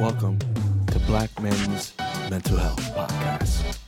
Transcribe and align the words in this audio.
Welcome 0.00 0.40
to 0.88 0.98
Black 1.06 1.30
Men's 1.40 1.92
Mental 2.28 2.56
Health 2.56 2.80
Podcast. 2.96 3.78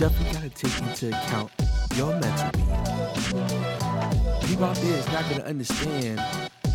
Definitely 0.00 0.32
got 0.32 0.42
to 0.42 0.50
take 0.50 0.82
into 0.82 1.08
account 1.16 1.52
your 1.94 2.12
mental 2.18 2.50
being. 2.52 4.40
People 4.40 4.64
out 4.64 4.76
there 4.76 4.98
is 4.98 5.06
not 5.06 5.22
going 5.28 5.36
to 5.36 5.46
understand 5.46 6.20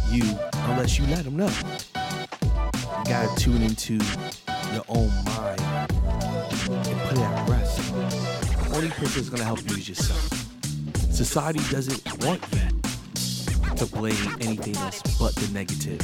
you 0.10 0.24
unless 0.70 0.98
you 0.98 1.06
let 1.08 1.26
them 1.26 1.36
know. 1.36 1.52
You 1.96 3.04
got 3.06 3.38
to 3.38 3.44
tune 3.44 3.62
into 3.62 3.96
your 4.74 4.86
own 4.88 5.12
mind 5.26 5.62
and 6.70 7.00
put 7.02 7.18
it 7.18 7.20
at 7.20 7.50
rest. 7.50 7.94
The 7.94 8.72
only 8.74 8.90
person 8.90 9.22
that's 9.22 9.30
going 9.30 9.40
to 9.40 9.46
help 9.46 9.60
you 9.70 9.76
is 9.76 9.90
yourself. 9.90 10.48
Society 11.12 11.60
doesn't 11.70 12.24
want 12.24 12.42
you 12.54 12.67
to 13.78 13.86
blame 13.86 14.36
anything 14.42 14.76
else 14.78 15.04
but 15.20 15.36
the 15.36 15.48
negative. 15.54 16.02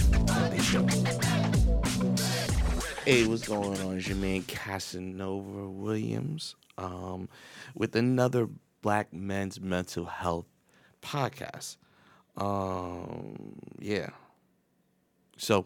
Hey, 3.03 3.25
what's 3.25 3.47
going 3.47 3.81
on? 3.81 3.97
It's 3.97 4.07
your 4.07 4.17
man 4.17 4.43
Casanova 4.43 5.67
Williams 5.69 6.55
um, 6.77 7.29
with 7.73 7.95
another 7.95 8.47
Black 8.83 9.11
Men's 9.11 9.59
Mental 9.59 10.05
Health 10.05 10.45
podcast. 11.01 11.77
Um, 12.37 13.55
yeah. 13.79 14.09
So, 15.37 15.65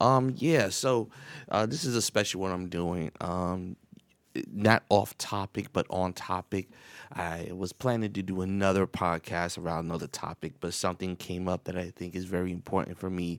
um, 0.00 0.34
yeah. 0.38 0.70
So, 0.70 1.10
uh, 1.50 1.66
this 1.66 1.84
is 1.84 1.96
a 1.96 2.02
special 2.02 2.40
one 2.40 2.50
I'm 2.50 2.70
doing. 2.70 3.12
Um, 3.20 3.76
not 4.50 4.84
off 4.88 5.16
topic, 5.18 5.72
but 5.74 5.86
on 5.90 6.14
topic. 6.14 6.68
I 7.12 7.50
was 7.52 7.72
planning 7.72 8.12
to 8.12 8.22
do 8.22 8.40
another 8.40 8.86
podcast 8.86 9.58
around 9.58 9.86
another 9.86 10.06
topic, 10.06 10.54
but 10.60 10.74
something 10.74 11.16
came 11.16 11.48
up 11.48 11.64
that 11.64 11.76
I 11.76 11.90
think 11.90 12.14
is 12.14 12.24
very 12.24 12.52
important 12.52 12.98
for 12.98 13.10
me 13.10 13.38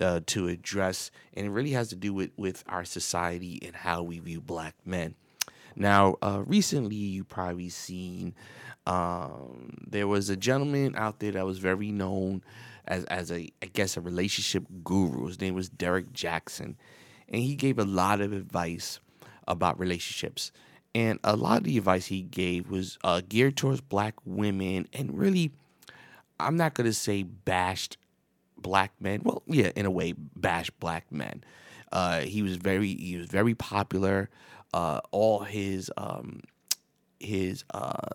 uh, 0.00 0.20
to 0.26 0.48
address, 0.48 1.10
and 1.34 1.46
it 1.46 1.50
really 1.50 1.72
has 1.72 1.88
to 1.88 1.96
do 1.96 2.12
with, 2.12 2.30
with 2.36 2.64
our 2.68 2.84
society 2.84 3.60
and 3.64 3.74
how 3.76 4.02
we 4.02 4.18
view 4.18 4.40
black 4.40 4.74
men. 4.84 5.14
Now, 5.76 6.16
uh, 6.22 6.42
recently, 6.46 6.96
you 6.96 7.24
probably 7.24 7.68
seen 7.68 8.34
um, 8.86 9.70
there 9.86 10.06
was 10.06 10.28
a 10.28 10.36
gentleman 10.36 10.94
out 10.96 11.18
there 11.18 11.32
that 11.32 11.46
was 11.46 11.58
very 11.58 11.90
known 11.90 12.42
as 12.86 13.04
as 13.04 13.32
a 13.32 13.48
I 13.62 13.66
guess 13.66 13.96
a 13.96 14.00
relationship 14.00 14.64
guru. 14.84 15.26
His 15.26 15.40
name 15.40 15.54
was 15.54 15.68
Derrick 15.68 16.12
Jaxn, 16.12 16.76
and 17.28 17.42
he 17.42 17.54
gave 17.54 17.78
a 17.78 17.84
lot 17.84 18.20
of 18.20 18.32
advice 18.32 19.00
about 19.48 19.78
relationships. 19.78 20.52
And 20.94 21.18
a 21.24 21.34
lot 21.34 21.58
of 21.58 21.64
the 21.64 21.76
advice 21.76 22.06
he 22.06 22.22
gave 22.22 22.70
was 22.70 22.98
uh, 23.02 23.20
geared 23.28 23.56
towards 23.56 23.80
black 23.80 24.14
women 24.24 24.86
and 24.92 25.18
really, 25.18 25.50
I'm 26.38 26.56
not 26.56 26.74
going 26.74 26.86
to 26.86 26.94
say 26.94 27.22
bashed 27.22 27.96
black 28.56 28.92
men. 29.00 29.22
Well, 29.24 29.42
yeah, 29.46 29.70
in 29.74 29.86
a 29.86 29.90
way, 29.90 30.14
bashed 30.36 30.78
black 30.80 31.10
men. 31.10 31.42
Uh, 31.92 32.20
he 32.20 32.42
was 32.42 32.56
very 32.56 32.94
he 32.94 33.16
was 33.16 33.26
very 33.26 33.54
popular. 33.54 34.30
Uh, 34.72 35.00
all 35.12 35.40
his 35.40 35.90
um, 35.96 36.40
his 37.20 37.64
uh, 37.72 38.08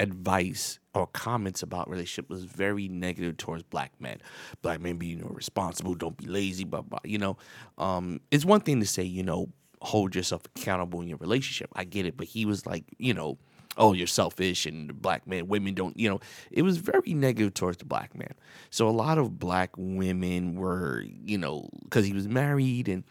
advice 0.00 0.78
or 0.94 1.06
comments 1.08 1.62
about 1.62 1.88
relationship 1.88 2.28
was 2.28 2.44
very 2.44 2.88
negative 2.88 3.36
towards 3.36 3.62
black 3.62 3.92
men. 4.00 4.20
Black 4.62 4.80
men 4.80 4.96
be 4.96 5.06
you 5.06 5.16
know 5.16 5.30
responsible, 5.30 5.94
don't 5.94 6.16
be 6.16 6.26
lazy, 6.26 6.64
but 6.64 6.84
you 7.04 7.18
know, 7.18 7.36
um, 7.78 8.20
it's 8.30 8.44
one 8.44 8.60
thing 8.60 8.80
to 8.80 8.86
say 8.86 9.02
you 9.04 9.22
know 9.22 9.48
hold 9.80 10.14
yourself 10.14 10.42
accountable 10.56 11.00
in 11.00 11.08
your 11.08 11.18
relationship. 11.18 11.70
I 11.74 11.84
get 11.84 12.06
it, 12.06 12.16
but 12.16 12.26
he 12.26 12.44
was 12.44 12.66
like, 12.66 12.84
you 12.98 13.14
know, 13.14 13.38
oh, 13.76 13.92
you're 13.92 14.06
selfish 14.06 14.66
and 14.66 15.00
black 15.00 15.26
men, 15.26 15.46
women 15.46 15.72
don't, 15.74 15.98
you 15.98 16.08
know, 16.08 16.20
it 16.50 16.62
was 16.62 16.78
very 16.78 17.14
negative 17.14 17.54
towards 17.54 17.78
the 17.78 17.84
black 17.84 18.14
man. 18.16 18.34
So 18.70 18.88
a 18.88 18.90
lot 18.90 19.18
of 19.18 19.38
black 19.38 19.70
women 19.76 20.56
were, 20.56 21.04
you 21.24 21.38
know, 21.38 21.68
because 21.84 22.04
he 22.04 22.12
was 22.12 22.26
married 22.26 22.88
and 22.88 23.04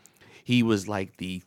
he 0.43 0.63
was 0.63 0.87
like 0.87 1.17
the 1.17 1.41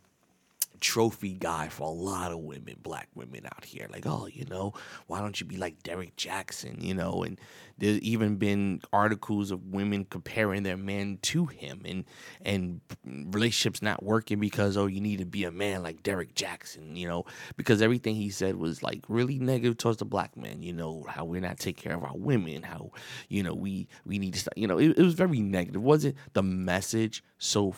trophy 0.81 1.35
guy 1.35 1.69
for 1.69 1.87
a 1.87 1.91
lot 1.91 2.33
of 2.33 2.39
women, 2.39 2.77
black 2.83 3.09
women 3.15 3.45
out 3.45 3.64
here. 3.64 3.86
Like, 3.91 4.07
oh, 4.07 4.27
you 4.27 4.47
know, 4.47 4.73
why 5.07 5.20
don't 5.20 5.39
you 5.39 5.47
be 5.47 5.59
like 5.59 5.83
Derrick 5.83 6.17
Jaxn, 6.17 6.83
you 6.83 6.95
know? 6.95 7.23
And 7.23 7.39
there's 7.80 7.98
even 8.01 8.36
been 8.36 8.80
articles 8.92 9.51
of 9.51 9.67
women 9.67 10.05
comparing 10.05 10.63
their 10.63 10.77
men 10.77 11.18
to 11.23 11.46
him 11.46 11.83
and 11.85 12.05
and 12.42 12.80
relationships 13.05 13.83
not 13.83 14.02
working 14.02 14.39
because 14.39 14.77
oh, 14.77 14.86
you 14.86 15.01
need 15.01 15.18
to 15.18 15.24
be 15.24 15.45
a 15.45 15.51
man 15.51 15.83
like 15.83 16.02
Derrick 16.02 16.35
Jaxn, 16.35 16.96
you 16.96 17.08
know, 17.08 17.24
because 17.57 17.83
everything 17.83 18.14
he 18.14 18.30
said 18.30 18.57
was 18.57 18.83
like 18.83 19.02
really 19.08 19.39
negative 19.39 19.79
towards 19.79 19.98
the 19.98 20.05
black 20.05 20.36
man, 20.36 20.63
you 20.63 20.73
know, 20.73 21.05
how 21.08 21.24
we're 21.24 21.41
not 21.41 21.58
taking 21.58 21.83
care 21.83 21.96
of 21.96 22.05
our 22.05 22.17
women, 22.17 22.63
how 22.63 22.91
you 23.29 23.42
know 23.42 23.55
we 23.55 23.89
we 24.05 24.18
need 24.18 24.35
to 24.35 24.41
start, 24.41 24.57
you 24.57 24.67
know, 24.67 24.79
it, 24.79 24.98
it 24.98 25.02
was 25.02 25.14
very 25.14 25.41
negative. 25.41 25.83
wasn't 25.83 26.17
the 26.35 26.42
message 26.42 27.24
so 27.39 27.74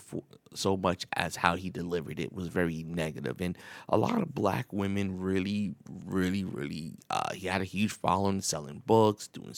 so 0.55 0.77
much 0.77 1.07
as 1.15 1.37
how 1.37 1.57
he 1.57 1.71
delivered 1.71 2.19
it 2.19 2.33
was 2.33 2.49
very 2.49 2.83
negative 2.83 3.41
and 3.41 3.57
a 3.89 3.97
lot 3.97 4.21
of 4.21 4.35
black 4.35 4.73
women 4.73 5.19
really 5.19 5.75
really 6.05 6.45
really 6.45 6.95
uh, 7.11 7.33
he 7.33 7.47
had 7.47 7.61
a 7.61 7.65
huge 7.65 7.93
following 7.93 8.41
selling 8.41 8.83
books 8.85 9.29
doing 9.29 9.55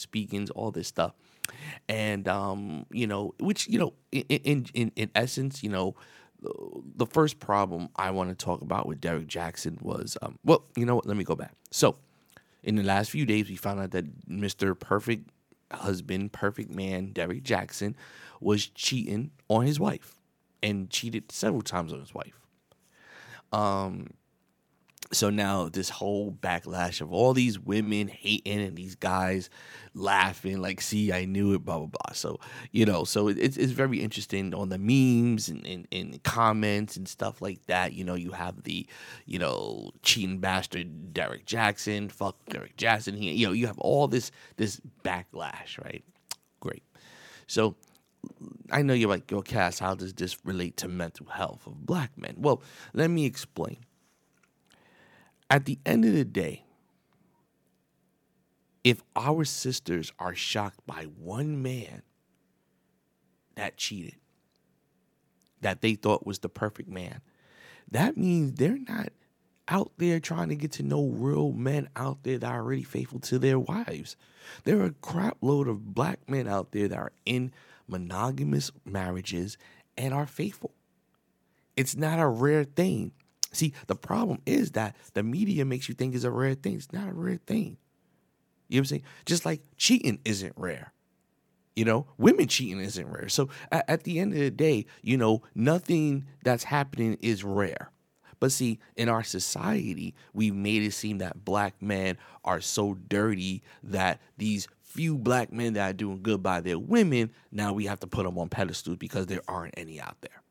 all 0.55 0.71
this 0.71 0.87
stuff 0.87 1.13
and 1.87 2.27
um 2.27 2.85
you 2.91 3.07
know 3.07 3.33
which 3.39 3.67
you 3.67 3.77
know 3.77 3.93
in 4.11 4.65
in 4.73 4.91
in 4.95 5.11
essence 5.15 5.63
you 5.63 5.69
know 5.69 5.95
the 6.95 7.05
first 7.07 7.39
problem 7.39 7.89
I 7.95 8.11
want 8.11 8.29
to 8.29 8.35
talk 8.35 8.61
about 8.61 8.85
with 8.85 9.01
Derrick 9.01 9.27
Jaxn 9.27 9.81
was 9.81 10.17
um 10.21 10.37
well 10.43 10.65
you 10.75 10.85
know 10.85 10.95
what 10.95 11.05
let 11.05 11.17
me 11.17 11.23
go 11.23 11.35
back 11.35 11.53
so 11.71 11.97
in 12.63 12.75
the 12.75 12.83
last 12.83 13.11
few 13.11 13.25
days 13.25 13.49
we 13.49 13.55
found 13.55 13.79
out 13.79 13.91
that 13.91 14.27
Mr. 14.27 14.77
Perfect 14.79 15.29
husband 15.71 16.31
perfect 16.31 16.73
man 16.73 17.11
Derrick 17.11 17.43
Jaxn 17.43 17.95
was 18.39 18.67
cheating 18.67 19.31
on 19.49 19.65
his 19.65 19.79
wife 19.79 20.19
and 20.65 20.89
cheated 20.89 21.31
several 21.31 21.61
times 21.61 21.93
on 21.93 21.99
his 21.99 22.13
wife. 22.13 22.41
Um, 23.51 24.09
so 25.11 25.29
now 25.29 25.69
this 25.69 25.89
whole 25.89 26.31
backlash 26.31 27.01
of 27.01 27.11
all 27.11 27.33
these 27.33 27.59
women 27.59 28.07
hating 28.07 28.59
and 28.59 28.75
these 28.75 28.95
guys 28.95 29.49
laughing 29.93 30.61
like 30.61 30.81
see 30.81 31.13
i 31.13 31.25
knew 31.25 31.53
it 31.53 31.63
blah 31.63 31.77
blah 31.77 31.87
blah 31.87 32.13
so 32.13 32.39
you 32.71 32.85
know 32.85 33.03
so 33.03 33.27
it's, 33.27 33.55
it's 33.57 33.71
very 33.71 34.01
interesting 34.01 34.53
on 34.53 34.69
the 34.69 34.77
memes 34.77 35.47
and, 35.47 35.65
and, 35.65 35.87
and 35.91 36.21
comments 36.23 36.97
and 36.97 37.07
stuff 37.07 37.41
like 37.41 37.63
that 37.67 37.93
you 37.93 38.03
know 38.03 38.15
you 38.15 38.31
have 38.31 38.63
the 38.63 38.85
you 39.25 39.39
know 39.39 39.89
cheating 40.01 40.39
bastard 40.39 41.13
derrick 41.13 41.45
jaxn 41.45 42.11
fuck 42.11 42.37
derrick 42.49 42.75
jaxn 42.77 43.17
he, 43.17 43.31
you 43.31 43.45
know 43.45 43.53
you 43.53 43.67
have 43.67 43.79
all 43.79 44.07
this 44.07 44.31
this 44.57 44.81
backlash 45.03 45.81
right 45.83 46.03
great 46.59 46.83
so 47.47 47.75
I 48.71 48.81
know 48.81 48.93
you're 48.93 49.09
like, 49.09 49.29
yo, 49.29 49.43
Cass, 49.43 49.77
how 49.77 49.93
does 49.93 50.13
this 50.13 50.43
relate 50.43 50.77
to 50.77 50.87
mental 50.87 51.27
health 51.27 51.67
of 51.67 51.85
black 51.85 52.11
men? 52.17 52.33
Well, 52.37 52.63
let 52.93 53.09
me 53.09 53.25
explain. 53.25 53.77
At 55.49 55.65
the 55.65 55.79
end 55.85 56.05
of 56.05 56.13
the 56.13 56.25
day, 56.25 56.63
if 58.83 59.03
our 59.15 59.45
sisters 59.45 60.11
are 60.19 60.35
shocked 60.35 60.85
by 60.85 61.03
one 61.03 61.61
man 61.61 62.01
that 63.55 63.77
cheated, 63.77 64.15
that 65.61 65.81
they 65.81 65.95
thought 65.95 66.25
was 66.25 66.39
the 66.39 66.49
perfect 66.49 66.89
man, 66.89 67.21
that 67.89 68.17
means 68.17 68.53
they're 68.53 68.79
not 68.87 69.09
out 69.67 69.91
there 69.97 70.19
trying 70.19 70.49
to 70.49 70.55
get 70.55 70.71
to 70.73 70.83
know 70.83 71.07
real 71.07 71.51
men 71.51 71.89
out 71.95 72.23
there 72.23 72.37
that 72.37 72.51
are 72.51 72.61
already 72.61 72.83
faithful 72.83 73.19
to 73.19 73.39
their 73.39 73.59
wives. 73.59 74.15
There 74.63 74.79
are 74.81 74.85
a 74.85 74.91
crap 74.91 75.37
load 75.41 75.67
of 75.67 75.93
black 75.95 76.29
men 76.29 76.47
out 76.47 76.71
there 76.71 76.87
that 76.87 76.97
are 76.97 77.11
in 77.25 77.51
monogamous 77.87 78.71
marriages 78.83 79.57
and 79.97 80.13
are 80.13 80.27
faithful. 80.27 80.71
It's 81.75 81.95
not 81.95 82.19
a 82.19 82.27
rare 82.27 82.63
thing. 82.63 83.11
See, 83.55 83.73
the 83.87 83.95
problem 83.95 84.41
is 84.45 84.71
that 84.71 84.95
the 85.13 85.23
media 85.23 85.65
makes 85.65 85.87
you 85.87 85.95
think 85.95 86.13
it's 86.13 86.23
a 86.23 86.31
rare 86.31 86.55
thing. 86.55 86.75
It's 86.75 86.91
not 86.91 87.09
a 87.09 87.13
rare 87.13 87.39
thing. 87.45 87.77
You 88.67 88.77
know 88.77 88.79
what 88.79 88.79
I'm 88.79 88.85
saying? 88.85 89.03
Just 89.25 89.45
like 89.45 89.61
cheating 89.77 90.19
isn't 90.25 90.53
rare. 90.57 90.91
You 91.75 91.85
know, 91.85 92.07
women 92.17 92.47
cheating 92.47 92.79
isn't 92.79 93.07
rare. 93.07 93.29
So 93.29 93.49
at, 93.71 93.89
at 93.89 94.03
the 94.03 94.19
end 94.19 94.33
of 94.33 94.39
the 94.39 94.51
day, 94.51 94.85
you 95.01 95.17
know, 95.17 95.43
nothing 95.53 96.25
that's 96.43 96.63
happening 96.65 97.17
is 97.21 97.43
rare. 97.43 97.91
But 98.39 98.51
see, 98.51 98.79
in 98.95 99.09
our 99.09 99.23
society, 99.23 100.13
we've 100.33 100.55
made 100.55 100.83
it 100.83 100.91
seem 100.91 101.19
that 101.19 101.45
black 101.45 101.81
men 101.81 102.17
are 102.43 102.61
so 102.61 102.97
dirty 103.07 103.63
that 103.83 104.19
these 104.37 104.67
few 104.83 105.17
black 105.17 105.51
men 105.51 105.73
that 105.73 105.89
are 105.89 105.93
doing 105.93 106.21
good 106.21 106.41
by 106.41 106.61
their 106.61 106.79
women, 106.79 107.31
now 107.51 107.73
we 107.73 107.85
have 107.85 107.99
to 108.01 108.07
put 108.07 108.23
them 108.23 108.37
on 108.37 108.49
pedestals 108.49 108.97
because 108.97 109.27
there 109.27 109.41
aren't 109.47 109.73
any 109.77 109.99
out 109.99 110.17
there. 110.21 110.41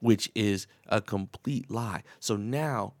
Which 0.00 0.30
is 0.34 0.66
a 0.88 1.00
complete 1.00 1.70
lie. 1.70 2.02
So 2.18 2.36
now, 2.36 2.94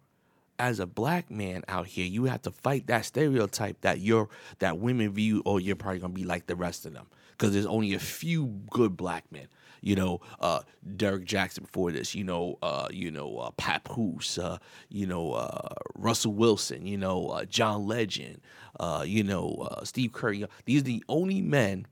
as 0.58 0.78
a 0.78 0.86
black 0.86 1.30
man 1.30 1.64
out 1.66 1.86
here, 1.86 2.06
you 2.06 2.24
have 2.24 2.42
to 2.42 2.50
fight 2.50 2.86
that 2.88 3.06
stereotype 3.06 3.80
that 3.80 4.00
you're 4.00 4.28
that 4.58 4.78
women 4.78 5.12
view, 5.12 5.42
oh, 5.46 5.58
you're 5.58 5.76
probably 5.76 6.00
gonna 6.00 6.12
be 6.12 6.24
like 6.24 6.46
the 6.46 6.56
rest 6.56 6.86
of 6.86 6.92
them. 6.92 7.06
Because 7.32 7.54
there's 7.54 7.66
only 7.66 7.94
a 7.94 7.98
few 7.98 8.46
good 8.70 8.96
black 8.96 9.24
men 9.32 9.48
you 9.80 9.96
know, 9.96 10.20
uh, 10.40 10.60
Derrick 10.96 11.24
Jaxn 11.24 11.62
before 11.62 11.92
this, 11.92 12.14
you 12.14 12.24
know, 12.24 12.58
uh, 12.62 12.88
you 12.90 13.10
know, 13.10 13.38
uh, 13.38 13.50
Papoose, 13.56 14.38
uh, 14.38 14.58
you 14.88 15.06
know, 15.06 15.32
uh, 15.32 15.74
Russell 15.94 16.34
Wilson, 16.34 16.86
you 16.86 16.98
know, 16.98 17.28
uh, 17.28 17.44
John 17.44 17.86
Legend, 17.86 18.40
uh, 18.78 19.04
you 19.06 19.24
know, 19.24 19.68
uh, 19.70 19.84
Steve 19.84 20.12
Curry. 20.12 20.44
These 20.64 20.82
are 20.82 20.84
the 20.84 21.04
only 21.08 21.40
men 21.40 21.86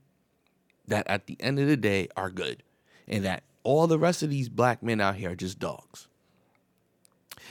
that 0.87 1.07
at 1.07 1.27
the 1.27 1.37
end 1.39 1.59
of 1.59 1.67
the 1.67 1.77
day 1.77 2.07
are 2.15 2.29
good 2.29 2.63
and 3.07 3.25
that 3.25 3.43
all 3.69 3.85
the 3.85 3.99
rest 3.99 4.23
of 4.23 4.31
these 4.31 4.49
black 4.49 4.81
men 4.81 4.99
out 4.99 5.15
here 5.15 5.29
are 5.29 5.35
just 5.35 5.59
dogs. 5.59 6.07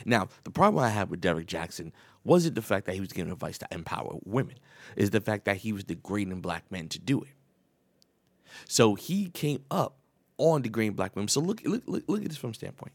Now, 0.05 0.27
the 0.43 0.51
problem 0.51 0.83
I 0.83 0.89
had 0.89 1.11
with 1.11 1.21
Derrick 1.21 1.47
Jaxn 1.47 1.93
wasn't 2.25 2.57
the 2.57 2.63
fact 2.63 2.87
that 2.87 2.97
he 2.97 3.01
was 3.01 3.13
giving 3.13 3.33
advice 3.33 3.57
to 3.59 3.69
empower 3.71 4.17
women, 4.25 4.57
is 4.97 5.11
the 5.11 5.21
fact 5.21 5.45
that 5.45 5.59
he 5.59 5.73
was 5.73 5.85
degrading 5.85 6.41
black 6.41 6.65
men 6.73 6.89
to 6.89 6.99
do 6.99 7.23
it. 7.23 7.29
So 8.67 8.97
he 8.97 9.31
came 9.31 9.63
up 9.71 9.95
on 10.39 10.63
degrading 10.63 10.95
black 10.95 11.15
women. 11.15 11.29
So 11.29 11.41
look, 11.41 11.63
look, 11.65 11.85
look, 11.87 12.03
look 12.09 12.23
at 12.23 12.29
this 12.29 12.37
from 12.37 12.51
a 12.51 12.55
standpoint. 12.55 12.93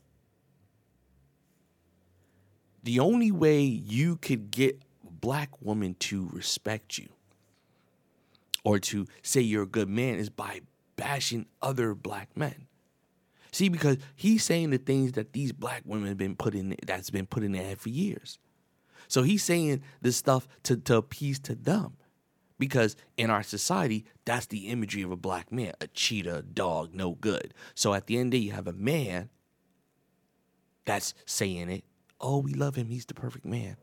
The 2.83 2.99
only 2.99 3.31
way 3.31 3.61
you 3.61 4.17
could 4.17 4.51
get 4.51 4.81
black 5.01 5.61
women 5.61 5.95
to 5.99 6.27
respect 6.33 6.97
you 6.97 7.07
or 8.65 8.79
to 8.79 9.07
say 9.21 9.39
you're 9.39 9.63
a 9.63 9.67
good 9.67 9.87
man 9.87 10.15
is 10.15 10.29
by 10.29 10.59
bashing 10.97 11.45
other 11.61 11.95
black 11.95 12.35
men. 12.35 12.67
See, 13.53 13.69
because 13.69 13.97
he's 14.15 14.43
saying 14.43 14.71
the 14.71 14.79
things 14.79 15.11
that 15.11 15.31
these 15.31 15.51
black 15.51 15.83
women 15.85 16.07
have 16.07 16.17
been 16.17 16.35
put 16.35 16.55
in 16.55 16.75
that's 16.87 17.11
been 17.11 17.27
put 17.27 17.43
in 17.43 17.51
their 17.51 17.63
head 17.63 17.79
for 17.79 17.89
years. 17.89 18.39
So 19.07 19.21
he's 19.21 19.43
saying 19.43 19.83
this 20.01 20.17
stuff 20.17 20.47
to, 20.63 20.75
to 20.75 20.97
appease 20.97 21.37
to 21.41 21.53
them. 21.53 21.93
Because 22.57 22.95
in 23.15 23.29
our 23.29 23.43
society, 23.43 24.05
that's 24.25 24.47
the 24.47 24.69
imagery 24.69 25.03
of 25.03 25.11
a 25.11 25.15
black 25.15 25.51
man, 25.51 25.73
a 25.79 25.87
cheetah, 25.87 26.37
a 26.37 26.41
dog, 26.41 26.95
no 26.95 27.11
good. 27.13 27.53
So 27.75 27.93
at 27.93 28.07
the 28.07 28.17
end 28.17 28.27
of 28.27 28.31
the 28.31 28.39
day, 28.39 28.45
you 28.45 28.51
have 28.53 28.67
a 28.67 28.73
man 28.73 29.29
that's 30.85 31.13
saying 31.27 31.69
it. 31.69 31.83
Oh, 32.19 32.39
we 32.39 32.55
love 32.55 32.75
him. 32.75 32.87
He's 32.87 33.05
the 33.05 33.13
perfect 33.13 33.45
man. 33.45 33.77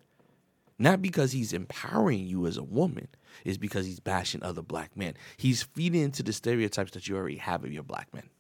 Not 0.81 1.01
because 1.01 1.31
he's 1.31 1.53
empowering 1.53 2.27
you 2.27 2.47
as 2.47 2.57
a 2.57 2.65
woman, 2.65 3.07
is 3.45 3.59
because 3.59 3.87
he's 3.87 4.01
bashing 4.01 4.43
other 4.43 4.63
black 4.63 4.97
men. 4.97 5.15
He's 5.37 5.63
feeding 5.63 6.03
into 6.03 6.25
the 6.25 6.33
stereotypes 6.33 6.91
that 6.93 7.07
you 7.07 7.17
already 7.17 7.37
have 7.37 7.65
of 7.65 7.73
your 7.73 7.85
black 7.85 8.13
men. 8.13 8.31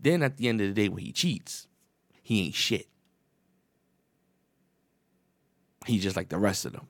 Then 0.00 0.22
at 0.22 0.36
the 0.36 0.48
end 0.48 0.60
of 0.60 0.68
the 0.68 0.74
day, 0.74 0.88
when 0.88 1.04
he 1.04 1.12
cheats, 1.12 1.66
he 2.22 2.42
ain't 2.44 2.54
shit. 2.54 2.86
He's 5.86 6.02
just 6.02 6.16
like 6.16 6.28
the 6.28 6.38
rest 6.38 6.64
of 6.64 6.72
them. 6.72 6.88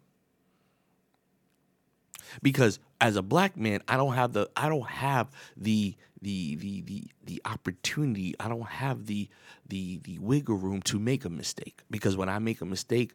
Because 2.42 2.78
as 3.00 3.16
a 3.16 3.22
black 3.22 3.56
man, 3.56 3.80
I 3.88 3.96
don't 3.96 4.14
have 4.14 4.32
the 4.32 4.48
I 4.56 4.68
don't 4.68 4.88
have 4.88 5.30
the 5.56 5.94
the 6.22 6.56
the 6.56 6.82
the 6.82 7.04
the 7.24 7.42
opportunity. 7.44 8.34
I 8.40 8.48
don't 8.48 8.66
have 8.66 9.06
the 9.06 9.28
the 9.68 9.98
the 10.02 10.18
wiggle 10.18 10.56
room 10.56 10.82
to 10.82 10.98
make 10.98 11.24
a 11.24 11.30
mistake. 11.30 11.82
Because 11.90 12.16
when 12.16 12.28
I 12.28 12.38
make 12.38 12.60
a 12.60 12.66
mistake, 12.66 13.12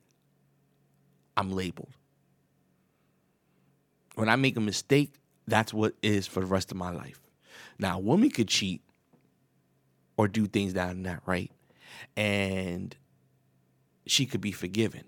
I'm 1.35 1.51
labeled. 1.51 1.91
When 4.15 4.29
I 4.29 4.35
make 4.35 4.57
a 4.57 4.61
mistake, 4.61 5.15
that's 5.47 5.73
what 5.73 5.93
is 6.01 6.27
for 6.27 6.41
the 6.41 6.45
rest 6.45 6.71
of 6.71 6.77
my 6.77 6.91
life. 6.91 7.19
Now, 7.79 7.97
a 7.97 7.99
woman 7.99 8.29
could 8.29 8.47
cheat 8.47 8.81
or 10.21 10.27
do 10.27 10.45
things 10.45 10.75
that 10.75 10.91
are 10.91 10.93
not 10.93 11.19
right, 11.25 11.49
and 12.15 12.95
she 14.05 14.27
could 14.27 14.39
be 14.39 14.51
forgiven. 14.51 15.03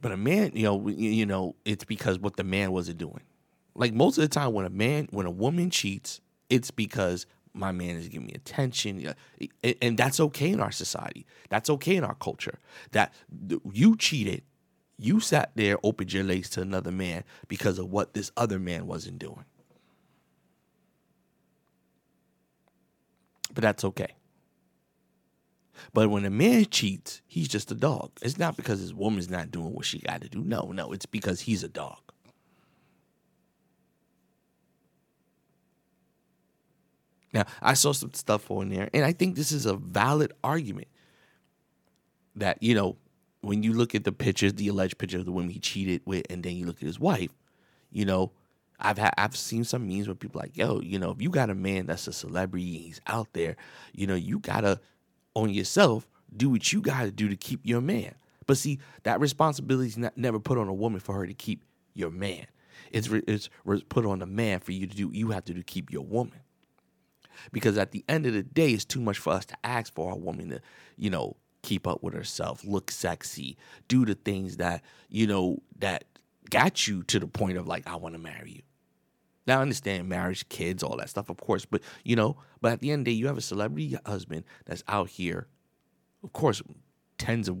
But 0.00 0.12
a 0.12 0.16
man, 0.16 0.52
you 0.54 0.62
know, 0.62 0.88
you 0.88 1.26
know, 1.26 1.54
it's 1.66 1.84
because 1.84 2.18
what 2.18 2.36
the 2.36 2.44
man 2.44 2.72
wasn't 2.72 2.96
doing. 2.96 3.20
Like 3.74 3.92
most 3.92 4.16
of 4.16 4.22
the 4.22 4.28
time, 4.28 4.54
when 4.54 4.64
a 4.64 4.70
man, 4.70 5.08
when 5.10 5.26
a 5.26 5.30
woman 5.30 5.68
cheats, 5.68 6.22
it's 6.48 6.70
because 6.70 7.26
my 7.52 7.72
man 7.72 7.96
is 7.96 8.08
giving 8.08 8.28
me 8.28 8.32
attention, 8.32 9.14
and 9.82 9.98
that's 9.98 10.20
okay 10.20 10.50
in 10.50 10.60
our 10.60 10.72
society. 10.72 11.26
That's 11.50 11.68
okay 11.68 11.96
in 11.96 12.04
our 12.04 12.14
culture. 12.14 12.58
That 12.92 13.12
you 13.70 13.98
cheated, 13.98 14.44
you 14.96 15.20
sat 15.20 15.52
there, 15.56 15.76
opened 15.82 16.10
your 16.10 16.24
legs 16.24 16.48
to 16.50 16.62
another 16.62 16.90
man 16.90 17.22
because 17.48 17.78
of 17.78 17.90
what 17.90 18.14
this 18.14 18.32
other 18.34 18.58
man 18.58 18.86
wasn't 18.86 19.18
doing. 19.18 19.44
But 23.54 23.62
that's 23.62 23.84
okay. 23.84 24.14
But 25.92 26.10
when 26.10 26.24
a 26.24 26.30
man 26.30 26.66
cheats, 26.66 27.22
he's 27.26 27.48
just 27.48 27.70
a 27.70 27.74
dog. 27.74 28.10
It's 28.22 28.38
not 28.38 28.56
because 28.56 28.80
his 28.80 28.94
woman's 28.94 29.30
not 29.30 29.50
doing 29.50 29.72
what 29.72 29.84
she 29.84 29.98
got 30.00 30.20
to 30.22 30.28
do. 30.28 30.40
No, 30.40 30.72
no, 30.72 30.92
it's 30.92 31.06
because 31.06 31.40
he's 31.40 31.62
a 31.62 31.68
dog. 31.68 31.98
Now, 37.32 37.44
I 37.60 37.74
saw 37.74 37.92
some 37.92 38.14
stuff 38.14 38.48
on 38.50 38.68
there, 38.68 38.88
and 38.94 39.04
I 39.04 39.12
think 39.12 39.34
this 39.34 39.50
is 39.50 39.66
a 39.66 39.74
valid 39.74 40.32
argument 40.44 40.86
that, 42.36 42.62
you 42.62 42.76
know, 42.76 42.96
when 43.40 43.64
you 43.64 43.72
look 43.72 43.94
at 43.96 44.04
the 44.04 44.12
pictures, 44.12 44.54
the 44.54 44.68
alleged 44.68 44.98
picture 44.98 45.18
of 45.18 45.24
the 45.24 45.32
woman 45.32 45.50
he 45.50 45.58
cheated 45.58 46.02
with, 46.04 46.24
and 46.30 46.44
then 46.44 46.54
you 46.54 46.64
look 46.64 46.76
at 46.76 46.86
his 46.86 47.00
wife, 47.00 47.30
you 47.90 48.04
know, 48.04 48.30
I've 48.84 48.98
had 48.98 49.14
I've 49.16 49.36
seen 49.36 49.64
some 49.64 49.88
memes 49.88 50.06
where 50.06 50.14
people 50.14 50.40
like, 50.40 50.56
yo, 50.56 50.80
you 50.80 50.98
know, 50.98 51.10
if 51.10 51.22
you 51.22 51.30
got 51.30 51.50
a 51.50 51.54
man 51.54 51.86
that's 51.86 52.06
a 52.06 52.12
celebrity 52.12 52.76
and 52.76 52.84
he's 52.84 53.00
out 53.06 53.32
there, 53.32 53.56
you 53.92 54.06
know, 54.06 54.14
you 54.14 54.38
gotta 54.38 54.80
on 55.34 55.50
yourself, 55.50 56.06
do 56.36 56.50
what 56.50 56.72
you 56.72 56.80
got 56.80 57.02
to 57.02 57.10
do 57.10 57.28
to 57.28 57.36
keep 57.36 57.60
your 57.64 57.80
man. 57.80 58.14
But 58.46 58.56
see, 58.56 58.78
that 59.04 59.20
responsibility 59.20 59.88
is 59.88 59.98
not, 59.98 60.16
never 60.16 60.38
put 60.38 60.58
on 60.58 60.68
a 60.68 60.74
woman 60.74 61.00
for 61.00 61.14
her 61.14 61.26
to 61.26 61.34
keep 61.34 61.64
your 61.94 62.10
man. 62.10 62.46
It's, 62.92 63.08
it's 63.10 63.48
put 63.88 64.06
on 64.06 64.22
a 64.22 64.26
man 64.26 64.60
for 64.60 64.72
you 64.72 64.86
to 64.86 64.94
do, 64.94 65.10
you 65.12 65.30
have 65.30 65.44
to 65.46 65.54
do 65.54 65.60
to 65.60 65.64
keep 65.64 65.90
your 65.90 66.04
woman. 66.04 66.40
Because 67.52 67.78
at 67.78 67.90
the 67.90 68.04
end 68.08 68.26
of 68.26 68.32
the 68.32 68.42
day, 68.42 68.70
it's 68.70 68.84
too 68.84 69.00
much 69.00 69.18
for 69.18 69.32
us 69.32 69.44
to 69.46 69.56
ask 69.64 69.92
for 69.92 70.12
a 70.12 70.16
woman 70.16 70.50
to, 70.50 70.60
you 70.96 71.10
know, 71.10 71.36
keep 71.62 71.86
up 71.86 72.02
with 72.02 72.14
herself, 72.14 72.62
look 72.64 72.90
sexy, 72.90 73.56
do 73.88 74.04
the 74.04 74.14
things 74.14 74.58
that, 74.58 74.82
you 75.08 75.26
know, 75.26 75.60
that 75.78 76.04
got 76.50 76.86
you 76.86 77.02
to 77.04 77.18
the 77.18 77.26
point 77.26 77.58
of 77.58 77.66
like, 77.66 77.86
I 77.86 77.96
want 77.96 78.14
to 78.14 78.20
marry 78.20 78.52
you. 78.52 78.62
Now 79.46 79.58
I 79.58 79.62
understand 79.62 80.08
marriage, 80.08 80.48
kids, 80.48 80.82
all 80.82 80.96
that 80.96 81.10
stuff, 81.10 81.28
of 81.28 81.36
course, 81.36 81.64
but 81.64 81.82
you 82.04 82.16
know, 82.16 82.36
but 82.60 82.72
at 82.72 82.80
the 82.80 82.90
end 82.90 83.00
of 83.00 83.04
the 83.06 83.10
day, 83.12 83.16
you 83.16 83.26
have 83.26 83.38
a 83.38 83.42
celebrity 83.42 83.96
husband 84.06 84.44
that's 84.64 84.82
out 84.88 85.08
here. 85.10 85.48
Of 86.22 86.32
course, 86.32 86.62
tens 87.18 87.48
of 87.48 87.58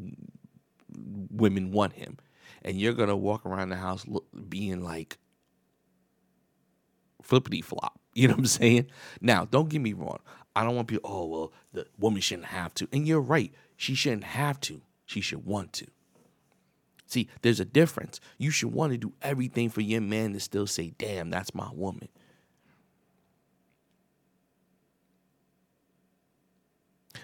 women 1.30 1.72
want 1.72 1.94
him, 1.94 2.18
and 2.62 2.80
you're 2.80 2.94
gonna 2.94 3.16
walk 3.16 3.44
around 3.44 3.68
the 3.68 3.76
house 3.76 4.06
look, 4.06 4.26
being 4.48 4.82
like 4.82 5.18
flippity 7.22 7.62
flop. 7.62 8.00
You 8.16 8.28
know 8.28 8.34
what 8.34 8.42
I'm 8.42 8.46
saying? 8.46 8.86
Now, 9.20 9.44
don't 9.44 9.68
get 9.68 9.80
me 9.80 9.92
wrong. 9.92 10.20
I 10.54 10.62
don't 10.62 10.76
want 10.76 10.86
people. 10.86 11.10
Oh 11.10 11.26
well, 11.26 11.52
the 11.72 11.84
woman 11.98 12.20
shouldn't 12.20 12.46
have 12.46 12.72
to, 12.74 12.86
and 12.92 13.08
you're 13.08 13.20
right. 13.20 13.52
She 13.76 13.96
shouldn't 13.96 14.22
have 14.22 14.60
to. 14.60 14.82
She 15.04 15.20
should 15.20 15.44
want 15.44 15.72
to. 15.72 15.86
See, 17.14 17.28
there's 17.42 17.60
a 17.60 17.64
difference. 17.64 18.18
You 18.38 18.50
should 18.50 18.72
want 18.72 18.90
to 18.90 18.98
do 18.98 19.12
everything 19.22 19.70
for 19.70 19.80
your 19.80 20.00
man 20.00 20.32
to 20.32 20.40
still 20.40 20.66
say, 20.66 20.94
damn, 20.98 21.30
that's 21.30 21.54
my 21.54 21.70
woman. 21.72 22.08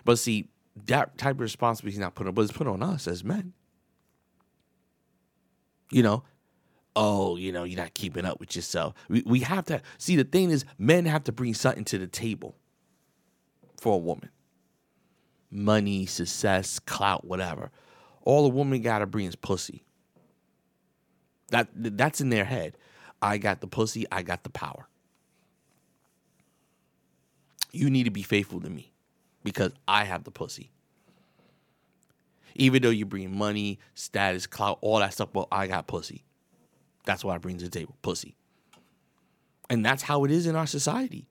But 0.05 0.21
see, 0.21 0.49
that 0.87 1.19
type 1.19 1.35
of 1.35 1.41
responsibility 1.41 1.97
is 1.97 2.01
not 2.01 2.15
put 2.15 2.29
on, 2.29 2.35
but 2.35 2.43
it's 2.43 2.53
put 2.53 2.69
on 2.69 2.85
us 2.85 3.09
as 3.09 3.25
men. 3.25 3.53
You 5.91 6.05
know, 6.05 6.23
oh, 6.95 7.37
you 7.37 7.51
know, 7.51 7.65
you're 7.65 7.81
not 7.81 7.95
keeping 7.95 8.25
up 8.25 8.39
with 8.39 8.55
yourself. 8.55 8.95
We, 9.09 9.25
we 9.27 9.41
have 9.41 9.65
to 9.65 9.83
see 9.99 10.15
the 10.15 10.23
thing 10.23 10.51
is, 10.51 10.65
men 10.79 11.05
have 11.07 11.25
to 11.25 11.33
bring 11.33 11.53
something 11.53 11.85
to 11.87 11.99
the 11.99 12.07
table 12.07 12.55
for 13.81 13.95
a 13.95 13.99
woman 13.99 14.31
money, 15.51 16.07
success, 16.07 16.79
clout, 16.79 17.25
whatever 17.25 17.73
all 18.25 18.45
a 18.47 18.49
woman 18.49 18.83
got 18.83 18.99
to 18.99 19.07
bring 19.07 19.27
is 19.27 19.37
pussy. 19.37 19.85
That 21.49 21.69
that's 21.75 22.21
in 22.21 22.31
their 22.31 22.45
head. 22.45 22.77
I 23.21 23.39
got 23.39 23.61
the 23.61 23.67
pussy. 23.67 24.07
I 24.11 24.23
got 24.23 24.45
the 24.45 24.51
power. 24.51 24.89
You 27.73 27.91
need 27.91 28.05
to 28.05 28.11
be 28.11 28.23
faithful 28.23 28.61
to 28.61 28.71
me 28.71 28.93
because 29.45 29.73
I 29.87 30.05
have 30.05 30.25
the 30.25 30.31
pussy. 30.31 30.71
Even 32.57 32.83
though 32.83 32.91
you 32.91 33.07
bring 33.07 33.37
money, 33.37 33.79
status, 33.95 34.47
clout, 34.47 34.79
all 34.81 34.99
that 34.99 35.13
stuff, 35.13 35.29
well, 35.33 35.49
I 35.53 35.67
got 35.67 35.87
pussy. 35.87 36.25
That's 37.05 37.25
what 37.25 37.35
I 37.35 37.39
bring 37.39 37.59
to 37.59 37.65
the 37.65 37.71
table, 37.71 37.97
pussy. 38.03 38.37
And 39.69 39.85
that's 39.87 40.03
how 40.03 40.25
it 40.25 40.31
is 40.31 40.47
in 40.47 40.57
our 40.57 40.67
society. 40.67 41.29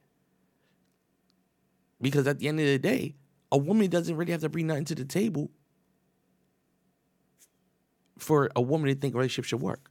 Because 2.01 2.25
at 2.25 2.39
the 2.39 2.47
end 2.47 2.59
of 2.61 2.65
the 2.65 2.79
day, 2.79 3.15
a 3.51 3.57
woman 3.57 3.89
doesn't 3.89 4.15
really 4.15 4.31
have 4.31 4.41
to 4.41 4.49
bring 4.49 4.67
nothing 4.67 4.85
to 4.85 4.95
the 4.95 5.03
table 5.03 5.51
for 8.19 8.49
a 8.55 8.61
woman 8.61 8.93
to 8.93 8.95
think 8.95 9.13
a 9.13 9.17
relationship 9.17 9.45
should 9.45 9.61
work. 9.61 9.89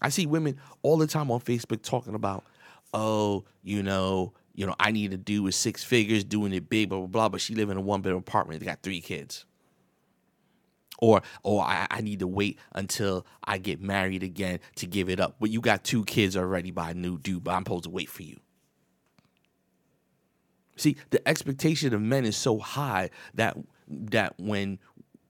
I 0.00 0.08
see 0.08 0.26
women 0.26 0.58
all 0.82 0.96
the 0.96 1.06
time 1.06 1.30
on 1.30 1.40
Facebook 1.40 1.82
talking 1.82 2.14
about, 2.14 2.44
oh, 2.92 3.44
you 3.62 3.82
know, 3.82 4.32
you 4.54 4.66
know, 4.66 4.74
I 4.78 4.90
need 4.90 5.12
to 5.12 5.16
do 5.16 5.44
with 5.44 5.54
six 5.54 5.82
figures, 5.82 6.24
doing 6.24 6.52
it 6.52 6.68
big, 6.68 6.88
blah 6.88 6.98
blah 6.98 7.06
blah. 7.06 7.28
But 7.28 7.40
she 7.40 7.54
live 7.54 7.70
in 7.70 7.76
a 7.76 7.80
one 7.80 8.02
bedroom 8.02 8.18
apartment. 8.18 8.60
They 8.60 8.66
got 8.66 8.82
three 8.82 9.00
kids. 9.00 9.44
Or, 10.98 11.22
or 11.42 11.62
I, 11.62 11.88
I 11.90 12.00
need 12.00 12.20
to 12.20 12.28
wait 12.28 12.60
until 12.72 13.26
I 13.42 13.58
get 13.58 13.80
married 13.80 14.22
again 14.22 14.60
to 14.76 14.86
give 14.86 15.08
it 15.08 15.18
up. 15.18 15.36
But 15.40 15.50
you 15.50 15.60
got 15.60 15.82
two 15.82 16.04
kids 16.04 16.36
already 16.36 16.70
by 16.70 16.90
a 16.90 16.94
new 16.94 17.18
dude, 17.18 17.42
but 17.42 17.54
I'm 17.54 17.62
supposed 17.62 17.84
to 17.84 17.90
wait 17.90 18.08
for 18.08 18.22
you. 18.22 18.38
See, 20.76 20.96
the 21.10 21.26
expectation 21.28 21.92
of 21.92 22.00
men 22.00 22.24
is 22.24 22.36
so 22.36 22.58
high 22.58 23.10
that 23.34 23.56
that 23.88 24.34
when 24.38 24.78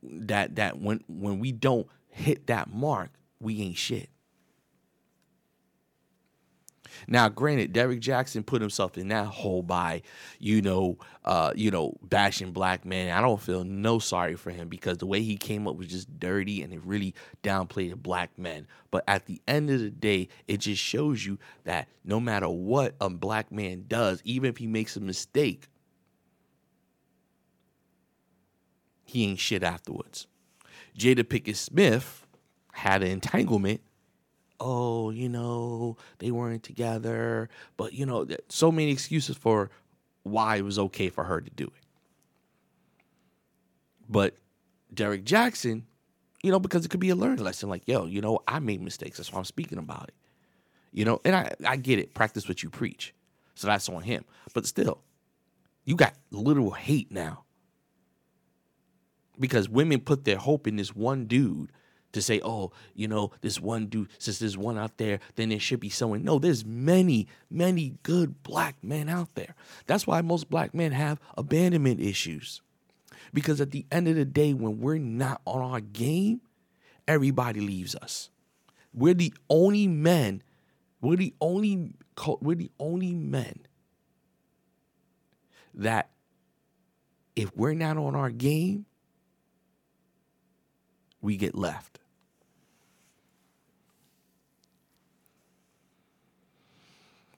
that 0.02 0.56
that 0.56 0.78
when 0.78 1.02
when 1.08 1.38
we 1.38 1.52
don't 1.52 1.86
hit 2.12 2.46
that 2.46 2.72
mark, 2.72 3.10
we 3.40 3.60
ain't 3.60 3.76
shit. 3.76 4.08
Now, 7.08 7.28
granted, 7.28 7.72
Derrick 7.72 8.00
Jaxn 8.00 8.44
put 8.44 8.60
himself 8.60 8.98
in 8.98 9.08
that 9.08 9.26
hole 9.26 9.62
by, 9.62 10.02
you 10.38 10.62
know, 10.62 10.98
uh, 11.24 11.52
you 11.54 11.70
know, 11.70 11.96
bashing 12.02 12.52
black 12.52 12.84
men. 12.84 13.10
I 13.10 13.20
don't 13.20 13.40
feel 13.40 13.64
no 13.64 13.98
sorry 13.98 14.36
for 14.36 14.50
him 14.50 14.68
because 14.68 14.98
the 14.98 15.06
way 15.06 15.22
he 15.22 15.36
came 15.36 15.66
up 15.66 15.76
was 15.76 15.88
just 15.88 16.18
dirty 16.18 16.62
and 16.62 16.72
it 16.72 16.84
really 16.84 17.14
downplayed 17.42 17.96
black 17.96 18.38
men. 18.38 18.66
But 18.90 19.04
at 19.08 19.26
the 19.26 19.40
end 19.48 19.70
of 19.70 19.80
the 19.80 19.90
day, 19.90 20.28
it 20.48 20.58
just 20.58 20.82
shows 20.82 21.24
you 21.24 21.38
that 21.64 21.88
no 22.04 22.20
matter 22.20 22.48
what 22.48 22.94
a 23.00 23.08
black 23.08 23.50
man 23.50 23.84
does, 23.88 24.20
even 24.24 24.50
if 24.50 24.58
he 24.58 24.66
makes 24.66 24.96
a 24.96 25.00
mistake, 25.00 25.68
he 29.04 29.24
ain't 29.24 29.38
shit 29.38 29.62
afterwards. 29.62 30.26
Jada 30.96 31.24
Pinkett 31.24 31.56
Smith 31.56 32.26
had 32.72 33.02
an 33.02 33.10
entanglement 33.10 33.80
oh, 34.62 35.10
you 35.10 35.28
know, 35.28 35.96
they 36.18 36.30
weren't 36.30 36.62
together. 36.62 37.48
But, 37.76 37.92
you 37.92 38.06
know, 38.06 38.26
so 38.48 38.70
many 38.70 38.92
excuses 38.92 39.36
for 39.36 39.70
why 40.22 40.56
it 40.56 40.64
was 40.64 40.78
okay 40.78 41.08
for 41.10 41.24
her 41.24 41.40
to 41.40 41.50
do 41.50 41.64
it. 41.64 41.82
But 44.08 44.36
Derrick 44.94 45.24
Jaxn, 45.24 45.82
you 46.42 46.52
know, 46.52 46.60
because 46.60 46.84
it 46.84 46.90
could 46.90 47.00
be 47.00 47.10
a 47.10 47.16
learning 47.16 47.44
lesson 47.44 47.68
like, 47.68 47.82
yo, 47.86 48.06
you 48.06 48.20
know, 48.20 48.40
I 48.46 48.60
made 48.60 48.80
mistakes. 48.80 49.16
That's 49.16 49.32
why 49.32 49.38
I'm 49.38 49.44
speaking 49.44 49.78
about 49.78 50.08
it. 50.08 50.14
You 50.92 51.06
know, 51.06 51.20
and 51.24 51.34
I, 51.34 51.52
I 51.66 51.76
get 51.76 51.98
it. 51.98 52.14
Practice 52.14 52.46
what 52.46 52.62
you 52.62 52.70
preach. 52.70 53.14
So 53.54 53.66
that's 53.66 53.88
on 53.88 54.02
him. 54.02 54.24
But 54.54 54.66
still, 54.66 55.00
you 55.84 55.96
got 55.96 56.14
literal 56.30 56.70
hate 56.70 57.10
now. 57.10 57.44
Because 59.42 59.68
women 59.68 59.98
put 59.98 60.24
their 60.24 60.36
hope 60.36 60.68
in 60.68 60.76
this 60.76 60.94
one 60.94 61.26
dude 61.26 61.72
to 62.12 62.22
say, 62.22 62.40
oh, 62.44 62.70
you 62.94 63.08
know, 63.08 63.32
this 63.40 63.58
one 63.58 63.86
dude, 63.86 64.08
since 64.18 64.38
there's 64.38 64.56
one 64.56 64.78
out 64.78 64.98
there, 64.98 65.18
then 65.34 65.48
there 65.48 65.58
should 65.58 65.80
be 65.80 65.90
someone. 65.90 66.22
No, 66.22 66.38
there's 66.38 66.64
many, 66.64 67.26
many 67.50 67.96
good 68.04 68.44
black 68.44 68.76
men 68.84 69.08
out 69.08 69.34
there. 69.34 69.56
That's 69.86 70.06
why 70.06 70.20
most 70.20 70.48
black 70.48 70.74
men 70.74 70.92
have 70.92 71.18
abandonment 71.36 71.98
issues. 72.00 72.62
Because 73.34 73.60
at 73.60 73.72
the 73.72 73.84
end 73.90 74.06
of 74.06 74.14
the 74.14 74.24
day, 74.24 74.54
when 74.54 74.78
we're 74.78 74.98
not 74.98 75.42
on 75.44 75.60
our 75.60 75.80
game, 75.80 76.40
everybody 77.08 77.58
leaves 77.58 77.96
us. 77.96 78.30
We're 78.94 79.14
the 79.14 79.34
only 79.50 79.88
men, 79.88 80.44
we're 81.00 81.16
the 81.16 81.34
only, 81.40 81.94
we're 82.40 82.54
the 82.54 82.70
only 82.78 83.12
men 83.12 83.58
that 85.74 86.10
if 87.34 87.56
we're 87.56 87.74
not 87.74 87.96
on 87.96 88.14
our 88.14 88.30
game, 88.30 88.86
we 91.22 91.36
get 91.36 91.54
left. 91.54 92.00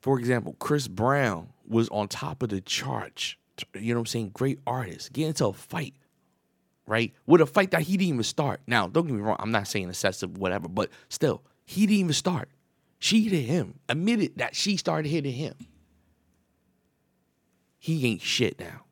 For 0.00 0.18
example, 0.18 0.56
Chris 0.58 0.88
Brown 0.88 1.48
was 1.66 1.88
on 1.90 2.08
top 2.08 2.42
of 2.42 2.48
the 2.50 2.60
charts. 2.60 3.36
You 3.74 3.94
know 3.94 4.00
what 4.00 4.02
I'm 4.02 4.06
saying? 4.06 4.30
Great 4.34 4.58
artist. 4.66 5.12
Get 5.12 5.28
into 5.28 5.46
a 5.46 5.52
fight, 5.52 5.94
right? 6.86 7.14
With 7.26 7.40
a 7.40 7.46
fight 7.46 7.70
that 7.70 7.82
he 7.82 7.96
didn't 7.96 8.14
even 8.14 8.22
start. 8.22 8.60
Now, 8.66 8.86
don't 8.86 9.06
get 9.06 9.14
me 9.14 9.22
wrong. 9.22 9.36
I'm 9.38 9.50
not 9.50 9.68
saying 9.68 9.88
excessive, 9.88 10.36
whatever, 10.36 10.68
but 10.68 10.90
still, 11.08 11.42
he 11.64 11.86
didn't 11.86 12.00
even 12.00 12.12
start. 12.12 12.48
She 12.98 13.28
hit 13.28 13.44
him. 13.44 13.78
Admitted 13.88 14.36
that 14.36 14.54
she 14.54 14.76
started 14.76 15.08
hitting 15.08 15.32
him. 15.32 15.54
He 17.78 18.06
ain't 18.06 18.22
shit 18.22 18.58
now. 18.58 18.84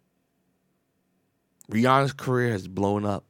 Rihanna's 1.71 2.13
career 2.13 2.53
has 2.53 2.69
blown 2.69 3.05
up. 3.05 3.25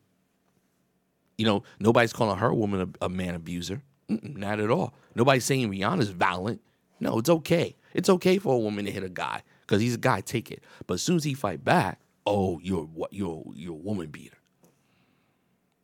You 1.42 1.48
know, 1.48 1.64
nobody's 1.80 2.12
calling 2.12 2.38
her 2.38 2.50
a 2.50 2.54
woman 2.54 2.94
a, 3.00 3.06
a 3.06 3.08
man 3.08 3.34
abuser. 3.34 3.82
Mm-mm, 4.08 4.36
not 4.36 4.60
at 4.60 4.70
all. 4.70 4.94
Nobody's 5.16 5.44
saying 5.44 5.68
Rihanna's 5.68 6.10
violent. 6.10 6.60
No, 7.00 7.18
it's 7.18 7.28
okay. 7.28 7.74
It's 7.94 8.08
okay 8.08 8.38
for 8.38 8.54
a 8.54 8.58
woman 8.58 8.84
to 8.84 8.92
hit 8.92 9.02
a 9.02 9.08
guy 9.08 9.42
because 9.62 9.80
he's 9.80 9.96
a 9.96 9.98
guy. 9.98 10.20
Take 10.20 10.52
it. 10.52 10.62
But 10.86 10.94
as 10.94 11.02
soon 11.02 11.16
as 11.16 11.24
he 11.24 11.34
fight 11.34 11.64
back, 11.64 11.98
oh, 12.26 12.60
you're 12.62 12.84
what? 12.84 13.12
You're 13.12 13.42
you're 13.56 13.72
a 13.72 13.76
woman 13.76 14.06
beater. 14.06 14.36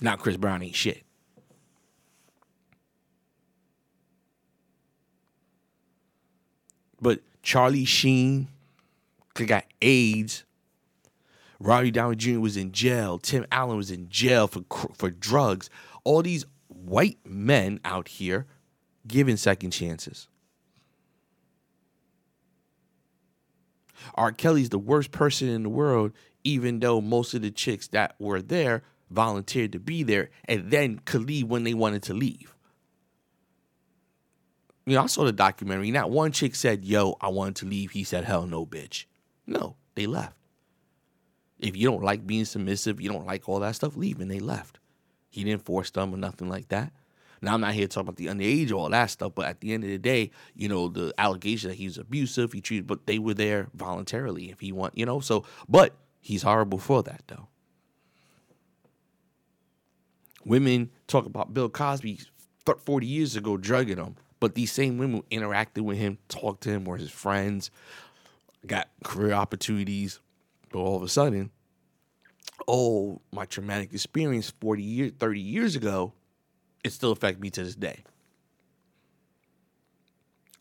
Now 0.01 0.15
Chris 0.15 0.37
Brown 0.37 0.63
ain't 0.63 0.77
shit. 0.77 1.03
But 7.01 7.23
Charlie 7.43 7.85
Sheen 7.85 8.47
he 9.37 9.45
got 9.45 9.65
AIDS. 9.83 10.45
Robbie 11.61 11.91
Downey 11.91 12.17
Jr. 12.17 12.39
was 12.39 12.57
in 12.57 12.73
jail. 12.73 13.19
Tim 13.19 13.47
Allen 13.51 13.77
was 13.77 13.91
in 13.91 14.09
jail 14.09 14.47
for 14.47 14.63
for 14.95 15.11
drugs. 15.11 15.71
All 16.05 16.23
these 16.23 16.45
white 16.69 17.19
men 17.25 17.81
out 17.85 18.09
here 18.09 18.47
giving 19.07 19.37
second 19.37 19.73
chances. 19.73 20.29
R. 24.15 24.33
Kelly's 24.33 24.69
the 24.69 24.79
worst 24.79 25.11
person 25.11 25.49
in 25.49 25.65
the 25.65 25.69
world, 25.69 26.13
even 26.45 26.79
though 26.79 27.01
most 27.01 27.35
of 27.35 27.43
the 27.43 27.51
chicks 27.51 27.89
that 27.89 28.15
were 28.19 28.41
there 28.41 28.83
volunteered 29.11 29.73
to 29.73 29.81
be 29.81 30.03
there 30.03 30.31
and 30.45 30.71
then 30.71 31.01
could 31.05 31.23
leave 31.23 31.49
when 31.49 31.65
they 31.65 31.75
wanted 31.75 32.03
to 32.05 32.15
leave. 32.15 32.55
You 34.87 34.95
know, 34.95 35.03
I 35.03 35.07
saw 35.07 35.25
the 35.25 35.33
documentary. 35.33 35.91
Not 35.91 36.11
one 36.11 36.33
chick 36.33 36.55
said, 36.55 36.85
Yo, 36.85 37.17
I 37.21 37.29
wanted 37.29 37.57
to 37.57 37.67
leave. 37.67 37.91
He 37.91 38.05
said, 38.05 38.25
Hell 38.25 38.47
no, 38.47 38.65
bitch. 38.65 39.05
No, 39.47 39.77
they 39.95 40.07
left. 40.07 40.38
If 41.59 41.77
you 41.77 41.89
don't 41.89 42.03
like 42.03 42.27
being 42.27 42.45
submissive, 42.45 43.01
you 43.01 43.11
don't 43.11 43.27
like 43.27 43.49
all 43.49 43.61
that 43.61 43.75
stuff, 43.75 43.97
leave. 43.97 44.21
And 44.21 44.31
they 44.31 44.41
left. 44.41 44.79
He 45.31 45.45
didn't 45.45 45.65
force 45.65 45.91
them 45.91 46.15
or 46.15 46.17
nothing 46.17 46.49
like 46.49 46.69
that. 46.69 46.93
Now 47.41 47.55
I'm 47.55 47.61
not 47.61 47.75
here 47.75 47.87
to 47.87 47.89
talk 47.89 48.03
about 48.03 48.17
the 48.17 48.27
underage 48.27 48.71
or 48.71 48.75
all 48.75 48.91
that 48.91 49.11
stuff, 49.11 49.33
but 49.35 49.47
at 49.47 49.61
the 49.61 49.73
end 49.73 49.85
of 49.85 49.91
the 49.91 49.99
day, 49.99 50.31
you 50.55 50.69
know, 50.69 50.89
the 50.89 51.15
allegation 51.19 51.69
that 51.69 51.77
he 51.77 51.85
was 51.85 51.99
abusive, 51.99 52.53
he 52.53 52.61
treated, 52.61 52.87
but 52.87 53.07
they 53.07 53.19
were 53.19 53.35
there 53.35 53.69
voluntarily 53.75 54.51
if 54.51 54.61
he 54.61 54.73
want, 54.73 54.97
you 54.99 55.07
know. 55.07 55.21
So, 55.21 55.45
but 55.69 55.95
he's 56.21 56.43
horrible 56.43 56.79
for 56.79 57.03
that 57.05 57.23
though. 57.29 57.49
Women 60.45 60.91
talk 61.07 61.27
about 61.27 61.53
Bill 61.55 61.69
Cosby 61.69 62.21
40 62.65 63.07
years 63.07 63.37
ago 63.37 63.57
drugging 63.57 63.99
him, 63.99 64.17
but 64.41 64.55
these 64.55 64.73
same 64.73 64.99
women 64.99 65.23
interacted 65.31 65.83
with 65.83 65.99
him, 65.99 66.19
talked 66.29 66.63
to 66.63 66.71
him, 66.71 66.85
were 66.85 66.97
his 66.97 67.11
friends, 67.11 67.71
got 68.67 68.89
career 69.05 69.33
opportunities, 69.33 70.21
but 70.71 70.79
all 70.79 70.97
of 70.97 71.03
a 71.03 71.09
sudden, 71.09 71.51
oh, 72.67 73.21
my 73.33 73.45
traumatic 73.45 73.93
experience 73.93 74.53
40 74.61 74.83
years, 74.83 75.13
30 75.19 75.41
years 75.41 75.77
ago 75.77 76.13
it 76.85 76.93
still 76.93 77.13
affects 77.13 77.41
me 77.41 77.51
to 77.51 77.65
this 77.65 77.75
day. 77.75 78.05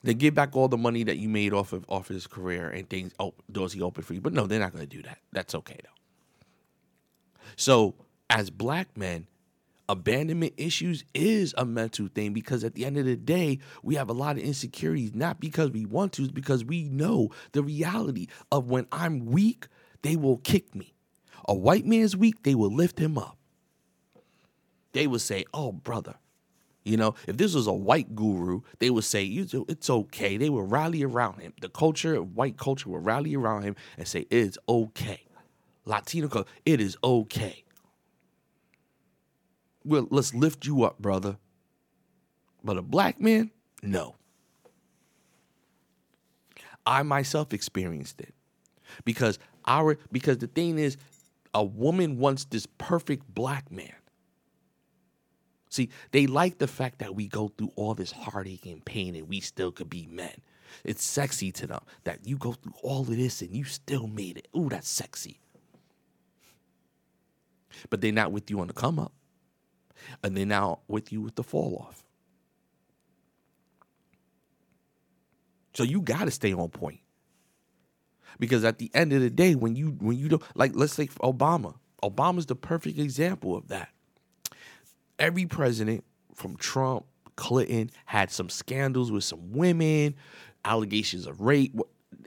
They 0.04 0.14
give 0.14 0.36
back 0.36 0.56
all 0.56 0.68
the 0.68 0.78
money 0.78 1.04
that 1.04 1.18
you 1.18 1.28
made 1.28 1.54
off 1.54 1.74
of 1.74 1.86
off 1.90 2.10
of 2.10 2.14
his 2.14 2.28
career 2.28 2.70
and 2.70 2.90
things. 2.90 3.14
Oh, 3.20 3.34
doors 3.52 3.74
he 3.74 3.82
opened 3.82 4.06
for 4.06 4.14
you, 4.14 4.22
but 4.22 4.34
no, 4.34 4.48
they're 4.48 4.60
not 4.60 4.72
going 4.72 4.88
to 4.88 4.96
do 4.96 5.02
that. 5.04 5.20
That's 5.32 5.56
okay 5.56 5.78
though. 5.84 5.90
So, 7.56 7.96
as 8.30 8.50
black 8.50 8.96
men, 8.96 9.28
abandonment 9.90 10.54
issues 10.58 11.04
is 11.14 11.54
a 11.58 11.66
mental 11.66 12.08
thing 12.08 12.34
because 12.34 12.64
at 12.64 12.76
the 12.76 12.86
end 12.86 12.98
of 12.98 13.06
the 13.06 13.16
day, 13.16 13.60
we 13.84 13.96
have 13.96 14.10
a 14.10 14.14
lot 14.14 14.38
of 14.38 14.44
insecurities, 14.44 15.16
not 15.16 15.40
because 15.40 15.72
we 15.72 15.86
want 15.86 16.14
to, 16.14 16.24
it's 16.24 16.32
because 16.32 16.64
we 16.64 16.84
know 16.84 17.30
the 17.54 17.64
reality 17.64 18.28
of 18.52 18.70
when 18.70 18.86
I'm 18.92 19.26
weak, 19.26 19.68
they 20.08 20.16
will 20.16 20.38
kick 20.38 20.74
me. 20.74 20.96
A 21.48 21.54
white 21.54 21.86
man's 21.86 22.16
weak, 22.16 22.44
they 22.44 22.56
will 22.56 22.74
lift 22.74 23.00
him 23.00 23.18
up 23.18 23.38
they 24.98 25.06
would 25.06 25.22
say, 25.22 25.46
"Oh, 25.54 25.72
brother." 25.72 26.16
You 26.84 26.98
know, 26.98 27.16
if 27.28 27.38
this 27.38 27.54
was 27.54 27.68
a 27.68 27.74
white 27.74 28.16
guru, 28.16 28.62
they 28.80 28.90
would 28.90 29.04
say, 29.04 29.26
it's 29.26 29.90
okay. 29.90 30.38
They 30.38 30.50
would 30.50 30.72
rally 30.72 31.04
around 31.04 31.42
him. 31.42 31.54
The 31.60 31.68
culture, 31.68 32.24
white 32.24 32.56
culture, 32.58 32.90
would 32.90 33.04
rally 33.04 33.36
around 33.36 33.64
him 33.64 33.76
and 33.98 34.08
say, 34.08 34.26
it's 34.30 34.58
okay. 34.70 35.24
Latino 35.84 36.30
culture, 36.30 36.50
it 36.66 36.80
is 36.80 36.98
okay. 37.04 37.66
Well, 39.84 40.08
let's 40.10 40.34
lift 40.34 40.66
you 40.66 40.84
up, 40.84 40.98
brother. 40.98 41.38
But 42.64 42.78
a 42.78 42.82
black 42.82 43.20
man, 43.20 43.52
no. 43.84 44.16
I 46.86 47.04
myself 47.04 47.54
experienced 47.54 48.22
it. 48.22 48.34
Because 49.04 49.40
our 49.68 49.98
because 50.12 50.40
the 50.40 50.48
thing 50.48 50.80
is, 50.80 50.98
a 51.54 51.64
woman 51.64 52.18
wants 52.18 52.46
this 52.46 52.66
perfect 52.78 53.34
black 53.34 53.72
man. 53.72 53.94
See, 55.70 55.90
they 56.12 56.28
like 56.28 56.58
the 56.58 56.68
fact 56.68 57.00
that 57.00 57.16
we 57.16 57.28
go 57.28 57.50
through 57.50 57.72
all 57.76 57.94
this 57.94 58.12
heartache 58.12 58.66
and 58.66 58.84
pain 58.84 59.16
and 59.16 59.28
we 59.28 59.40
still 59.42 59.72
could 59.72 59.90
be 59.90 60.08
men. 60.10 60.42
It's 60.84 61.04
sexy 61.04 61.52
to 61.54 61.68
them 61.68 61.82
that 62.04 62.26
you 62.26 62.38
go 62.38 62.54
through 62.54 62.74
all 62.84 63.02
of 63.02 63.16
this 63.16 63.42
and 63.42 63.56
you 63.56 63.64
still 63.64 64.08
made 64.08 64.38
it. 64.38 64.48
Ooh, 64.58 64.70
that's 64.70 64.90
sexy. 64.90 65.40
But 67.90 68.02
they're 68.02 68.12
not 68.12 68.32
with 68.32 68.50
you 68.50 68.60
on 68.60 68.68
the 68.68 68.74
come 68.74 69.00
up. 69.00 69.14
And 70.24 70.38
they're 70.38 70.46
now 70.46 70.80
with 70.88 71.12
you 71.12 71.22
with 71.22 71.36
the 71.36 71.44
fall 71.44 71.86
off. 71.88 72.04
So 75.74 75.84
you 75.84 76.02
gotta 76.02 76.32
stay 76.32 76.54
on 76.54 76.70
point. 76.70 77.02
Because 78.39 78.63
at 78.63 78.77
the 78.77 78.91
end 78.94 79.13
of 79.13 79.22
the 79.22 79.29
day, 79.29 79.56
when 79.56 79.75
you 79.75 79.98
when 80.00 80.17
you 80.17 80.29
don't 80.29 80.44
like 80.56 80.72
let's 80.75 80.94
say 80.94 81.08
Obama. 81.08 81.75
Obama's 82.03 82.46
the 82.46 82.56
perfect 82.56 83.00
example 83.00 83.56
of 83.56 83.70
that 83.70 83.89
every 85.20 85.46
president 85.46 86.03
from 86.34 86.56
Trump, 86.58 87.06
Clinton 87.36 87.89
had 88.06 88.32
some 88.32 88.50
scandals 88.50 89.12
with 89.12 89.24
some 89.24 89.51
women, 89.51 90.15
allegations 90.65 91.27
of 91.27 91.41
rape. 91.41 91.75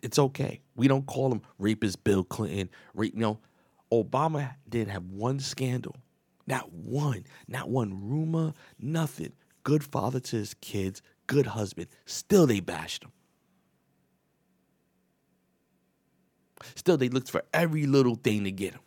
It's 0.02 0.19
okay. 0.19 0.61
We 0.76 0.88
don't 0.88 1.07
call 1.07 1.33
him 1.33 1.43
rapist 1.59 2.02
Bill 2.05 2.25
Clinton. 2.25 2.71
Rape, 2.95 3.17
Obama 3.93 4.55
didn't 4.69 4.90
have 4.90 5.05
one 5.07 5.40
scandal, 5.40 5.97
not 6.47 6.73
one, 6.73 7.25
not 7.49 7.69
one 7.69 8.09
rumor, 8.09 8.55
nothing. 8.79 9.33
Good 9.64 9.85
father 9.85 10.21
to 10.21 10.37
his 10.37 10.55
kids, 10.55 11.02
good 11.26 11.47
husband. 11.47 11.88
Still, 12.07 12.47
they 12.47 12.61
bashed 12.61 13.05
him. 13.05 13.12
Still, 16.75 16.97
they 16.97 17.09
looked 17.09 17.31
for 17.31 17.43
every 17.52 17.87
little 17.87 18.14
thing 18.14 18.45
to 18.45 18.50
get 18.50 18.75
him. 18.75 18.81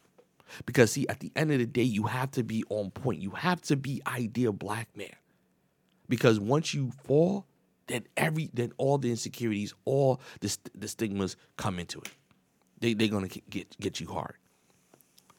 Because, 0.65 0.91
see, 0.91 1.07
at 1.07 1.19
the 1.19 1.31
end 1.35 1.51
of 1.51 1.59
the 1.59 1.65
day, 1.65 1.83
you 1.83 2.03
have 2.03 2.31
to 2.31 2.43
be 2.43 2.63
on 2.69 2.91
point. 2.91 3.21
You 3.21 3.31
have 3.31 3.61
to 3.63 3.75
be 3.75 4.01
ideal 4.05 4.53
black 4.53 4.95
man. 4.95 5.15
Because 6.07 6.39
once 6.39 6.73
you 6.73 6.91
fall, 7.05 7.47
then 7.87 8.05
every 8.15 8.49
then 8.53 8.71
all 8.77 8.97
the 8.97 9.09
insecurities, 9.09 9.73
all 9.85 10.21
the, 10.41 10.55
the 10.75 10.87
stigmas 10.87 11.35
come 11.57 11.79
into 11.79 11.99
it. 11.99 12.11
They 12.79 12.93
they're 12.93 13.07
gonna 13.07 13.27
get 13.27 13.77
get 13.79 13.99
you 13.99 14.07
hard. 14.07 14.35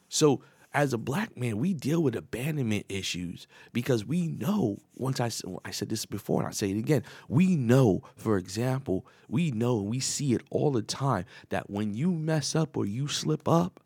So 0.09 0.41
as 0.75 0.91
a 0.91 0.97
black 0.97 1.37
man, 1.37 1.57
we 1.57 1.73
deal 1.73 2.03
with 2.03 2.17
abandonment 2.17 2.85
issues 2.89 3.47
because 3.71 4.05
we 4.05 4.27
know. 4.27 4.77
Once 4.97 5.21
I 5.21 5.31
I 5.63 5.71
said 5.71 5.87
this 5.87 6.05
before, 6.05 6.41
and 6.41 6.49
I 6.49 6.51
say 6.51 6.69
it 6.69 6.77
again. 6.77 7.03
We 7.29 7.55
know, 7.55 8.03
for 8.17 8.37
example, 8.37 9.07
we 9.29 9.51
know 9.51 9.77
we 9.77 10.01
see 10.01 10.33
it 10.33 10.41
all 10.51 10.71
the 10.71 10.81
time 10.81 11.25
that 11.47 11.69
when 11.69 11.93
you 11.93 12.11
mess 12.11 12.55
up 12.55 12.75
or 12.75 12.85
you 12.85 13.07
slip 13.07 13.47
up, 13.47 13.79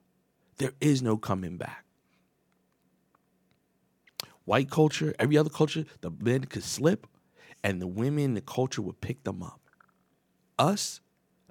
there 0.58 0.74
is 0.82 1.04
no 1.04 1.16
coming 1.16 1.58
back. 1.58 1.86
White 4.46 4.72
culture, 4.72 5.14
every 5.20 5.38
other 5.38 5.52
culture, 5.52 5.86
the 6.02 6.10
men 6.10 6.46
could 6.46 6.64
slip, 6.64 7.06
and 7.64 7.80
the 7.80 7.88
women, 7.88 8.24
in 8.24 8.34
the 8.34 8.42
culture 8.42 8.82
would 8.82 9.00
pick 9.00 9.24
them 9.26 9.44
up. 9.44 9.62
Us, 10.58 11.02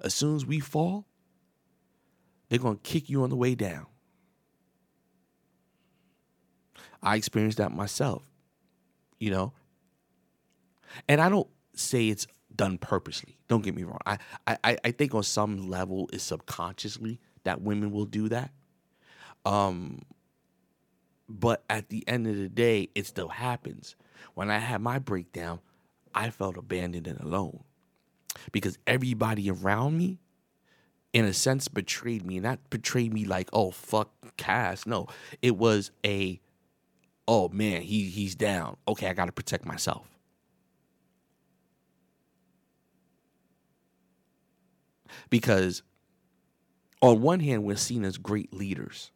as 0.01 0.13
soon 0.13 0.35
as 0.35 0.45
we 0.45 0.59
fall, 0.59 1.05
they're 2.49 2.59
gonna 2.59 2.77
kick 2.83 3.09
you 3.09 3.23
on 3.23 3.29
the 3.29 3.37
way 3.37 3.55
down. 3.55 3.85
I 7.01 7.15
experienced 7.15 7.57
that 7.57 7.71
myself, 7.71 8.23
you 9.19 9.31
know. 9.31 9.53
And 11.07 11.21
I 11.21 11.29
don't 11.29 11.47
say 11.73 12.09
it's 12.09 12.27
done 12.55 12.77
purposely. 12.77 13.37
Don't 13.47 13.63
get 13.63 13.75
me 13.75 13.83
wrong. 13.83 13.99
I, 14.05 14.17
I, 14.47 14.77
I 14.83 14.91
think 14.91 15.13
on 15.15 15.23
some 15.23 15.69
level 15.69 16.09
it's 16.11 16.23
subconsciously 16.23 17.19
that 17.43 17.61
women 17.61 17.91
will 17.91 18.05
do 18.05 18.29
that. 18.29 18.51
Um, 19.45 20.01
but 21.27 21.63
at 21.69 21.89
the 21.89 22.03
end 22.07 22.27
of 22.27 22.35
the 22.35 22.49
day, 22.49 22.89
it 22.95 23.05
still 23.05 23.29
happens. 23.29 23.95
When 24.33 24.49
I 24.49 24.57
had 24.57 24.81
my 24.81 24.99
breakdown, 24.99 25.59
I 26.13 26.31
felt 26.31 26.57
abandoned 26.57 27.07
and 27.07 27.19
alone 27.21 27.63
because 28.51 28.77
everybody 28.87 29.49
around 29.49 29.97
me, 29.97 30.19
in 31.13 31.25
a 31.25 31.33
sense, 31.33 31.67
betrayed 31.67 32.25
me. 32.25 32.37
And 32.37 32.43
not 32.43 32.69
betrayed 32.69 33.13
me 33.13 33.25
like, 33.25 33.49
oh, 33.53 33.71
fuck 33.71 34.11
Cass. 34.37 34.85
No, 34.85 35.07
it 35.41 35.55
was 35.55 35.91
a 36.05 36.39
oh 37.29 37.47
man, 37.49 37.83
he 37.83 38.05
he's 38.05 38.33
down. 38.33 38.75
Okay, 38.87 39.07
I 39.07 39.13
got 39.13 39.25
to 39.25 39.31
protect 39.31 39.63
myself. 39.63 40.07
Because 45.29 45.83
on 47.01 47.21
one 47.21 47.39
hand, 47.39 47.63
we're 47.63 47.77
seen 47.77 48.03
as 48.03 48.17
great 48.17 48.51
leaders. 48.51 49.11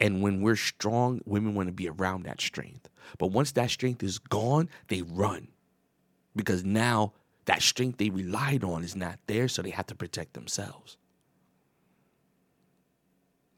And 0.00 0.20
when 0.20 0.42
we're 0.42 0.56
strong, 0.56 1.20
women 1.24 1.54
want 1.54 1.68
to 1.68 1.72
be 1.72 1.88
around 1.88 2.24
that 2.24 2.40
strength. 2.40 2.88
But 3.18 3.28
once 3.28 3.52
that 3.52 3.70
strength 3.70 4.02
is 4.02 4.18
gone, 4.18 4.68
they 4.88 5.02
run. 5.02 5.48
Because 6.34 6.64
now 6.64 7.14
that 7.46 7.62
strength 7.62 7.98
they 7.98 8.10
relied 8.10 8.64
on 8.64 8.82
is 8.82 8.96
not 8.96 9.20
there, 9.28 9.46
so 9.46 9.62
they 9.62 9.70
have 9.70 9.86
to 9.86 9.94
protect 9.94 10.34
themselves. 10.34 10.98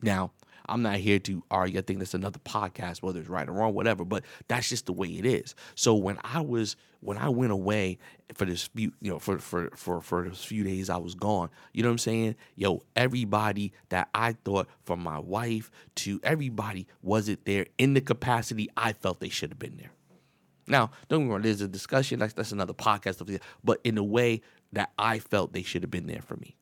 Now, 0.02 0.32
I'm 0.68 0.82
not 0.82 0.96
here 0.96 1.18
to 1.20 1.42
argue. 1.50 1.78
I 1.78 1.82
think 1.82 1.98
that's 1.98 2.14
another 2.14 2.38
podcast, 2.40 3.02
whether 3.02 3.20
it's 3.20 3.28
right 3.28 3.48
or 3.48 3.52
wrong, 3.52 3.74
whatever. 3.74 4.04
But 4.04 4.24
that's 4.48 4.68
just 4.68 4.86
the 4.86 4.92
way 4.92 5.08
it 5.08 5.24
is. 5.26 5.54
So 5.74 5.94
when 5.94 6.18
I 6.22 6.40
was 6.40 6.76
when 7.00 7.16
I 7.16 7.28
went 7.28 7.52
away 7.52 7.98
for 8.34 8.44
this 8.44 8.66
few, 8.68 8.92
you 9.00 9.10
know, 9.10 9.18
for 9.18 9.38
for 9.38 9.70
for 9.74 10.00
for 10.00 10.24
those 10.24 10.44
few 10.44 10.64
days 10.64 10.90
I 10.90 10.96
was 10.96 11.14
gone, 11.14 11.50
you 11.72 11.82
know 11.82 11.88
what 11.88 11.94
I'm 11.94 11.98
saying? 11.98 12.36
Yo, 12.56 12.82
everybody 12.96 13.72
that 13.88 14.08
I 14.14 14.32
thought 14.44 14.68
from 14.84 15.00
my 15.00 15.18
wife 15.18 15.70
to 15.96 16.20
everybody 16.22 16.86
wasn't 17.02 17.44
there 17.44 17.66
in 17.78 17.94
the 17.94 18.00
capacity 18.00 18.68
I 18.76 18.92
felt 18.92 19.20
they 19.20 19.28
should 19.28 19.50
have 19.50 19.58
been 19.58 19.76
there. 19.76 19.92
Now, 20.66 20.90
don't 21.08 21.20
get 21.20 21.24
me 21.26 21.32
wrong, 21.32 21.42
there's 21.42 21.62
a 21.62 21.68
discussion, 21.68 22.18
that's 22.18 22.34
that's 22.34 22.52
another 22.52 22.74
podcast 22.74 23.40
but 23.64 23.80
in 23.84 23.96
a 23.96 24.04
way 24.04 24.42
that 24.72 24.92
I 24.98 25.18
felt 25.18 25.52
they 25.54 25.62
should 25.62 25.82
have 25.82 25.90
been 25.90 26.06
there 26.06 26.20
for 26.20 26.36
me. 26.36 26.56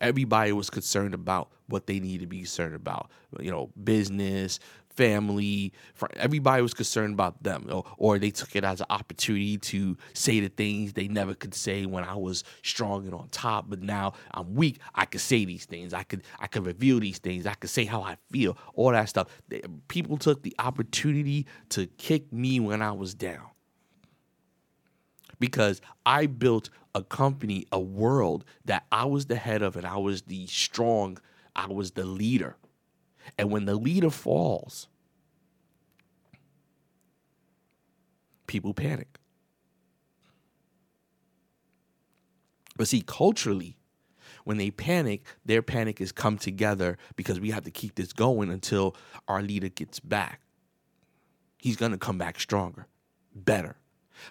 Everybody 0.00 0.52
was 0.52 0.70
concerned 0.70 1.14
about 1.14 1.50
what 1.68 1.86
they 1.86 2.00
need 2.00 2.20
to 2.20 2.26
be 2.26 2.38
concerned 2.38 2.74
about. 2.74 3.10
You 3.40 3.50
know, 3.50 3.70
business, 3.82 4.60
family, 4.90 5.72
everybody 6.14 6.62
was 6.62 6.74
concerned 6.74 7.14
about 7.14 7.42
them, 7.42 7.66
or, 7.70 7.84
or, 7.98 8.18
they 8.18 8.30
took 8.30 8.54
it 8.54 8.64
as 8.64 8.80
an 8.80 8.86
opportunity 8.90 9.58
to 9.58 9.96
say 10.12 10.40
the 10.40 10.48
things 10.48 10.92
they 10.92 11.08
never 11.08 11.34
could 11.34 11.54
say 11.54 11.84
when 11.84 12.04
I 12.04 12.14
was 12.14 12.44
strong 12.62 13.04
and 13.04 13.14
on 13.14 13.28
top. 13.30 13.66
But 13.68 13.82
now 13.82 14.12
I'm 14.32 14.54
weak. 14.54 14.80
I 14.94 15.04
could 15.04 15.20
say 15.20 15.44
these 15.44 15.64
things. 15.64 15.92
I 15.92 16.04
could 16.04 16.22
I 16.38 16.46
could 16.46 16.64
reveal 16.64 17.00
these 17.00 17.18
things. 17.18 17.46
I 17.46 17.54
could 17.54 17.70
say 17.70 17.84
how 17.84 18.02
I 18.02 18.16
feel. 18.30 18.56
All 18.74 18.92
that 18.92 19.08
stuff. 19.08 19.28
People 19.88 20.16
took 20.16 20.42
the 20.42 20.54
opportunity 20.58 21.46
to 21.70 21.86
kick 21.86 22.32
me 22.32 22.60
when 22.60 22.82
I 22.82 22.92
was 22.92 23.14
down 23.14 23.50
because 25.40 25.80
I 26.06 26.26
built 26.26 26.70
a 26.94 27.02
company, 27.02 27.66
a 27.72 27.80
world 27.80 28.44
that 28.64 28.86
I 28.92 29.04
was 29.04 29.26
the 29.26 29.36
head 29.36 29.62
of 29.62 29.76
and 29.76 29.86
I 29.86 29.96
was 29.96 30.22
the 30.22 30.46
strong, 30.46 31.18
I 31.56 31.66
was 31.66 31.92
the 31.92 32.04
leader. 32.04 32.56
And 33.38 33.50
when 33.50 33.64
the 33.64 33.74
leader 33.74 34.10
falls, 34.10 34.88
people 38.46 38.74
panic. 38.74 39.18
But 42.76 42.88
see, 42.88 43.02
culturally, 43.06 43.76
when 44.44 44.58
they 44.58 44.70
panic, 44.70 45.24
their 45.44 45.62
panic 45.62 46.00
is 46.00 46.12
come 46.12 46.38
together 46.38 46.98
because 47.16 47.40
we 47.40 47.50
have 47.50 47.64
to 47.64 47.70
keep 47.70 47.94
this 47.94 48.12
going 48.12 48.50
until 48.50 48.96
our 49.26 49.42
leader 49.42 49.68
gets 49.68 50.00
back. 50.00 50.40
He's 51.58 51.76
going 51.76 51.92
to 51.92 51.98
come 51.98 52.18
back 52.18 52.38
stronger, 52.38 52.86
better. 53.34 53.76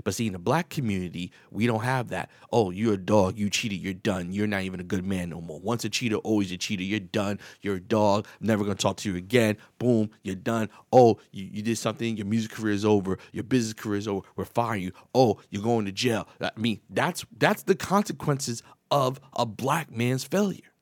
But 0.04 0.16
see, 0.16 0.28
in 0.28 0.34
the 0.34 0.40
black 0.40 0.70
community, 0.70 1.32
we 1.52 1.68
don't 1.68 1.84
have 1.84 2.10
that. 2.10 2.30
Oh, 2.52 2.72
you're 2.72 2.94
a 2.94 2.98
dog. 2.98 3.38
You 3.38 3.50
cheated. 3.50 3.80
You're 3.80 3.94
done. 3.94 4.34
You're 4.34 4.48
not 4.48 4.64
even 4.64 4.80
a 4.80 4.84
good 4.84 5.06
man 5.06 5.30
no 5.30 5.42
more. 5.42 5.60
Once 5.60 5.84
a 5.86 5.90
cheater, 5.90 6.16
always 6.18 6.52
a 6.52 6.58
cheater. 6.58 6.84
You're 6.84 7.00
done. 7.00 7.40
You're 7.62 7.76
a 7.76 7.82
dog. 7.82 8.28
Never 8.40 8.64
going 8.64 8.78
to 8.78 8.82
talk 8.82 8.98
to 8.98 9.12
you 9.12 9.18
again. 9.18 9.58
Boom, 9.80 10.10
you're 10.24 10.36
done. 10.36 10.70
Oh, 10.92 11.20
you, 11.32 11.50
you 11.52 11.62
did 11.62 11.78
something. 11.78 12.18
Your 12.18 12.26
music 12.26 12.52
career 12.52 12.74
is 12.74 12.86
over. 12.86 13.18
Your 13.32 13.44
business 13.44 13.74
career 13.74 13.98
is 13.98 14.08
over. 14.08 14.26
We're 14.36 14.46
firing 14.46 14.84
you. 14.84 14.92
Oh, 15.14 15.40
you're 15.50 15.64
going 15.64 15.86
to 15.86 15.92
jail. 15.92 16.28
I 16.42 16.52
mean, 16.58 16.82
that's 16.90 17.26
that's 17.38 17.64
the 17.64 17.76
consequences 17.76 18.64
of 18.92 19.20
a 19.34 19.46
black 19.46 19.92
man's 19.92 20.24
failure. 20.24 20.73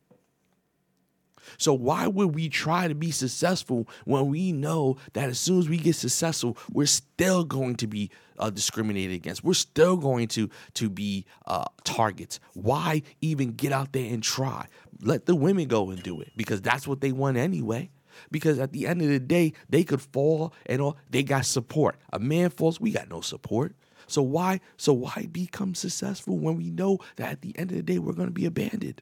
So 1.58 1.74
why 1.74 2.08
would 2.08 2.36
we 2.36 2.50
try 2.50 2.88
to 2.88 2.96
be 2.96 3.12
successful 3.12 3.88
when 4.06 4.28
we 4.28 4.52
know 4.52 4.98
that 5.14 5.30
as 5.30 5.40
soon 5.40 5.60
as 5.60 5.70
we 5.70 5.78
get 5.78 5.96
successful, 5.96 6.58
we're 6.72 6.86
still 6.86 7.44
going 7.44 7.76
to 7.78 7.88
be 7.88 8.10
uh, 8.38 8.50
discriminated 8.50 9.16
against. 9.16 9.44
We're 9.44 9.54
still 9.54 9.98
going 9.98 10.28
to 10.30 10.50
to 10.76 10.90
be 10.90 11.26
uh, 11.46 11.66
targets. 11.84 12.40
Why 12.54 13.04
even 13.22 13.52
get 13.52 13.72
out 13.72 13.94
there 13.94 14.12
and 14.12 14.24
try? 14.24 14.68
Let 15.02 15.26
the 15.26 15.36
women 15.36 15.68
go 15.68 15.90
and 15.90 16.02
do 16.02 16.22
it 16.22 16.32
because 16.36 16.62
that's 16.62 16.88
what 16.88 17.02
they 17.02 17.12
want 17.12 17.38
anyway. 17.38 17.92
Because 18.30 18.60
at 18.60 18.74
the 18.74 18.88
end 18.88 19.02
of 19.02 19.08
the 19.08 19.20
day, 19.20 19.54
they 19.70 19.84
could 19.84 20.02
fall 20.02 20.54
and 20.66 20.82
all 20.82 20.98
they 21.10 21.24
got 21.24 21.46
support. 21.46 21.98
A 22.12 22.20
man 22.20 22.50
falls, 22.50 22.80
we 22.80 22.92
got 22.92 23.10
no 23.10 23.22
support. 23.22 23.74
So 24.08 24.22
why 24.22 24.60
so 24.76 24.92
why 24.92 25.28
become 25.32 25.74
successful 25.74 26.38
when 26.38 26.58
we 26.58 26.70
know 26.70 27.00
that 27.16 27.32
at 27.32 27.42
the 27.42 27.58
end 27.58 27.72
of 27.72 27.78
the 27.78 27.84
day 27.84 27.98
we're 27.98 28.14
going 28.14 28.28
to 28.28 28.34
be 28.34 28.46
abandoned? 28.46 29.02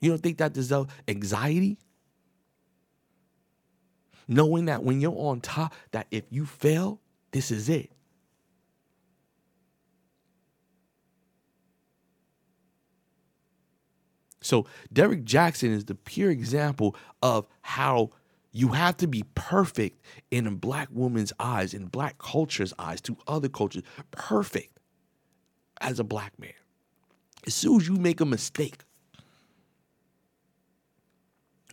You 0.00 0.10
don't 0.10 0.22
think 0.22 0.38
that 0.38 0.52
deserves 0.52 0.90
anxiety? 1.08 1.78
Knowing 4.26 4.66
that 4.66 4.82
when 4.82 5.00
you're 5.00 5.16
on 5.16 5.40
top, 5.40 5.74
that 5.90 6.06
if 6.10 6.24
you 6.30 6.46
fail, 6.46 7.00
this 7.32 7.50
is 7.50 7.68
it. 7.68 7.90
So 14.40 14.66
Derrick 14.92 15.24
Jaxn 15.24 15.70
is 15.70 15.84
the 15.84 15.94
pure 15.94 16.30
example 16.30 16.96
of 17.22 17.46
how 17.62 18.10
you 18.52 18.68
have 18.68 18.96
to 18.98 19.06
be 19.06 19.24
perfect 19.34 20.00
in 20.30 20.46
a 20.46 20.50
black 20.50 20.88
woman's 20.90 21.32
eyes, 21.38 21.74
in 21.74 21.86
black 21.86 22.18
culture's 22.18 22.72
eyes, 22.78 23.00
to 23.02 23.16
other 23.28 23.48
cultures, 23.48 23.82
perfect 24.10 24.78
as 25.80 26.00
a 26.00 26.04
black 26.04 26.38
man. 26.38 26.52
As 27.46 27.54
soon 27.54 27.80
as 27.80 27.88
you 27.88 27.94
make 27.94 28.20
a 28.20 28.26
mistake, 28.26 28.84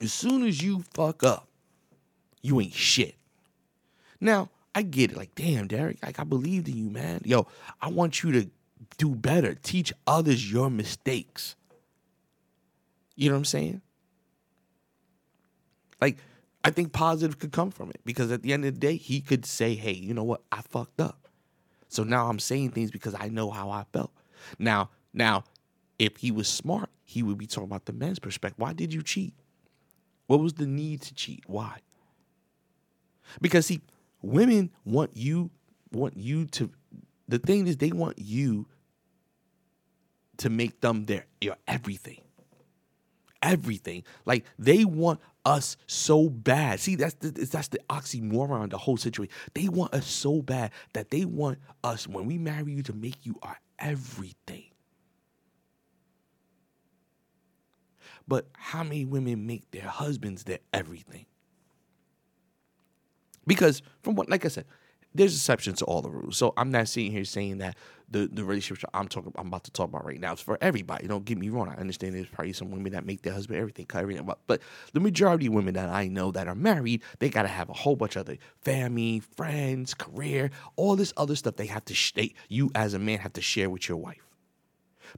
as 0.01 0.13
soon 0.13 0.45
as 0.45 0.61
you 0.61 0.83
fuck 0.93 1.23
up, 1.23 1.47
you 2.41 2.59
ain't 2.61 2.73
shit. 2.73 3.15
Now, 4.19 4.49
I 4.73 4.81
get 4.83 5.11
it. 5.11 5.17
Like, 5.17 5.33
damn, 5.35 5.67
Derrick, 5.67 5.97
like 6.03 6.19
I 6.19 6.23
believed 6.23 6.67
in 6.67 6.77
you, 6.77 6.89
man. 6.89 7.21
Yo, 7.25 7.47
I 7.81 7.89
want 7.89 8.23
you 8.23 8.31
to 8.33 8.49
do 8.97 9.15
better. 9.15 9.55
Teach 9.55 9.91
others 10.05 10.51
your 10.51 10.69
mistakes. 10.69 11.55
You 13.15 13.29
know 13.29 13.35
what 13.35 13.39
I'm 13.39 13.45
saying? 13.45 13.81
Like, 15.99 16.17
I 16.63 16.69
think 16.69 16.93
positive 16.93 17.39
could 17.39 17.51
come 17.51 17.71
from 17.71 17.89
it 17.89 18.01
because 18.05 18.31
at 18.31 18.43
the 18.43 18.53
end 18.53 18.65
of 18.65 18.73
the 18.73 18.79
day, 18.79 18.97
he 18.97 19.21
could 19.21 19.45
say, 19.45 19.73
hey, 19.73 19.93
you 19.93 20.13
know 20.13 20.23
what? 20.23 20.41
I 20.51 20.61
fucked 20.61 21.01
up. 21.01 21.27
So 21.89 22.03
now 22.03 22.27
I'm 22.27 22.39
saying 22.39 22.71
things 22.71 22.91
because 22.91 23.15
I 23.17 23.29
know 23.29 23.49
how 23.49 23.69
I 23.69 23.85
felt. 23.93 24.11
Now, 24.59 24.89
now, 25.13 25.45
if 25.97 26.17
he 26.17 26.31
was 26.31 26.47
smart, 26.47 26.89
he 27.03 27.23
would 27.23 27.37
be 27.37 27.47
talking 27.47 27.69
about 27.69 27.85
the 27.85 27.93
men's 27.93 28.19
perspective. 28.19 28.59
Why 28.59 28.73
did 28.73 28.93
you 28.93 29.01
cheat? 29.01 29.33
What 30.27 30.39
was 30.39 30.53
the 30.53 30.67
need 30.67 31.01
to 31.03 31.13
cheat? 31.13 31.43
Why? 31.47 31.79
Because 33.41 33.65
see, 33.65 33.81
women 34.21 34.71
want 34.85 35.11
you 35.15 35.49
want 35.91 36.17
you 36.17 36.45
to 36.45 36.69
the 37.27 37.39
thing 37.39 37.67
is 37.67 37.77
they 37.77 37.91
want 37.91 38.19
you 38.19 38.67
to 40.37 40.49
make 40.49 40.81
them 40.81 41.05
their 41.05 41.25
your 41.41 41.55
everything. 41.67 42.21
Everything. 43.41 44.03
Like 44.25 44.45
they 44.57 44.85
want 44.85 45.19
us 45.45 45.77
so 45.87 46.29
bad. 46.29 46.79
See, 46.79 46.95
that's 46.95 47.13
the 47.15 47.31
that's 47.31 47.69
the 47.69 47.79
oxymoron, 47.89 48.69
the 48.69 48.77
whole 48.77 48.97
situation. 48.97 49.33
They 49.53 49.69
want 49.69 49.93
us 49.93 50.07
so 50.07 50.41
bad 50.41 50.71
that 50.93 51.09
they 51.09 51.25
want 51.25 51.59
us 51.83 52.07
when 52.07 52.25
we 52.25 52.37
marry 52.37 52.73
you 52.73 52.83
to 52.83 52.93
make 52.93 53.25
you 53.25 53.35
our 53.41 53.57
everything. 53.79 54.66
But 58.27 58.47
how 58.53 58.83
many 58.83 59.05
women 59.05 59.45
make 59.45 59.71
their 59.71 59.87
husbands 59.87 60.43
their 60.43 60.59
everything? 60.73 61.25
Because 63.45 63.81
from 64.01 64.15
what, 64.15 64.29
like 64.29 64.43
I 64.43 64.49
said, 64.49 64.65
there's 65.15 65.33
exceptions 65.33 65.79
to 65.79 65.85
all 65.85 66.01
the 66.01 66.09
rules. 66.09 66.37
So 66.37 66.53
I'm 66.57 66.69
not 66.69 66.87
sitting 66.87 67.11
here 67.11 67.23
saying 67.25 67.57
that 67.59 67.75
the 68.09 68.29
the 68.31 68.43
relationship 68.43 68.89
I'm 68.93 69.07
talking 69.07 69.33
I'm 69.35 69.47
about 69.47 69.63
to 69.65 69.71
talk 69.71 69.89
about 69.89 70.05
right 70.05 70.19
now 70.19 70.33
is 70.33 70.39
for 70.39 70.57
everybody. 70.61 71.07
Don't 71.07 71.25
get 71.25 71.37
me 71.37 71.49
wrong. 71.49 71.69
I 71.69 71.75
understand 71.75 72.13
there's 72.13 72.27
probably 72.27 72.53
some 72.53 72.71
women 72.71 72.91
that 72.91 73.05
make 73.05 73.23
their 73.23 73.33
husband 73.33 73.59
everything, 73.59 73.85
cut 73.85 74.01
everything. 74.01 74.25
But, 74.25 74.39
but 74.47 74.61
the 74.93 74.99
majority 74.99 75.47
of 75.47 75.53
women 75.53 75.73
that 75.73 75.89
I 75.89 76.07
know 76.07 76.31
that 76.31 76.47
are 76.47 76.55
married, 76.55 77.01
they 77.19 77.29
gotta 77.29 77.47
have 77.47 77.69
a 77.69 77.73
whole 77.73 77.95
bunch 77.95 78.15
of 78.15 78.21
other 78.21 78.37
family, 78.61 79.21
friends, 79.35 79.93
career, 79.93 80.51
all 80.75 80.95
this 80.95 81.13
other 81.17 81.35
stuff 81.35 81.55
they 81.55 81.67
have 81.67 81.85
to 81.85 81.93
they, 82.15 82.33
you 82.49 82.69
as 82.75 82.93
a 82.93 82.99
man 82.99 83.19
have 83.19 83.33
to 83.33 83.41
share 83.41 83.69
with 83.69 83.89
your 83.89 83.97
wife. 83.97 84.26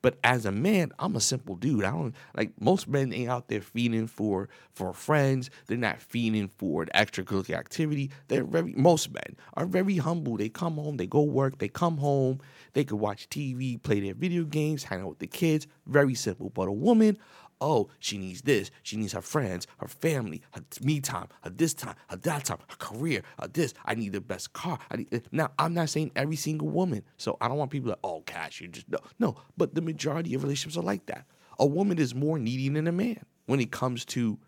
But 0.02 0.17
as 0.23 0.45
a 0.45 0.52
man, 0.52 0.91
I'm 0.99 1.15
a 1.15 1.21
simple 1.21 1.56
dude. 1.56 1.84
I 1.84 1.91
don't 1.91 2.15
like 2.36 2.52
most 2.60 2.88
men 2.88 3.13
ain't 3.13 3.30
out 3.30 3.47
there 3.47 3.62
feeding 3.62 4.08
for 4.08 4.49
for 4.71 4.93
friends. 4.93 5.49
They're 5.67 5.78
not 5.78 6.02
feeding 6.02 6.49
for 6.58 6.86
the 6.86 6.91
extracurricular 6.91 7.58
activity. 7.58 8.12
They're 8.28 8.43
very 8.43 8.73
most 8.75 9.12
men 9.12 9.36
are 9.54 9.65
very 9.65 9.97
humble. 9.97 10.38
They 10.38 10.49
come 10.49 10.75
home, 10.75 10.97
they 10.97 11.08
go 11.08 11.21
work, 11.21 11.58
they 11.60 11.67
come 11.67 11.97
home, 11.97 12.39
they 12.73 12.84
could 12.84 12.99
watch 12.99 13.30
TV, 13.30 13.82
play 13.82 13.99
their 13.99 14.13
video 14.13 14.43
games, 14.43 14.84
hang 14.84 15.02
out 15.02 15.10
with 15.10 15.19
the 15.19 15.28
kids. 15.28 15.67
Very 15.86 16.15
simple. 16.15 16.49
But 16.49 16.67
a 16.67 16.71
woman, 16.71 17.17
oh, 17.62 17.89
she 18.00 18.17
needs 18.17 18.41
this. 18.41 18.72
She 18.84 18.98
needs 18.98 19.13
her 19.13 19.22
friends, 19.22 19.67
her 19.78 19.88
family, 19.88 20.41
her 20.52 20.63
me 20.82 21.00
time, 21.00 21.28
her 21.41 21.50
this 21.50 21.74
time, 21.74 21.95
her 22.08 22.17
that 22.17 22.45
time, 22.45 22.60
her 22.67 22.76
career, 22.78 23.22
her 23.41 23.48
this. 23.48 23.74
I 23.86 23.95
need 23.95 24.13
the 24.13 24.22
best 24.22 24.54
car. 24.54 24.80
I 24.89 24.98
need, 24.98 25.13
eh, 25.13 25.19
now, 25.32 25.52
I'm 25.58 25.74
not 25.74 25.89
saying 25.89 26.12
every 26.15 26.36
single 26.36 26.69
woman. 26.69 27.04
So 27.17 27.38
I 27.41 27.48
don't 27.48 27.58
want 27.58 27.72
people 27.72 27.91
to, 27.91 27.98
oh, 28.04 28.22
Cass, 28.22 28.62
you 28.62 28.67
just, 28.67 28.89
no. 28.89 29.00
No, 29.19 29.36
but 29.58 29.76
the 29.76 29.82
majority 29.82 30.34
of 30.34 30.43
relationships 30.43 30.78
are 30.78 30.84
like 30.84 31.06
that. 31.08 31.26
A 31.60 31.65
woman 31.65 32.00
is 32.00 32.15
more 32.15 32.39
needy 32.39 32.69
than 32.69 32.88
a 32.88 32.91
man 32.91 33.24
when 33.45 33.60
it 33.60 33.72
comes 33.72 34.06
to 34.06 34.39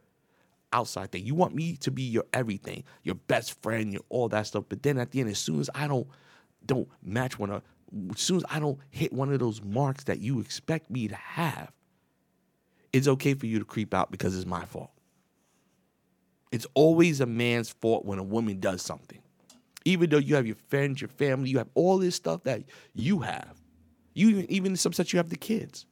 outside 0.74 1.12
thing. 1.12 1.26
You 1.26 1.36
want 1.36 1.54
me 1.54 1.76
to 1.78 1.92
be 1.92 2.04
your 2.04 2.26
everything, 2.34 2.84
your 3.04 3.16
best 3.16 3.62
friend, 3.62 3.92
your 3.92 4.04
all 4.10 4.30
that 4.30 4.48
stuff. 4.48 4.66
But 4.70 4.84
then 4.84 4.98
at 4.98 5.12
the 5.12 5.20
end, 5.20 5.30
as 5.30 5.40
soon 5.40 5.60
as 5.60 5.70
I 5.76 5.88
don't 5.88 6.08
don't 6.66 6.88
match 7.04 7.40
one 7.40 7.50
of 7.50 7.64
as 8.14 8.22
soon 8.22 8.38
as 8.38 8.46
I 8.50 8.60
don't 8.60 8.80
hit 8.90 9.12
one 9.12 9.34
of 9.34 9.40
those 9.40 9.62
marks 9.62 10.06
that 10.06 10.20
you 10.20 10.40
expect 10.40 10.90
me 10.90 11.08
to 11.10 11.16
have, 11.16 11.72
it's 12.94 13.08
okay 13.08 13.34
for 13.34 13.46
you 13.46 13.60
to 13.60 13.66
creep 13.66 13.94
out 13.94 14.12
because 14.12 14.36
it's 14.36 14.46
my 14.46 14.66
fault. 14.66 14.92
It's 16.52 16.68
always 16.74 17.22
a 17.22 17.26
man's 17.26 17.70
fault 17.70 18.06
when 18.06 18.20
a 18.20 18.24
woman 18.24 18.60
does 18.60 18.82
something. 18.82 19.22
Even 19.86 20.10
though 20.10 20.18
you 20.18 20.36
have 20.36 20.46
your 20.46 20.58
friends, 20.68 21.02
your 21.02 21.08
family, 21.08 21.50
you 21.50 21.58
have 21.58 21.70
all 21.74 21.98
this 21.98 22.16
stuff 22.16 22.44
that 22.44 22.64
you 22.94 23.20
have. 23.20 23.62
You 24.14 24.30
even, 24.30 24.52
even 24.52 24.72
in 24.74 24.78
some 24.78 24.94
sense 24.94 25.14
you 25.14 25.18
have 25.18 25.30
the 25.30 25.38
kids. 25.38 25.86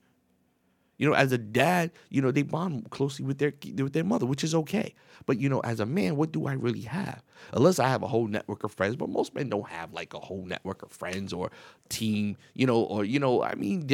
You 1.00 1.08
know, 1.08 1.16
as 1.16 1.32
a 1.32 1.38
dad, 1.38 1.92
you 2.10 2.22
know, 2.22 2.30
they 2.30 2.42
bond 2.42 2.90
closely 2.92 3.24
with 3.24 3.38
their 3.38 3.54
with 3.78 3.94
their 3.94 4.04
mother, 4.04 4.26
which 4.26 4.44
is 4.44 4.54
okay. 4.54 4.94
But 5.26 5.40
you 5.40 5.48
know, 5.48 5.62
as 5.62 5.80
a 5.80 5.86
man, 5.86 6.18
what 6.18 6.34
do 6.34 6.46
I 6.46 6.54
really 6.54 6.82
have? 6.82 7.24
Unless 7.54 7.80
I 7.80 7.88
have 7.88 8.04
a 8.04 8.08
whole 8.08 8.28
network 8.28 8.66
of 8.66 8.74
friends, 8.74 8.98
but 8.98 9.08
most 9.08 9.34
men 9.34 9.48
don't 9.48 9.70
have 9.70 9.94
like 9.94 10.14
a 10.14 10.20
whole 10.20 10.44
network 10.44 10.84
of 10.84 10.92
friends 10.92 11.32
or 11.32 11.52
team, 11.88 12.36
you 12.54 12.68
know, 12.68 12.82
or 12.82 13.06
you 13.06 13.18
know, 13.18 13.42
I 13.42 13.56
mean, 13.56 13.88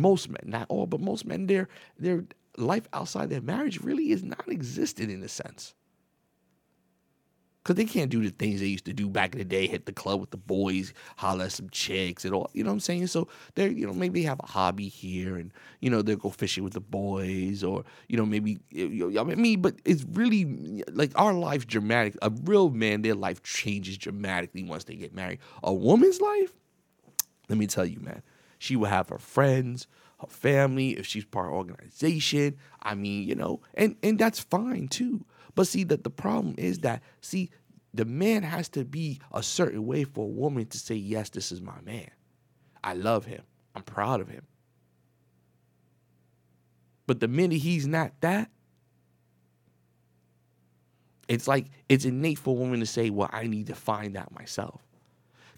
most 0.00 0.28
men, 0.28 0.42
not 0.44 0.66
all, 0.68 0.86
but 0.86 1.00
most 1.00 1.24
men, 1.24 1.46
their 1.46 1.68
their 2.00 2.24
life 2.56 2.88
outside 2.92 3.30
their 3.30 3.40
marriage 3.40 3.80
really 3.80 4.10
is 4.10 4.22
non-existent 4.22 5.10
in 5.10 5.22
a 5.22 5.28
sense. 5.28 5.74
Because 7.62 7.76
they 7.76 7.84
can't 7.84 8.10
do 8.10 8.22
the 8.22 8.30
things 8.30 8.60
they 8.60 8.66
used 8.66 8.86
to 8.86 8.94
do 8.94 9.08
back 9.10 9.34
in 9.34 9.38
the 9.38 9.44
day 9.44 9.66
hit 9.66 9.84
the 9.84 9.92
club 9.92 10.18
with 10.18 10.30
the 10.30 10.38
boys 10.38 10.94
holler 11.18 11.44
at 11.44 11.52
some 11.52 11.68
chicks 11.68 12.24
and 12.24 12.32
all 12.32 12.48
you 12.54 12.64
know 12.64 12.70
what 12.70 12.74
i'm 12.74 12.80
saying? 12.80 13.06
So 13.08 13.28
they're 13.54 13.68
you 13.68 13.86
know 13.86 13.92
maybe 13.92 14.20
they 14.20 14.26
have 14.26 14.40
a 14.40 14.46
hobby 14.46 14.88
here 14.88 15.36
and 15.36 15.52
you 15.80 15.90
know 15.90 16.00
they'll 16.00 16.16
go 16.16 16.30
fishing 16.30 16.64
with 16.64 16.72
the 16.72 16.80
boys 16.80 17.62
or 17.62 17.84
you 18.08 18.16
know 18.16 18.24
maybe 18.24 18.60
you 18.70 19.10
know, 19.10 19.20
i 19.20 19.24
mean 19.34 19.60
but 19.60 19.74
it's 19.84 20.06
really 20.12 20.82
like 20.90 21.12
our 21.16 21.34
life 21.34 21.66
dramatic. 21.66 22.16
A 22.22 22.30
real 22.44 22.70
man 22.70 23.02
their 23.02 23.14
life 23.14 23.42
changes 23.42 23.98
dramatically 23.98 24.64
once 24.64 24.84
they 24.84 24.94
get 24.94 25.14
married. 25.14 25.38
A 25.62 25.72
woman's 25.72 26.20
life? 26.20 26.54
Let 27.50 27.58
me 27.58 27.66
tell 27.66 27.84
you 27.84 28.00
man. 28.00 28.22
She 28.58 28.74
will 28.74 28.88
have 28.88 29.10
her 29.10 29.18
friends 29.18 29.86
her 30.20 30.26
family 30.28 30.90
if 30.90 31.06
she's 31.06 31.24
part 31.24 31.48
of 31.48 31.52
organization 31.54 32.56
i 32.82 32.94
mean 32.94 33.26
you 33.26 33.34
know 33.34 33.60
and 33.74 33.96
and 34.02 34.18
that's 34.18 34.40
fine 34.40 34.88
too 34.88 35.24
but 35.54 35.66
see 35.66 35.84
that 35.84 36.04
the 36.04 36.10
problem 36.10 36.54
is 36.58 36.78
that 36.80 37.02
see 37.20 37.50
the 37.92 38.04
man 38.04 38.42
has 38.42 38.68
to 38.70 38.84
be 38.84 39.20
a 39.32 39.42
certain 39.42 39.86
way 39.86 40.04
for 40.04 40.24
a 40.24 40.28
woman 40.28 40.66
to 40.66 40.78
say 40.78 40.94
yes, 40.94 41.30
this 41.30 41.50
is 41.50 41.60
my 41.60 41.80
man. 41.84 42.10
I 42.82 42.94
love 42.94 43.24
him. 43.24 43.42
I'm 43.74 43.82
proud 43.82 44.20
of 44.20 44.28
him. 44.28 44.46
But 47.06 47.20
the 47.20 47.28
minute 47.28 47.58
he's 47.58 47.86
not 47.86 48.12
that, 48.20 48.50
it's 51.28 51.48
like 51.48 51.66
it's 51.88 52.04
innate 52.04 52.38
for 52.38 52.50
a 52.50 52.58
woman 52.58 52.80
to 52.80 52.86
say, 52.86 53.10
"Well, 53.10 53.28
I 53.32 53.46
need 53.46 53.66
to 53.68 53.74
find 53.74 54.14
that 54.14 54.32
myself." 54.32 54.80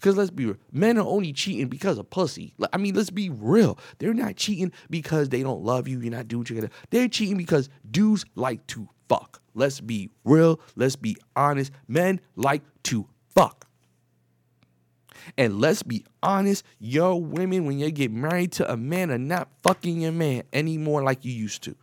Because 0.03 0.17
let's 0.17 0.31
be 0.31 0.47
real, 0.47 0.57
men 0.73 0.97
are 0.97 1.07
only 1.07 1.31
cheating 1.31 1.69
because 1.69 1.97
of 1.97 2.09
pussy. 2.09 2.53
I 2.73 2.77
mean, 2.77 2.93
let's 2.93 3.09
be 3.09 3.29
real. 3.29 3.79
They're 3.99 4.13
not 4.13 4.35
cheating 4.35 4.73
because 4.89 5.29
they 5.29 5.41
don't 5.43 5.63
love 5.63 5.87
you. 5.87 6.01
You're 6.01 6.11
not 6.11 6.27
doing 6.27 6.43
gonna. 6.43 6.69
They're 6.89 7.07
cheating 7.07 7.37
because 7.37 7.69
dudes 7.89 8.25
like 8.35 8.67
to 8.67 8.89
fuck. 9.07 9.41
Let's 9.53 9.79
be 9.79 10.09
real. 10.25 10.59
Let's 10.75 10.97
be 10.97 11.15
honest. 11.37 11.71
Men 11.87 12.19
like 12.35 12.63
to 12.83 13.07
fuck. 13.33 13.65
And 15.37 15.61
let's 15.61 15.83
be 15.83 16.03
honest, 16.21 16.65
your 16.79 17.21
women, 17.21 17.65
when 17.65 17.79
you 17.79 17.89
get 17.89 18.11
married 18.11 18.51
to 18.53 18.69
a 18.69 18.75
man, 18.75 19.09
are 19.09 19.17
not 19.17 19.47
fucking 19.63 20.01
your 20.01 20.11
man 20.11 20.43
anymore 20.51 21.01
like 21.01 21.23
you 21.23 21.31
used 21.31 21.63
to. 21.63 21.77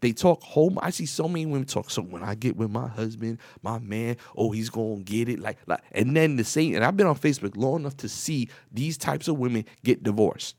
They 0.00 0.12
talk 0.12 0.42
home. 0.42 0.78
I 0.80 0.90
see 0.90 1.06
so 1.06 1.28
many 1.28 1.46
women 1.46 1.66
talk. 1.66 1.90
So 1.90 2.02
when 2.02 2.22
I 2.22 2.34
get 2.34 2.56
with 2.56 2.70
my 2.70 2.88
husband, 2.88 3.38
my 3.62 3.78
man, 3.78 4.16
oh, 4.36 4.50
he's 4.50 4.70
gonna 4.70 5.02
get 5.02 5.28
it. 5.28 5.40
Like, 5.40 5.58
like, 5.66 5.80
and 5.92 6.16
then 6.16 6.36
the 6.36 6.44
same. 6.44 6.74
And 6.74 6.84
I've 6.84 6.96
been 6.96 7.06
on 7.06 7.16
Facebook 7.16 7.56
long 7.56 7.80
enough 7.80 7.96
to 7.98 8.08
see 8.08 8.48
these 8.72 8.96
types 8.96 9.28
of 9.28 9.38
women 9.38 9.64
get 9.84 10.02
divorced. 10.02 10.56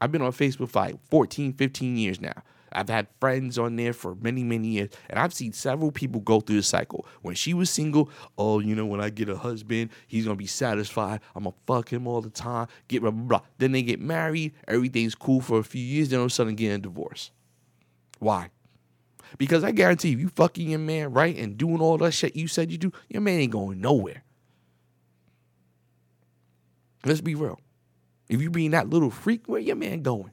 I've 0.00 0.12
been 0.12 0.22
on 0.22 0.32
Facebook 0.32 0.70
for 0.70 0.80
like 0.80 0.96
14, 1.10 1.54
15 1.54 1.96
years 1.96 2.20
now. 2.20 2.42
I've 2.72 2.88
had 2.90 3.06
friends 3.20 3.58
on 3.58 3.76
there 3.76 3.94
for 3.94 4.14
many, 4.16 4.44
many 4.44 4.68
years, 4.68 4.90
and 5.08 5.18
I've 5.18 5.32
seen 5.32 5.52
several 5.52 5.90
people 5.90 6.20
go 6.20 6.40
through 6.40 6.56
the 6.56 6.62
cycle. 6.62 7.06
When 7.22 7.34
she 7.34 7.54
was 7.54 7.70
single, 7.70 8.10
oh, 8.36 8.58
you 8.58 8.74
know, 8.74 8.84
when 8.84 9.00
I 9.00 9.08
get 9.08 9.30
a 9.30 9.36
husband, 9.36 9.90
he's 10.06 10.24
gonna 10.24 10.36
be 10.36 10.46
satisfied. 10.46 11.20
I'm 11.34 11.44
gonna 11.44 11.56
fuck 11.66 11.90
him 11.90 12.06
all 12.06 12.20
the 12.20 12.28
time. 12.28 12.68
Get 12.88 13.00
blah 13.00 13.12
blah 13.12 13.24
blah. 13.38 13.40
Then 13.58 13.72
they 13.72 13.82
get 13.82 14.00
married, 14.00 14.52
everything's 14.68 15.14
cool 15.14 15.40
for 15.40 15.58
a 15.58 15.64
few 15.64 15.82
years, 15.82 16.10
then 16.10 16.18
all 16.18 16.26
of 16.26 16.32
a 16.32 16.34
sudden 16.34 16.54
get 16.54 16.74
a 16.74 16.78
divorce. 16.78 17.30
Why? 18.18 18.50
Because 19.38 19.64
I 19.64 19.72
guarantee 19.72 20.10
you, 20.10 20.18
you 20.18 20.28
fucking 20.28 20.70
your 20.70 20.78
man 20.78 21.12
right 21.12 21.36
and 21.36 21.58
doing 21.58 21.80
all 21.80 21.98
that 21.98 22.12
shit 22.12 22.36
you 22.36 22.48
said 22.48 22.70
you 22.70 22.78
do, 22.78 22.92
your 23.08 23.22
man 23.22 23.40
ain't 23.40 23.52
going 23.52 23.80
nowhere. 23.80 24.22
Let's 27.04 27.20
be 27.20 27.34
real. 27.34 27.60
If 28.28 28.40
you 28.42 28.50
being 28.50 28.72
that 28.72 28.90
little 28.90 29.10
freak, 29.10 29.46
where 29.46 29.60
your 29.60 29.76
man 29.76 30.02
going? 30.02 30.30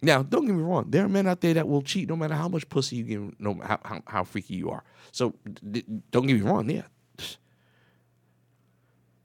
Now, 0.00 0.22
don't 0.22 0.46
get 0.46 0.54
me 0.54 0.62
wrong. 0.62 0.86
There 0.88 1.04
are 1.04 1.08
men 1.08 1.28
out 1.28 1.40
there 1.40 1.54
that 1.54 1.68
will 1.68 1.82
cheat 1.82 2.08
no 2.08 2.16
matter 2.16 2.34
how 2.34 2.48
much 2.48 2.68
pussy 2.68 2.96
you 2.96 3.04
give, 3.04 3.40
no 3.40 3.60
how, 3.62 3.78
how, 3.84 4.02
how 4.06 4.24
freaky 4.24 4.54
you 4.54 4.70
are. 4.70 4.82
So 5.12 5.34
d- 5.70 5.84
don't 6.10 6.26
get 6.26 6.34
me 6.34 6.42
wrong. 6.42 6.68
Yeah, 6.68 6.82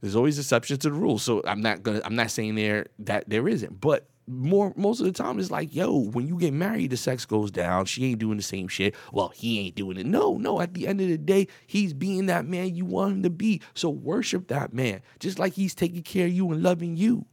there's 0.01 0.15
always 0.15 0.38
exceptions 0.38 0.79
to 0.79 0.89
the 0.89 0.95
rule. 0.95 1.17
So 1.17 1.41
I'm 1.45 1.62
not 1.62 1.81
gonna. 1.81 2.01
I'm 2.05 2.15
not 2.15 2.29
saying 2.29 2.55
there 2.55 2.88
that 2.99 3.27
there 3.27 3.47
isn't. 3.47 3.81
But 3.81 4.07
more 4.27 4.73
most 4.75 4.99
of 4.99 5.05
the 5.05 5.11
time 5.11 5.39
it's 5.39 5.51
like, 5.51 5.73
yo, 5.73 5.97
when 5.97 6.27
you 6.27 6.37
get 6.37 6.53
married, 6.53 6.91
the 6.91 6.97
sex 6.97 7.25
goes 7.25 7.49
down. 7.49 7.85
She 7.85 8.05
ain't 8.05 8.19
doing 8.19 8.37
the 8.37 8.43
same 8.43 8.67
shit. 8.67 8.95
Well, 9.11 9.29
he 9.29 9.59
ain't 9.59 9.75
doing 9.75 9.97
it. 9.97 10.05
No, 10.05 10.37
no. 10.37 10.59
At 10.61 10.73
the 10.73 10.87
end 10.87 11.01
of 11.01 11.07
the 11.07 11.17
day, 11.17 11.47
he's 11.65 11.93
being 11.93 12.25
that 12.27 12.45
man 12.45 12.75
you 12.75 12.85
want 12.85 13.13
him 13.13 13.23
to 13.23 13.29
be. 13.29 13.61
So 13.73 13.89
worship 13.89 14.47
that 14.47 14.73
man, 14.73 15.01
just 15.19 15.39
like 15.39 15.53
he's 15.53 15.73
taking 15.73 16.03
care 16.03 16.27
of 16.27 16.33
you 16.33 16.51
and 16.51 16.61
loving 16.61 16.97
you. 16.97 17.25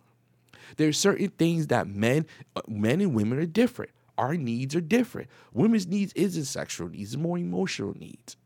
There's 0.76 0.98
certain 0.98 1.28
things 1.30 1.68
that 1.68 1.86
men, 1.86 2.26
uh, 2.56 2.62
men 2.68 3.00
and 3.00 3.14
women 3.14 3.38
are 3.38 3.46
different. 3.46 3.90
Our 4.16 4.36
needs 4.36 4.74
are 4.74 4.80
different. 4.80 5.28
Women's 5.52 5.86
needs 5.86 6.12
isn't 6.14 6.44
sexual 6.44 6.88
needs; 6.88 7.14
it's 7.14 7.22
more 7.22 7.36
emotional 7.36 7.94
needs. 7.98 8.36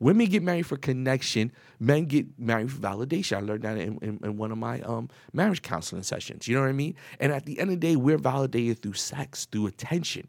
Women 0.00 0.26
get 0.26 0.42
married 0.42 0.66
for 0.66 0.76
connection. 0.76 1.52
Men 1.78 2.06
get 2.06 2.38
married 2.38 2.70
for 2.72 2.80
validation. 2.80 3.36
I 3.36 3.40
learned 3.40 3.62
that 3.62 3.78
in, 3.78 3.98
in, 3.98 4.20
in, 4.22 4.36
one 4.36 4.52
of 4.52 4.58
my 4.58 4.80
um, 4.80 5.08
marriage 5.32 5.62
counseling 5.62 6.02
sessions. 6.02 6.48
You 6.48 6.54
know 6.54 6.62
what 6.62 6.68
I 6.68 6.72
mean? 6.72 6.94
And 7.20 7.32
at 7.32 7.46
the 7.46 7.58
end 7.58 7.70
of 7.70 7.80
the 7.80 7.88
day, 7.88 7.96
we're 7.96 8.18
validated 8.18 8.82
through 8.82 8.94
sex, 8.94 9.46
through 9.46 9.66
attention. 9.66 10.28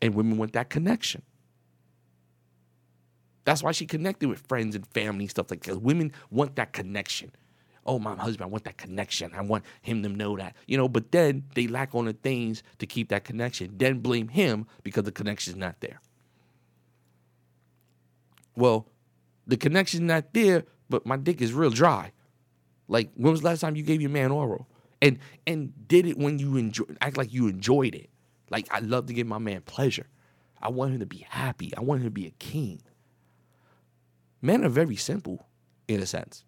And 0.00 0.14
women 0.14 0.36
want 0.36 0.52
that 0.52 0.70
connection. 0.70 1.22
That's 3.44 3.62
why 3.62 3.72
she 3.72 3.86
connected 3.86 4.28
with 4.28 4.40
friends 4.40 4.74
and 4.74 4.86
family 4.88 5.24
and 5.24 5.30
stuff 5.30 5.50
like 5.50 5.62
that. 5.64 5.80
Women 5.80 6.12
want 6.30 6.56
that 6.56 6.72
connection. 6.72 7.30
Oh, 7.86 7.98
my 7.98 8.16
husband, 8.16 8.48
I 8.48 8.50
want 8.50 8.64
that 8.64 8.76
connection. 8.76 9.32
I 9.34 9.42
want 9.42 9.64
him 9.82 10.02
to 10.02 10.08
know 10.08 10.36
that. 10.36 10.54
You 10.66 10.76
know, 10.76 10.88
but 10.88 11.12
then 11.12 11.44
they 11.54 11.68
lack 11.68 11.94
on 11.94 12.06
the 12.06 12.12
things 12.12 12.62
to 12.78 12.86
keep 12.86 13.08
that 13.08 13.24
connection. 13.24 13.74
Then 13.76 14.00
blame 14.00 14.28
him 14.28 14.66
because 14.82 15.04
the 15.04 15.12
connection's 15.12 15.56
not 15.56 15.80
there. 15.80 16.00
Well, 18.56 18.88
the 19.46 19.56
connection's 19.56 20.02
not 20.02 20.32
there, 20.32 20.64
but 20.88 21.06
my 21.06 21.16
dick 21.16 21.40
is 21.40 21.52
real 21.52 21.70
dry. 21.70 22.12
Like, 22.88 23.10
when 23.14 23.32
was 23.32 23.42
the 23.42 23.48
last 23.48 23.60
time 23.60 23.76
you 23.76 23.82
gave 23.82 24.00
your 24.00 24.10
man 24.10 24.30
oral? 24.30 24.66
And 25.02 25.18
and 25.46 25.72
did 25.88 26.06
it 26.06 26.16
when 26.16 26.38
you 26.38 26.56
enjoy 26.56 26.84
act 27.02 27.18
like 27.18 27.32
you 27.32 27.48
enjoyed 27.48 27.94
it. 27.94 28.08
Like 28.50 28.66
I 28.72 28.78
love 28.78 29.06
to 29.06 29.12
give 29.12 29.26
my 29.26 29.38
man 29.38 29.60
pleasure. 29.60 30.06
I 30.60 30.70
want 30.70 30.94
him 30.94 31.00
to 31.00 31.06
be 31.06 31.26
happy. 31.28 31.76
I 31.76 31.80
want 31.82 32.00
him 32.00 32.06
to 32.06 32.10
be 32.10 32.26
a 32.26 32.30
king. 32.30 32.80
Men 34.40 34.64
are 34.64 34.70
very 34.70 34.96
simple 34.96 35.46
in 35.86 36.00
a 36.00 36.06
sense. 36.06 36.45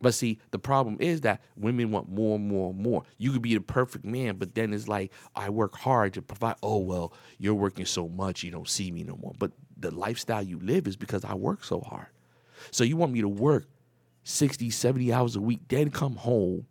But 0.00 0.14
see, 0.14 0.38
the 0.50 0.58
problem 0.58 0.96
is 0.98 1.20
that 1.22 1.42
women 1.56 1.90
want 1.90 2.08
more 2.08 2.36
and 2.36 2.48
more 2.48 2.70
and 2.70 2.78
more. 2.80 3.02
You 3.18 3.32
could 3.32 3.42
be 3.42 3.54
the 3.54 3.60
perfect 3.60 4.04
man, 4.04 4.36
but 4.36 4.54
then 4.54 4.72
it's 4.72 4.88
like, 4.88 5.12
I 5.36 5.50
work 5.50 5.76
hard 5.76 6.14
to 6.14 6.22
provide. 6.22 6.56
Oh, 6.62 6.78
well, 6.78 7.12
you're 7.38 7.54
working 7.54 7.84
so 7.84 8.08
much, 8.08 8.42
you 8.42 8.50
don't 8.50 8.68
see 8.68 8.90
me 8.90 9.04
no 9.04 9.16
more. 9.16 9.34
But 9.38 9.52
the 9.76 9.90
lifestyle 9.90 10.42
you 10.42 10.58
live 10.60 10.86
is 10.86 10.96
because 10.96 11.24
I 11.24 11.34
work 11.34 11.64
so 11.64 11.80
hard. 11.80 12.08
So 12.70 12.84
you 12.84 12.96
want 12.96 13.12
me 13.12 13.20
to 13.20 13.28
work 13.28 13.68
60, 14.24 14.70
70 14.70 15.12
hours 15.12 15.36
a 15.36 15.40
week, 15.40 15.60
then 15.68 15.90
come 15.90 16.16
home 16.16 16.66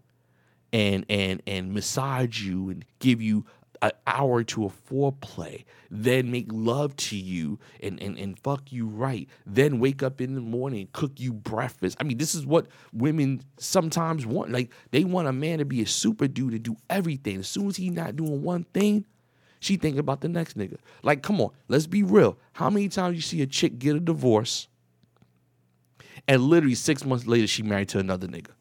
and 0.72 1.04
and 1.10 1.42
and 1.48 1.74
massage 1.74 2.42
you 2.42 2.70
and 2.70 2.86
give 3.00 3.22
you 3.22 3.46
an 3.82 3.92
hour 4.08 4.44
to 4.44 4.65
a 4.65 4.70
foreplay, 4.70 5.63
then 5.89 6.32
make 6.32 6.48
love 6.52 6.96
to 6.98 7.15
you 7.15 7.60
and, 7.82 8.02
and, 8.02 8.18
and 8.18 8.38
fuck 8.39 8.72
you 8.72 8.88
right, 8.88 9.28
then 9.46 9.80
wake 9.80 10.04
up 10.04 10.22
in 10.22 10.36
the 10.36 10.42
morning, 10.42 10.88
cook 10.94 11.20
you 11.20 11.34
breakfast. 11.34 11.98
I 12.00 12.04
mean, 12.04 12.18
this 12.18 12.36
is 12.36 12.46
what 12.46 12.68
women 12.94 13.42
sometimes 13.58 14.26
want. 14.26 14.52
Like, 14.52 14.72
they 14.92 15.04
want 15.04 15.28
a 15.28 15.34
man 15.34 15.60
to 15.60 15.65
be 15.65 15.82
a 15.82 15.88
super 15.88 16.28
dude 16.28 16.54
and 16.54 16.63
do 16.63 16.76
everything. 16.89 17.39
As 17.39 17.48
soon 17.48 17.68
as 17.68 17.78
he's 17.78 17.92
not 17.92 18.15
doing 18.15 18.42
one 18.42 18.65
thing, 18.74 19.06
she 19.60 19.76
thinking 19.76 20.00
about 20.00 20.22
the 20.22 20.30
next 20.30 20.58
nigga. 20.58 20.78
Like, 21.04 21.22
come 21.22 21.42
on, 21.42 21.52
let's 21.68 21.88
be 21.88 22.04
real. 22.04 22.38
How 22.54 22.70
many 22.70 22.89
times 22.89 23.15
you 23.15 23.22
see 23.22 23.42
a 23.42 23.48
chick 23.48 23.80
get 23.80 23.96
a 23.96 24.00
divorce 24.00 24.68
and 26.28 26.42
literally 26.44 26.76
six 26.76 27.06
months 27.06 27.28
later 27.28 27.48
she 27.48 27.63
married 27.63 27.89
to 27.89 28.00
another 28.00 28.28
nigga? 28.28 28.52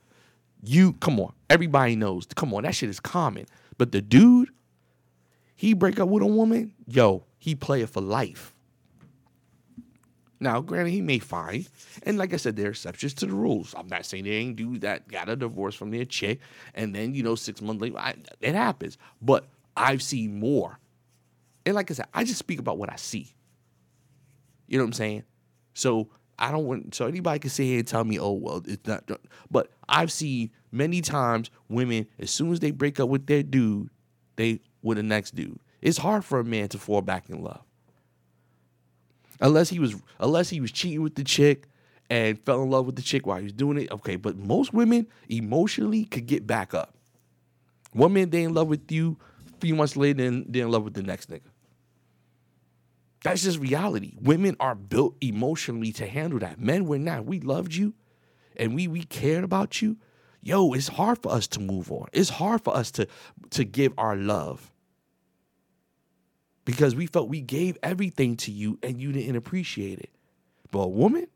You, 0.64 0.94
come 0.94 1.20
on, 1.20 1.32
everybody 1.48 1.94
knows. 1.94 2.26
Come 2.34 2.52
on, 2.52 2.64
that 2.64 2.74
shit 2.74 2.88
is 2.88 2.98
common. 2.98 3.46
But 3.76 3.92
the 3.92 4.02
dude, 4.02 4.50
he 5.58 5.74
break 5.74 5.98
up 5.98 6.08
with 6.08 6.22
a 6.22 6.26
woman, 6.26 6.72
yo, 6.86 7.24
he 7.36 7.56
play 7.56 7.82
it 7.82 7.88
for 7.88 8.00
life. 8.00 8.54
Now, 10.38 10.60
granted, 10.60 10.92
he 10.92 11.00
may 11.00 11.18
find, 11.18 11.68
and 12.04 12.16
like 12.16 12.32
I 12.32 12.36
said, 12.36 12.54
there 12.54 12.68
are 12.68 12.70
exceptions 12.70 13.12
to 13.14 13.26
the 13.26 13.34
rules. 13.34 13.74
I'm 13.76 13.88
not 13.88 14.06
saying 14.06 14.22
they 14.22 14.30
ain't 14.30 14.54
do 14.54 14.78
that, 14.78 15.08
got 15.08 15.28
a 15.28 15.34
divorce 15.34 15.74
from 15.74 15.90
their 15.90 16.04
chick, 16.04 16.38
and 16.76 16.94
then 16.94 17.12
you 17.12 17.24
know 17.24 17.34
six 17.34 17.60
months 17.60 17.82
later, 17.82 17.98
I, 17.98 18.14
it 18.40 18.54
happens. 18.54 18.98
But 19.20 19.48
I've 19.76 20.00
seen 20.00 20.38
more, 20.38 20.78
and 21.66 21.74
like 21.74 21.90
I 21.90 21.94
said, 21.94 22.06
I 22.14 22.22
just 22.22 22.38
speak 22.38 22.60
about 22.60 22.78
what 22.78 22.92
I 22.92 22.96
see. 22.96 23.34
You 24.68 24.78
know 24.78 24.84
what 24.84 24.90
I'm 24.90 24.92
saying? 24.92 25.24
So 25.74 26.08
I 26.38 26.52
don't 26.52 26.66
want 26.66 26.94
so 26.94 27.06
anybody 27.06 27.40
can 27.40 27.50
sit 27.50 27.64
here 27.64 27.80
and 27.80 27.88
tell 27.88 28.04
me, 28.04 28.20
oh 28.20 28.30
well, 28.30 28.62
it's 28.64 28.86
not. 28.86 29.10
But 29.50 29.72
I've 29.88 30.12
seen 30.12 30.52
many 30.70 31.00
times 31.00 31.50
women 31.68 32.06
as 32.20 32.30
soon 32.30 32.52
as 32.52 32.60
they 32.60 32.70
break 32.70 33.00
up 33.00 33.08
with 33.08 33.26
their 33.26 33.42
dude, 33.42 33.90
they 34.36 34.60
with 34.88 34.96
the 34.96 35.02
next 35.02 35.34
dude. 35.34 35.58
It's 35.80 35.98
hard 35.98 36.24
for 36.24 36.40
a 36.40 36.44
man 36.44 36.68
to 36.68 36.78
fall 36.78 37.02
back 37.02 37.28
in 37.28 37.42
love. 37.42 37.62
Unless 39.40 39.68
he 39.68 39.78
was 39.78 39.94
unless 40.18 40.50
he 40.50 40.60
was 40.60 40.72
cheating 40.72 41.02
with 41.02 41.14
the 41.14 41.22
chick 41.22 41.66
and 42.10 42.38
fell 42.44 42.62
in 42.62 42.70
love 42.70 42.86
with 42.86 42.96
the 42.96 43.02
chick 43.02 43.26
while 43.26 43.36
he 43.36 43.44
was 43.44 43.52
doing 43.52 43.78
it. 43.78 43.92
Okay, 43.92 44.16
but 44.16 44.36
most 44.36 44.74
women 44.74 45.06
emotionally 45.28 46.04
could 46.04 46.26
get 46.26 46.46
back 46.46 46.74
up. 46.74 46.94
One 47.92 48.12
man 48.12 48.30
they 48.30 48.42
in 48.42 48.54
love 48.54 48.68
with 48.68 48.90
you, 48.90 49.16
a 49.54 49.60
few 49.60 49.76
months 49.76 49.96
later 49.96 50.24
then 50.24 50.44
they're 50.48 50.64
in 50.64 50.72
love 50.72 50.82
with 50.82 50.94
the 50.94 51.02
next 51.02 51.30
nigga. 51.30 51.42
That's 53.22 53.42
just 53.42 53.58
reality. 53.58 54.14
Women 54.20 54.56
are 54.58 54.74
built 54.74 55.16
emotionally 55.20 55.92
to 55.92 56.06
handle 56.06 56.38
that. 56.40 56.60
Men, 56.60 56.86
we're 56.86 56.98
not. 56.98 57.24
We 57.24 57.40
loved 57.40 57.74
you 57.74 57.94
and 58.56 58.74
we 58.74 58.88
we 58.88 59.04
cared 59.04 59.44
about 59.44 59.80
you 59.80 59.98
yo, 60.42 60.72
it's 60.72 60.88
hard 60.88 61.22
for 61.22 61.32
us 61.32 61.46
to 61.48 61.60
move 61.60 61.90
on. 61.92 62.06
It's 62.12 62.30
hard 62.30 62.62
for 62.62 62.74
us 62.74 62.90
to 62.92 63.06
to 63.50 63.64
give 63.64 63.92
our 63.98 64.16
love. 64.16 64.72
Because 66.68 66.94
we 66.94 67.06
felt 67.06 67.30
we 67.30 67.40
gave 67.40 67.78
everything 67.82 68.36
to 68.38 68.52
you 68.52 68.78
and 68.82 69.00
you 69.00 69.10
didn't 69.10 69.36
appreciate 69.36 70.00
it. 70.00 70.10
But 70.70 70.80
a 70.80 70.88
woman, 70.88 71.26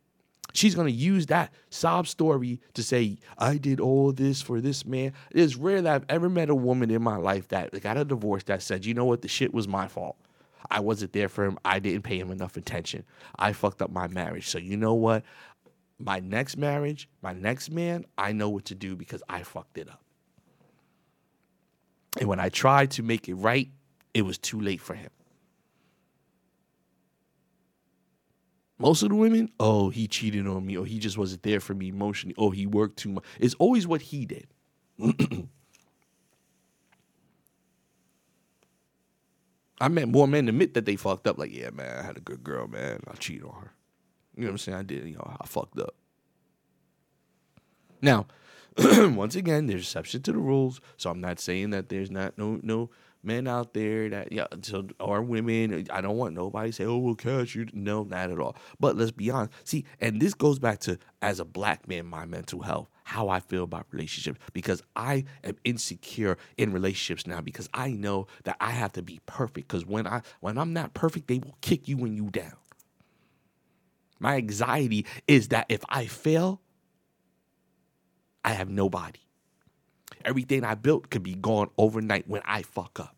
she's 0.53 0.75
gonna 0.75 0.90
use 0.90 1.25
that 1.27 1.55
sob 1.71 2.07
story 2.07 2.61
to 2.75 2.83
say, 2.83 3.16
I 3.38 3.57
did 3.57 3.81
all 3.81 4.12
this 4.12 4.42
for 4.42 4.61
this 4.61 4.85
man. 4.85 5.14
It's 5.31 5.57
rare 5.57 5.81
that 5.81 5.95
I've 5.95 6.05
ever 6.11 6.29
met 6.29 6.51
a 6.51 6.55
woman 6.55 6.90
in 6.90 7.03
my 7.03 7.16
life 7.16 7.49
that 7.49 7.81
got 7.81 7.97
a 7.97 8.05
divorce 8.05 8.42
that 8.45 8.62
said, 8.62 8.85
you 8.85 8.92
know 8.92 9.07
what, 9.07 9.23
the 9.23 9.29
shit 9.29 9.55
was 9.55 9.66
my 9.66 9.88
fault. 9.88 10.16
I 10.71 10.81
wasn't 10.81 11.14
there 11.14 11.31
for 11.31 11.47
him. 11.47 11.59
I 11.64 11.79
didn't 11.79 12.03
pay 12.03 12.18
him 12.18 12.31
enough 12.31 12.59
attention. 12.59 13.05
I 13.38 13.55
fucked 13.55 13.81
up 13.81 13.90
my 13.90 14.09
marriage. 14.09 14.49
So 14.49 14.59
you 14.59 14.77
know 14.77 14.95
what? 14.95 15.25
my 16.05 16.18
next 16.21 16.57
marriage, 16.57 17.09
my 17.23 17.33
next 17.33 17.71
man, 17.71 18.05
I 18.18 18.33
know 18.33 18.49
what 18.49 18.64
to 18.66 18.75
do 18.75 18.97
because 18.97 19.23
I 19.29 19.42
fucked 19.42 19.79
it 19.79 19.88
up. 19.88 20.03
And 22.18 22.29
when 22.29 22.40
I 22.40 22.49
tried 22.49 22.90
to 22.92 23.03
make 23.03 23.29
it 23.29 23.35
right, 23.35 23.68
it 24.12 24.23
was 24.23 24.37
too 24.38 24.61
late 24.61 24.81
for 24.81 24.95
him. 24.95 25.11
Most 28.83 29.03
of 29.05 29.11
the 29.11 29.14
women, 29.14 29.49
oh, 29.61 29.90
he 29.90 30.09
cheated 30.09 30.45
on 30.49 30.66
me, 30.66 30.77
or 30.77 30.85
he 30.85 30.99
just 30.99 31.16
wasn't 31.16 31.45
there 31.45 31.61
for 31.61 31.73
me 31.73 31.87
emotionally, 31.87 32.35
oh, 32.37 32.51
he 32.51 32.66
worked 32.66 32.97
too 32.97 33.11
much. 33.11 33.23
It's 33.38 33.55
always 33.55 33.87
what 33.87 34.03
he 34.03 34.27
did. 34.27 34.49
I 39.81 39.87
met 39.87 40.09
more 40.09 40.27
men 40.27 40.49
admit 40.49 40.75
that 40.75 40.85
they 40.85 40.97
fucked 40.97 41.29
up. 41.29 41.38
Like, 41.38 41.55
yeah, 41.55 41.71
man, 41.71 41.97
I 41.97 42.03
had 42.03 42.16
a 42.16 42.21
good 42.21 42.42
girl, 42.42 42.66
man. 42.66 42.99
I 43.09 43.14
cheated 43.14 43.45
on 43.45 43.55
her. 43.55 43.73
You 44.35 44.42
know 44.42 44.49
what 44.49 44.55
I'm 44.55 44.59
saying? 44.59 44.79
I 44.79 44.83
did, 44.83 45.07
you 45.07 45.14
know, 45.14 45.37
I 45.40 45.47
fucked 45.47 45.79
up. 45.79 45.95
Now, 48.01 48.27
once 48.79 49.37
again, 49.37 49.68
there's 49.68 49.83
exception 49.83 50.23
to 50.23 50.33
the 50.33 50.38
rules. 50.38 50.81
So 50.97 51.09
I'm 51.09 51.21
not 51.21 51.38
saying 51.38 51.71
that 51.71 51.88
there's 51.88 52.11
not 52.11 52.37
no 52.37 52.59
no 52.64 52.90
men 53.23 53.47
out 53.47 53.75
there 53.75 54.09
that 54.09 54.33
yeah 54.33 54.47
so 54.63 54.87
or 55.01 55.23
women. 55.23 55.87
I 55.91 56.01
don't 56.01 56.17
want 56.17 56.35
nobody 56.35 56.73
say, 56.73 56.85
oh 56.85 56.99
we'll 56.99 57.15
catch 57.15 57.55
you. 57.55 57.67
No, 57.73 58.05
not 58.05 58.31
at 58.31 58.39
all. 58.39 58.57
But 58.81 58.97
let's 58.97 59.11
be 59.11 59.31
honest. 59.31 59.53
See, 59.65 59.85
and 60.01 60.21
this 60.21 60.35
goes 60.35 60.59
back 60.59 60.81
to 60.81 60.99
as 61.21 61.41
a 61.41 61.45
black 61.45 61.89
man, 61.89 62.07
my 62.07 62.25
mental 62.25 62.63
health, 62.63 62.89
how 63.05 63.29
I 63.29 63.41
feel 63.41 63.65
about 63.65 63.87
relationships, 63.91 64.39
because 64.53 64.83
I 64.97 65.25
am 65.45 65.57
insecure 65.65 66.37
in 66.57 66.73
relationships 66.73 67.27
now 67.27 67.41
because 67.41 67.69
I 67.73 67.91
know 67.91 68.27
that 68.45 68.57
I 68.61 68.71
have 68.71 68.93
to 68.93 69.03
be 69.03 69.21
perfect. 69.27 69.69
Because 69.69 69.87
when 69.87 70.07
I 70.07 70.23
when 70.41 70.59
I'm 70.59 70.73
not 70.73 70.95
perfect, 70.95 71.29
they 71.29 71.39
will 71.39 71.57
kick 71.61 71.89
you 71.89 71.97
when 71.97 72.17
you 72.17 72.31
down. 72.31 72.57
My 74.19 74.37
anxiety 74.37 75.05
is 75.27 75.49
that 75.49 75.67
if 75.69 75.85
I 75.89 76.07
fail, 76.07 76.61
I 78.45 78.51
have 78.53 78.69
nobody. 78.71 79.19
Everything 80.25 80.65
I 80.65 80.75
built 80.75 81.11
could 81.11 81.23
be 81.23 81.35
gone 81.35 81.69
overnight 81.79 82.29
when 82.29 82.43
I 82.45 82.63
fuck 82.63 83.01
up. 83.01 83.17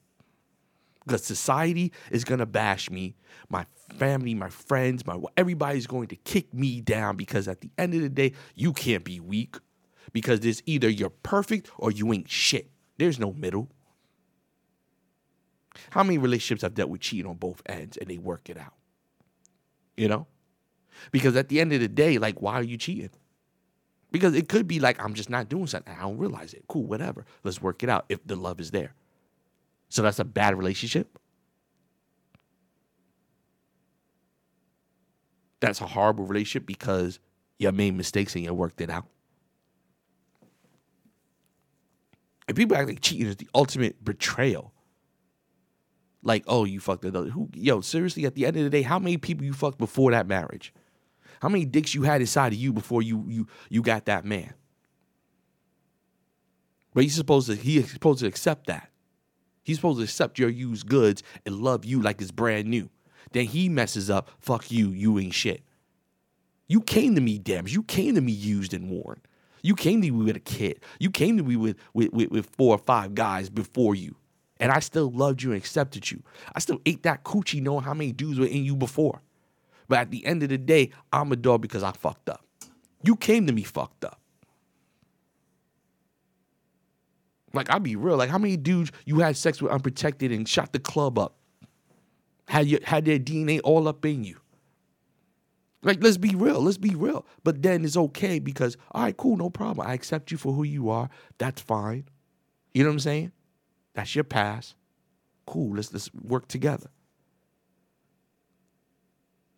Because 1.04 1.24
society 1.24 1.92
is 2.10 2.24
gonna 2.24 2.46
bash 2.46 2.90
me, 2.90 3.14
my 3.48 3.66
family, 3.98 4.34
my 4.34 4.48
friends, 4.48 5.06
my 5.06 5.18
everybody's 5.36 5.86
going 5.86 6.08
to 6.08 6.16
kick 6.16 6.52
me 6.54 6.80
down 6.80 7.16
because 7.16 7.46
at 7.48 7.60
the 7.60 7.70
end 7.76 7.94
of 7.94 8.00
the 8.00 8.08
day, 8.08 8.32
you 8.54 8.72
can't 8.72 9.04
be 9.04 9.20
weak. 9.20 9.56
Because 10.12 10.40
there's 10.40 10.62
either 10.66 10.88
you're 10.88 11.10
perfect 11.10 11.70
or 11.76 11.90
you 11.90 12.12
ain't 12.12 12.30
shit. 12.30 12.70
There's 12.98 13.18
no 13.18 13.32
middle. 13.32 13.70
How 15.90 16.02
many 16.04 16.18
relationships 16.18 16.62
I've 16.62 16.74
dealt 16.74 16.90
with 16.90 17.00
cheating 17.00 17.26
on 17.26 17.36
both 17.36 17.62
ends 17.66 17.96
and 17.96 18.08
they 18.08 18.18
work 18.18 18.48
it 18.48 18.56
out? 18.56 18.74
You 19.96 20.08
know? 20.08 20.26
Because 21.10 21.36
at 21.36 21.48
the 21.48 21.60
end 21.60 21.72
of 21.72 21.80
the 21.80 21.88
day, 21.88 22.18
like, 22.18 22.40
why 22.40 22.54
are 22.54 22.62
you 22.62 22.76
cheating? 22.76 23.10
Because 24.14 24.36
it 24.36 24.48
could 24.48 24.68
be 24.68 24.78
like, 24.78 25.02
I'm 25.02 25.12
just 25.12 25.28
not 25.28 25.48
doing 25.48 25.66
something. 25.66 25.92
I 25.92 26.02
don't 26.02 26.18
realize 26.18 26.54
it. 26.54 26.62
Cool, 26.68 26.84
whatever. 26.84 27.26
Let's 27.42 27.60
work 27.60 27.82
it 27.82 27.88
out 27.88 28.04
if 28.08 28.24
the 28.24 28.36
love 28.36 28.60
is 28.60 28.70
there. 28.70 28.94
So 29.88 30.02
that's 30.02 30.20
a 30.20 30.24
bad 30.24 30.56
relationship. 30.56 31.18
That's 35.58 35.80
a 35.80 35.86
horrible 35.86 36.26
relationship 36.26 36.64
because 36.64 37.18
you 37.58 37.72
made 37.72 37.96
mistakes 37.96 38.36
and 38.36 38.44
you 38.44 38.54
worked 38.54 38.80
it 38.80 38.88
out. 38.88 39.06
And 42.46 42.56
people 42.56 42.76
act 42.76 42.86
like 42.86 43.00
cheating 43.00 43.26
is 43.26 43.34
the 43.34 43.48
ultimate 43.52 44.04
betrayal. 44.04 44.72
Like, 46.22 46.44
oh, 46.46 46.64
you 46.64 46.78
fucked 46.78 47.04
another. 47.04 47.30
Who? 47.30 47.48
Yo, 47.52 47.80
seriously, 47.80 48.26
at 48.26 48.36
the 48.36 48.46
end 48.46 48.56
of 48.58 48.62
the 48.62 48.70
day, 48.70 48.82
how 48.82 49.00
many 49.00 49.16
people 49.16 49.44
you 49.44 49.54
fucked 49.54 49.78
before 49.78 50.12
that 50.12 50.28
marriage? 50.28 50.72
How 51.44 51.50
many 51.50 51.66
dicks 51.66 51.94
you 51.94 52.04
had 52.04 52.22
inside 52.22 52.54
of 52.54 52.58
you 52.58 52.72
before 52.72 53.02
you 53.02 53.22
you 53.28 53.46
you 53.68 53.82
got 53.82 54.06
that 54.06 54.24
man? 54.24 54.54
But 56.94 57.02
he's 57.02 57.14
supposed 57.14 57.48
to 57.48 57.54
he's 57.54 57.92
supposed 57.92 58.20
to 58.20 58.26
accept 58.26 58.66
that. 58.68 58.88
He's 59.62 59.76
supposed 59.76 59.98
to 59.98 60.04
accept 60.04 60.38
your 60.38 60.48
used 60.48 60.86
goods 60.88 61.22
and 61.44 61.56
love 61.56 61.84
you 61.84 62.00
like 62.00 62.22
it's 62.22 62.30
brand 62.30 62.68
new. 62.68 62.88
Then 63.32 63.44
he 63.44 63.68
messes 63.68 64.08
up. 64.08 64.30
Fuck 64.38 64.72
you. 64.72 64.88
You 64.88 65.18
ain't 65.18 65.34
shit. 65.34 65.62
You 66.66 66.80
came 66.80 67.14
to 67.14 67.20
me, 67.20 67.38
damn. 67.38 67.68
You 67.68 67.82
came 67.82 68.14
to 68.14 68.22
me 68.22 68.32
used 68.32 68.72
and 68.72 68.88
worn. 68.88 69.20
You 69.60 69.74
came 69.74 70.00
to 70.00 70.10
me 70.10 70.24
with 70.24 70.36
a 70.36 70.40
kid. 70.40 70.80
You 70.98 71.10
came 71.10 71.36
to 71.36 71.42
me 71.42 71.56
with, 71.56 71.76
with, 71.92 72.10
with, 72.14 72.30
with 72.30 72.46
four 72.56 72.74
or 72.74 72.78
five 72.78 73.14
guys 73.14 73.50
before 73.50 73.94
you. 73.94 74.16
And 74.58 74.72
I 74.72 74.80
still 74.80 75.10
loved 75.10 75.42
you 75.42 75.52
and 75.52 75.58
accepted 75.58 76.10
you. 76.10 76.22
I 76.54 76.60
still 76.60 76.80
ate 76.86 77.02
that 77.02 77.22
coochie 77.22 77.60
knowing 77.60 77.84
how 77.84 77.92
many 77.92 78.12
dudes 78.12 78.38
were 78.38 78.46
in 78.46 78.64
you 78.64 78.76
before. 78.76 79.20
But 79.88 79.98
at 79.98 80.10
the 80.10 80.24
end 80.24 80.42
of 80.42 80.48
the 80.48 80.58
day, 80.58 80.90
I'm 81.12 81.32
a 81.32 81.36
dog 81.36 81.62
because 81.62 81.82
I 81.82 81.92
fucked 81.92 82.28
up. 82.28 82.44
You 83.02 83.16
came 83.16 83.46
to 83.46 83.52
me 83.52 83.62
fucked 83.62 84.04
up. 84.04 84.20
Like, 87.52 87.70
I'll 87.70 87.80
be 87.80 87.96
real. 87.96 88.16
Like, 88.16 88.30
how 88.30 88.38
many 88.38 88.56
dudes 88.56 88.90
you 89.04 89.20
had 89.20 89.36
sex 89.36 89.62
with 89.62 89.70
unprotected 89.70 90.32
and 90.32 90.48
shot 90.48 90.72
the 90.72 90.80
club 90.80 91.18
up? 91.18 91.36
Had, 92.48 92.66
you, 92.66 92.78
had 92.82 93.04
their 93.04 93.18
DNA 93.18 93.60
all 93.62 93.86
up 93.86 94.04
in 94.04 94.24
you? 94.24 94.38
Like, 95.82 96.02
let's 96.02 96.16
be 96.16 96.34
real. 96.34 96.60
Let's 96.60 96.78
be 96.78 96.94
real. 96.94 97.26
But 97.44 97.62
then 97.62 97.84
it's 97.84 97.96
okay 97.96 98.38
because, 98.38 98.76
all 98.92 99.02
right, 99.02 99.16
cool, 99.16 99.36
no 99.36 99.50
problem. 99.50 99.86
I 99.86 99.92
accept 99.92 100.32
you 100.32 100.38
for 100.38 100.52
who 100.52 100.64
you 100.64 100.88
are. 100.88 101.10
That's 101.38 101.60
fine. 101.60 102.06
You 102.72 102.82
know 102.82 102.88
what 102.88 102.94
I'm 102.94 103.00
saying? 103.00 103.32
That's 103.94 104.14
your 104.14 104.24
past. 104.24 104.74
Cool. 105.46 105.76
Let's 105.76 105.92
let's 105.92 106.12
work 106.14 106.48
together. 106.48 106.88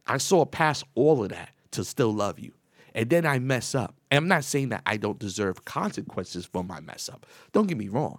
I 0.07 0.19
saw 0.19 0.45
past 0.45 0.85
all 0.95 1.23
of 1.23 1.31
that 1.31 1.51
to 1.73 1.85
still 1.85 2.12
love 2.12 2.38
you. 2.38 2.53
And 2.95 3.11
then 3.11 3.27
I 3.27 3.38
mess 3.38 3.75
up. 3.75 3.95
And 4.11 4.19
I'm 4.19 4.29
not 4.29 4.45
saying 4.45 4.71
that 4.71 4.83
I 4.87 4.97
don't 4.97 5.19
deserve 5.19 5.64
consequences 5.64 6.47
for 6.47 6.64
my 6.64 6.81
mess 6.81 7.09
up. 7.09 7.27
Don't 7.53 7.66
get 7.66 7.77
me 7.77 7.88
wrong. 7.88 8.19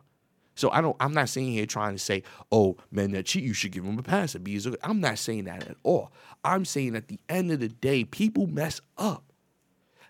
So 0.58 0.71
I 0.71 0.82
don't. 0.82 0.95
I'm 1.00 1.13
not 1.13 1.30
saying 1.30 1.52
here 1.52 1.67
trying 1.67 1.93
to 1.93 2.00
say, 2.00 2.23
"Oh, 2.52 2.78
man, 2.91 3.12
that 3.12 3.28
cheat, 3.28 3.43
you 3.43 3.54
should 3.54 3.71
give 3.71 3.86
him 3.86 4.00
a 4.00 4.04
pass." 4.04 4.34
Be 4.36 4.60
I'm 4.84 5.00
not 5.00 5.19
saying 5.19 5.43
that 5.45 5.67
at 5.67 5.78
all. 5.84 6.12
I'm 6.43 6.65
saying 6.65 6.95
at 6.95 7.10
the 7.10 7.19
end 7.30 7.52
of 7.52 7.60
the 7.60 7.67
day, 7.69 8.04
people 8.04 8.47
mess 8.47 8.82
up. 8.97 9.27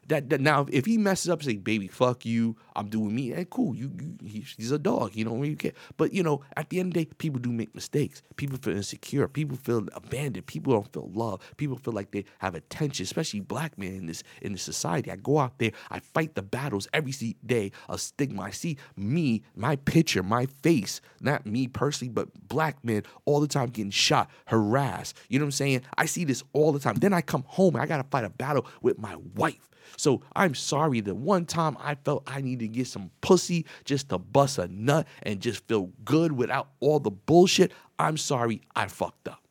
That, 0.08 0.30
that 0.30 0.41
now, 0.41 0.65
if 0.72 0.86
he 0.86 0.98
messes 0.98 1.30
up, 1.30 1.43
say, 1.43 1.56
"Baby, 1.58 1.88
fuck 1.88 2.26
you," 2.26 2.56
I'm 2.76 2.89
doing 2.89 3.13
me. 3.13 3.30
Hey, 3.30 3.46
cool. 3.50 3.76
You, 3.76 3.91
you 4.22 4.43
he's 4.58 4.72
a 4.72 4.80
dog. 4.80 5.15
You 5.15 5.26
don't 5.26 5.39
really 5.39 5.56
care. 5.56 5.74
But 5.98 6.13
you 6.13 6.24
know, 6.24 6.41
at 6.56 6.70
the 6.70 6.80
end 6.80 6.89
of 6.89 6.93
the 6.93 7.06
day, 7.06 7.12
people 7.17 7.39
do 7.39 7.52
make 7.52 7.76
mistakes. 7.76 8.22
People 8.38 8.58
feel 8.58 8.76
insecure. 8.76 9.28
People 9.28 9.58
feel 9.58 9.86
abandoned. 9.93 10.46
People 10.46 10.74
don't 10.74 10.91
feel 10.93 11.10
love. 11.13 11.41
People 11.58 11.78
feel 11.78 11.93
like 11.93 12.12
they 12.12 12.26
have 12.39 12.56
attention, 12.56 13.04
especially 13.04 13.41
black 13.41 13.78
men 13.78 13.93
in 13.93 14.06
this 14.06 14.24
in 14.41 14.54
this 14.54 14.63
society. 14.63 15.12
I 15.12 15.17
go 15.17 15.39
out 15.39 15.60
there, 15.60 15.72
I 15.91 16.00
fight 16.00 16.36
the 16.36 16.41
battles 16.41 16.88
every 16.93 17.13
day 17.46 17.72
of 17.89 18.00
stigma. 18.00 18.43
I 18.43 18.52
see 18.52 18.78
me, 18.96 19.43
my 19.56 19.76
picture, 19.76 20.24
my 20.24 20.46
face, 20.46 21.02
not 21.20 21.46
me 21.46 21.67
personally, 21.67 22.12
but 22.12 22.48
black 22.48 22.84
men 22.84 23.04
all 23.26 23.39
the 23.39 23.48
time 23.48 23.70
getting 23.70 23.91
shot, 23.91 24.30
harassed. 24.46 25.17
You 25.28 25.39
know 25.39 25.46
what 25.46 25.48
I'm 25.48 25.52
saying? 25.52 25.82
I 25.98 26.06
see 26.06 26.24
this 26.24 26.43
all 26.54 26.72
the 26.72 26.80
time. 26.80 26.96
Then 26.96 27.13
I 27.13 27.22
come 27.22 27.43
home 27.48 27.76
I 27.76 27.86
gotta 27.86 28.06
fight 28.10 28.24
a 28.24 28.30
battle 28.30 28.65
with 28.82 28.98
my 28.98 29.15
wife 29.36 29.70
so 29.95 30.21
I'm 30.36 30.56
sorry 30.56 31.02
that 31.02 31.15
one 31.15 31.45
time 31.45 31.78
I 31.80 31.95
felt 31.95 32.23
I 32.28 32.41
needed 32.41 32.60
to 32.60 32.67
get 32.67 32.88
some 32.88 33.12
pussy 33.21 33.65
just 33.86 34.10
to 34.10 34.17
bust 34.17 34.58
a 34.58 34.67
nut 34.67 35.08
and 35.23 35.39
just 35.39 35.65
feel 35.67 35.91
good 36.04 36.32
without 36.32 36.69
all 36.80 37.00
the 37.00 37.12
bullshit. 37.12 37.71
I'm 38.00 38.17
sorry 38.17 38.62
I 38.76 38.88
fucked 38.88 39.28
up. 39.28 39.41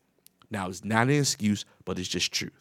Now 0.50 0.68
it's 0.68 0.84
not 0.84 1.08
an 1.08 1.14
excuse, 1.14 1.64
but 1.84 1.98
it's 1.98 2.08
just 2.08 2.32
truth. 2.32 2.52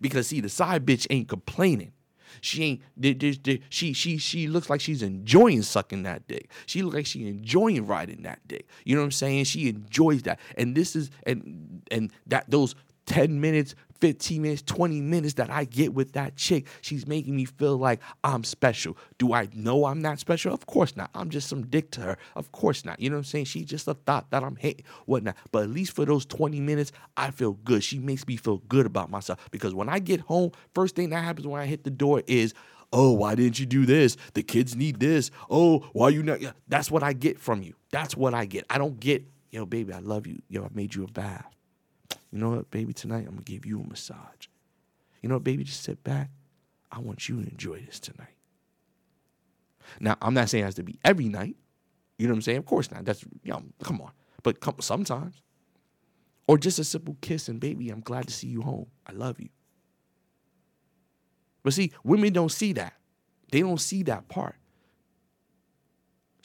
Because 0.00 0.26
see, 0.26 0.40
the 0.40 0.48
side 0.48 0.84
bitch 0.84 1.06
ain't 1.10 1.28
complaining. 1.28 1.92
She 2.40 2.80
ain't. 2.98 3.64
She 3.70 3.92
she 3.92 4.18
she 4.18 4.48
looks 4.48 4.68
like 4.68 4.80
she's 4.80 5.02
enjoying 5.02 5.62
sucking 5.62 6.02
that 6.02 6.26
dick. 6.28 6.50
She 6.66 6.82
looks 6.82 6.94
like 6.96 7.06
she 7.06 7.28
enjoying 7.28 7.86
riding 7.86 8.22
that 8.22 8.46
dick. 8.46 8.66
You 8.84 8.94
know 8.94 9.02
what 9.02 9.06
I'm 9.06 9.12
saying? 9.12 9.44
She 9.44 9.68
enjoys 9.68 10.22
that. 10.22 10.38
And 10.56 10.74
this 10.74 10.96
is 10.96 11.10
and 11.24 11.82
and 11.90 12.12
that 12.26 12.50
those 12.50 12.74
10 13.06 13.40
minutes, 13.40 13.74
15 14.00 14.42
minutes, 14.42 14.62
20 14.62 15.00
minutes 15.00 15.34
that 15.34 15.50
I 15.50 15.64
get 15.64 15.94
with 15.94 16.12
that 16.12 16.36
chick, 16.36 16.66
she's 16.80 17.06
making 17.06 17.34
me 17.34 17.44
feel 17.44 17.76
like 17.76 18.00
I'm 18.24 18.44
special. 18.44 18.96
Do 19.18 19.32
I 19.32 19.48
know 19.54 19.86
I'm 19.86 20.02
not 20.02 20.18
special? 20.18 20.52
Of 20.52 20.66
course 20.66 20.96
not. 20.96 21.10
I'm 21.14 21.30
just 21.30 21.48
some 21.48 21.66
dick 21.66 21.90
to 21.92 22.00
her. 22.02 22.18
Of 22.34 22.52
course 22.52 22.84
not. 22.84 23.00
You 23.00 23.10
know 23.10 23.16
what 23.16 23.20
I'm 23.20 23.24
saying? 23.24 23.44
She's 23.46 23.66
just 23.66 23.88
a 23.88 23.94
thought 23.94 24.30
that 24.30 24.42
I'm 24.42 24.56
hating, 24.56 24.84
whatnot. 25.06 25.36
But 25.52 25.64
at 25.64 25.70
least 25.70 25.92
for 25.92 26.04
those 26.04 26.26
20 26.26 26.60
minutes, 26.60 26.92
I 27.16 27.30
feel 27.30 27.52
good. 27.52 27.82
She 27.82 27.98
makes 27.98 28.26
me 28.26 28.36
feel 28.36 28.58
good 28.68 28.86
about 28.86 29.10
myself 29.10 29.48
because 29.50 29.74
when 29.74 29.88
I 29.88 29.98
get 29.98 30.20
home, 30.20 30.52
first 30.74 30.96
thing 30.96 31.10
that 31.10 31.22
happens 31.24 31.46
when 31.46 31.60
I 31.60 31.66
hit 31.66 31.84
the 31.84 31.90
door 31.90 32.22
is, 32.26 32.54
oh, 32.92 33.12
why 33.12 33.34
didn't 33.34 33.58
you 33.58 33.66
do 33.66 33.86
this? 33.86 34.16
The 34.34 34.42
kids 34.42 34.76
need 34.76 35.00
this. 35.00 35.30
Oh, 35.48 35.88
why 35.92 36.10
you 36.10 36.22
not? 36.22 36.40
That's 36.68 36.90
what 36.90 37.02
I 37.02 37.12
get 37.12 37.38
from 37.38 37.62
you. 37.62 37.74
That's 37.90 38.16
what 38.16 38.34
I 38.34 38.44
get. 38.46 38.64
I 38.68 38.78
don't 38.78 38.98
get, 39.00 39.24
yo, 39.50 39.64
baby, 39.64 39.92
I 39.92 40.00
love 40.00 40.26
you. 40.26 40.42
Yo, 40.48 40.64
I 40.64 40.68
made 40.74 40.94
you 40.94 41.04
a 41.04 41.08
bath. 41.08 41.55
You 42.32 42.38
know 42.38 42.50
what, 42.50 42.70
baby, 42.70 42.92
tonight 42.92 43.26
I'm 43.28 43.36
to 43.38 43.42
give 43.42 43.64
you 43.66 43.80
a 43.80 43.86
massage. 43.86 44.48
You 45.22 45.28
know 45.28 45.36
what, 45.36 45.44
baby, 45.44 45.64
just 45.64 45.82
sit 45.82 46.02
back. 46.04 46.30
I 46.90 47.00
want 47.00 47.28
you 47.28 47.42
to 47.42 47.48
enjoy 47.50 47.80
this 47.80 47.98
tonight. 48.00 48.34
Now, 50.00 50.16
I'm 50.20 50.34
not 50.34 50.48
saying 50.48 50.62
it 50.62 50.66
has 50.66 50.74
to 50.76 50.82
be 50.82 50.98
every 51.04 51.28
night. 51.28 51.56
You 52.18 52.26
know 52.26 52.32
what 52.32 52.38
I'm 52.38 52.42
saying? 52.42 52.58
Of 52.58 52.66
course 52.66 52.90
not. 52.90 53.04
That's, 53.04 53.22
you 53.42 53.52
know, 53.52 53.62
come 53.82 54.00
on. 54.00 54.10
But 54.42 54.60
come, 54.60 54.76
sometimes. 54.80 55.42
Or 56.48 56.58
just 56.58 56.78
a 56.78 56.84
simple 56.84 57.16
kiss 57.20 57.48
and, 57.48 57.60
baby, 57.60 57.90
I'm 57.90 58.00
glad 58.00 58.28
to 58.28 58.32
see 58.32 58.46
you 58.46 58.62
home. 58.62 58.86
I 59.06 59.12
love 59.12 59.40
you. 59.40 59.48
But 61.62 61.72
see, 61.72 61.92
women 62.04 62.32
don't 62.32 62.52
see 62.52 62.72
that. 62.74 62.94
They 63.50 63.60
don't 63.60 63.80
see 63.80 64.04
that 64.04 64.28
part. 64.28 64.56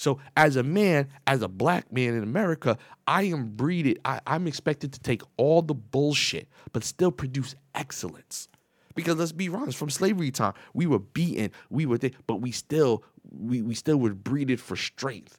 So, 0.01 0.17
as 0.35 0.55
a 0.55 0.63
man, 0.63 1.09
as 1.27 1.43
a 1.43 1.47
black 1.47 1.93
man 1.93 2.15
in 2.15 2.23
America, 2.23 2.75
I 3.05 3.21
am 3.25 3.49
breeded, 3.49 3.99
I, 4.03 4.19
I'm 4.25 4.47
expected 4.47 4.93
to 4.93 4.99
take 4.99 5.21
all 5.37 5.61
the 5.61 5.75
bullshit, 5.75 6.47
but 6.73 6.83
still 6.83 7.11
produce 7.11 7.53
excellence. 7.75 8.47
Because 8.95 9.17
let's 9.17 9.31
be 9.31 9.47
honest, 9.47 9.77
from 9.77 9.91
slavery 9.91 10.31
time, 10.31 10.55
we 10.73 10.87
were 10.87 10.97
beaten, 10.97 11.51
we 11.69 11.85
were 11.85 11.99
there, 11.99 12.09
but 12.25 12.37
we 12.37 12.49
still, 12.49 13.03
we, 13.31 13.61
we 13.61 13.75
still 13.75 13.97
were 13.97 14.15
breeded 14.15 14.59
for 14.59 14.75
strength. 14.75 15.37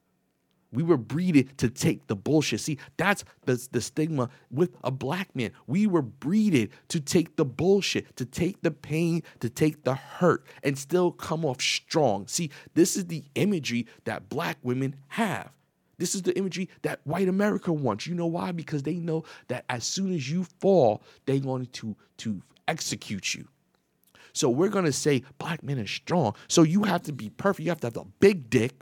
We 0.72 0.82
were 0.82 0.96
breeded 0.96 1.56
to 1.58 1.68
take 1.68 2.06
the 2.06 2.16
bullshit. 2.16 2.60
See, 2.60 2.78
that's 2.96 3.24
the, 3.44 3.68
the 3.72 3.80
stigma 3.80 4.30
with 4.50 4.74
a 4.82 4.90
black 4.90 5.34
man. 5.36 5.52
We 5.66 5.86
were 5.86 6.02
breeded 6.02 6.70
to 6.88 7.00
take 7.00 7.36
the 7.36 7.44
bullshit, 7.44 8.16
to 8.16 8.24
take 8.24 8.62
the 8.62 8.70
pain, 8.70 9.22
to 9.40 9.50
take 9.50 9.84
the 9.84 9.94
hurt, 9.94 10.46
and 10.62 10.78
still 10.78 11.12
come 11.12 11.44
off 11.44 11.60
strong. 11.60 12.26
See, 12.26 12.50
this 12.74 12.96
is 12.96 13.06
the 13.06 13.24
imagery 13.34 13.86
that 14.04 14.28
black 14.28 14.58
women 14.62 14.96
have. 15.08 15.50
This 15.98 16.14
is 16.14 16.22
the 16.22 16.36
imagery 16.36 16.68
that 16.82 17.00
white 17.04 17.28
America 17.28 17.72
wants. 17.72 18.06
You 18.06 18.14
know 18.14 18.26
why? 18.26 18.50
Because 18.50 18.82
they 18.82 18.94
know 18.94 19.24
that 19.48 19.64
as 19.68 19.84
soon 19.84 20.12
as 20.14 20.28
you 20.28 20.44
fall, 20.58 21.02
they're 21.26 21.38
going 21.38 21.66
to, 21.66 21.94
to 22.18 22.42
execute 22.66 23.34
you. 23.34 23.46
So 24.32 24.48
we're 24.48 24.68
going 24.68 24.86
to 24.86 24.92
say 24.92 25.22
black 25.38 25.62
men 25.62 25.78
are 25.78 25.86
strong. 25.86 26.34
So 26.48 26.62
you 26.62 26.84
have 26.84 27.02
to 27.02 27.12
be 27.12 27.30
perfect. 27.30 27.64
You 27.64 27.70
have 27.70 27.80
to 27.80 27.88
have 27.88 27.96
a 27.98 28.06
big 28.18 28.48
dick 28.50 28.72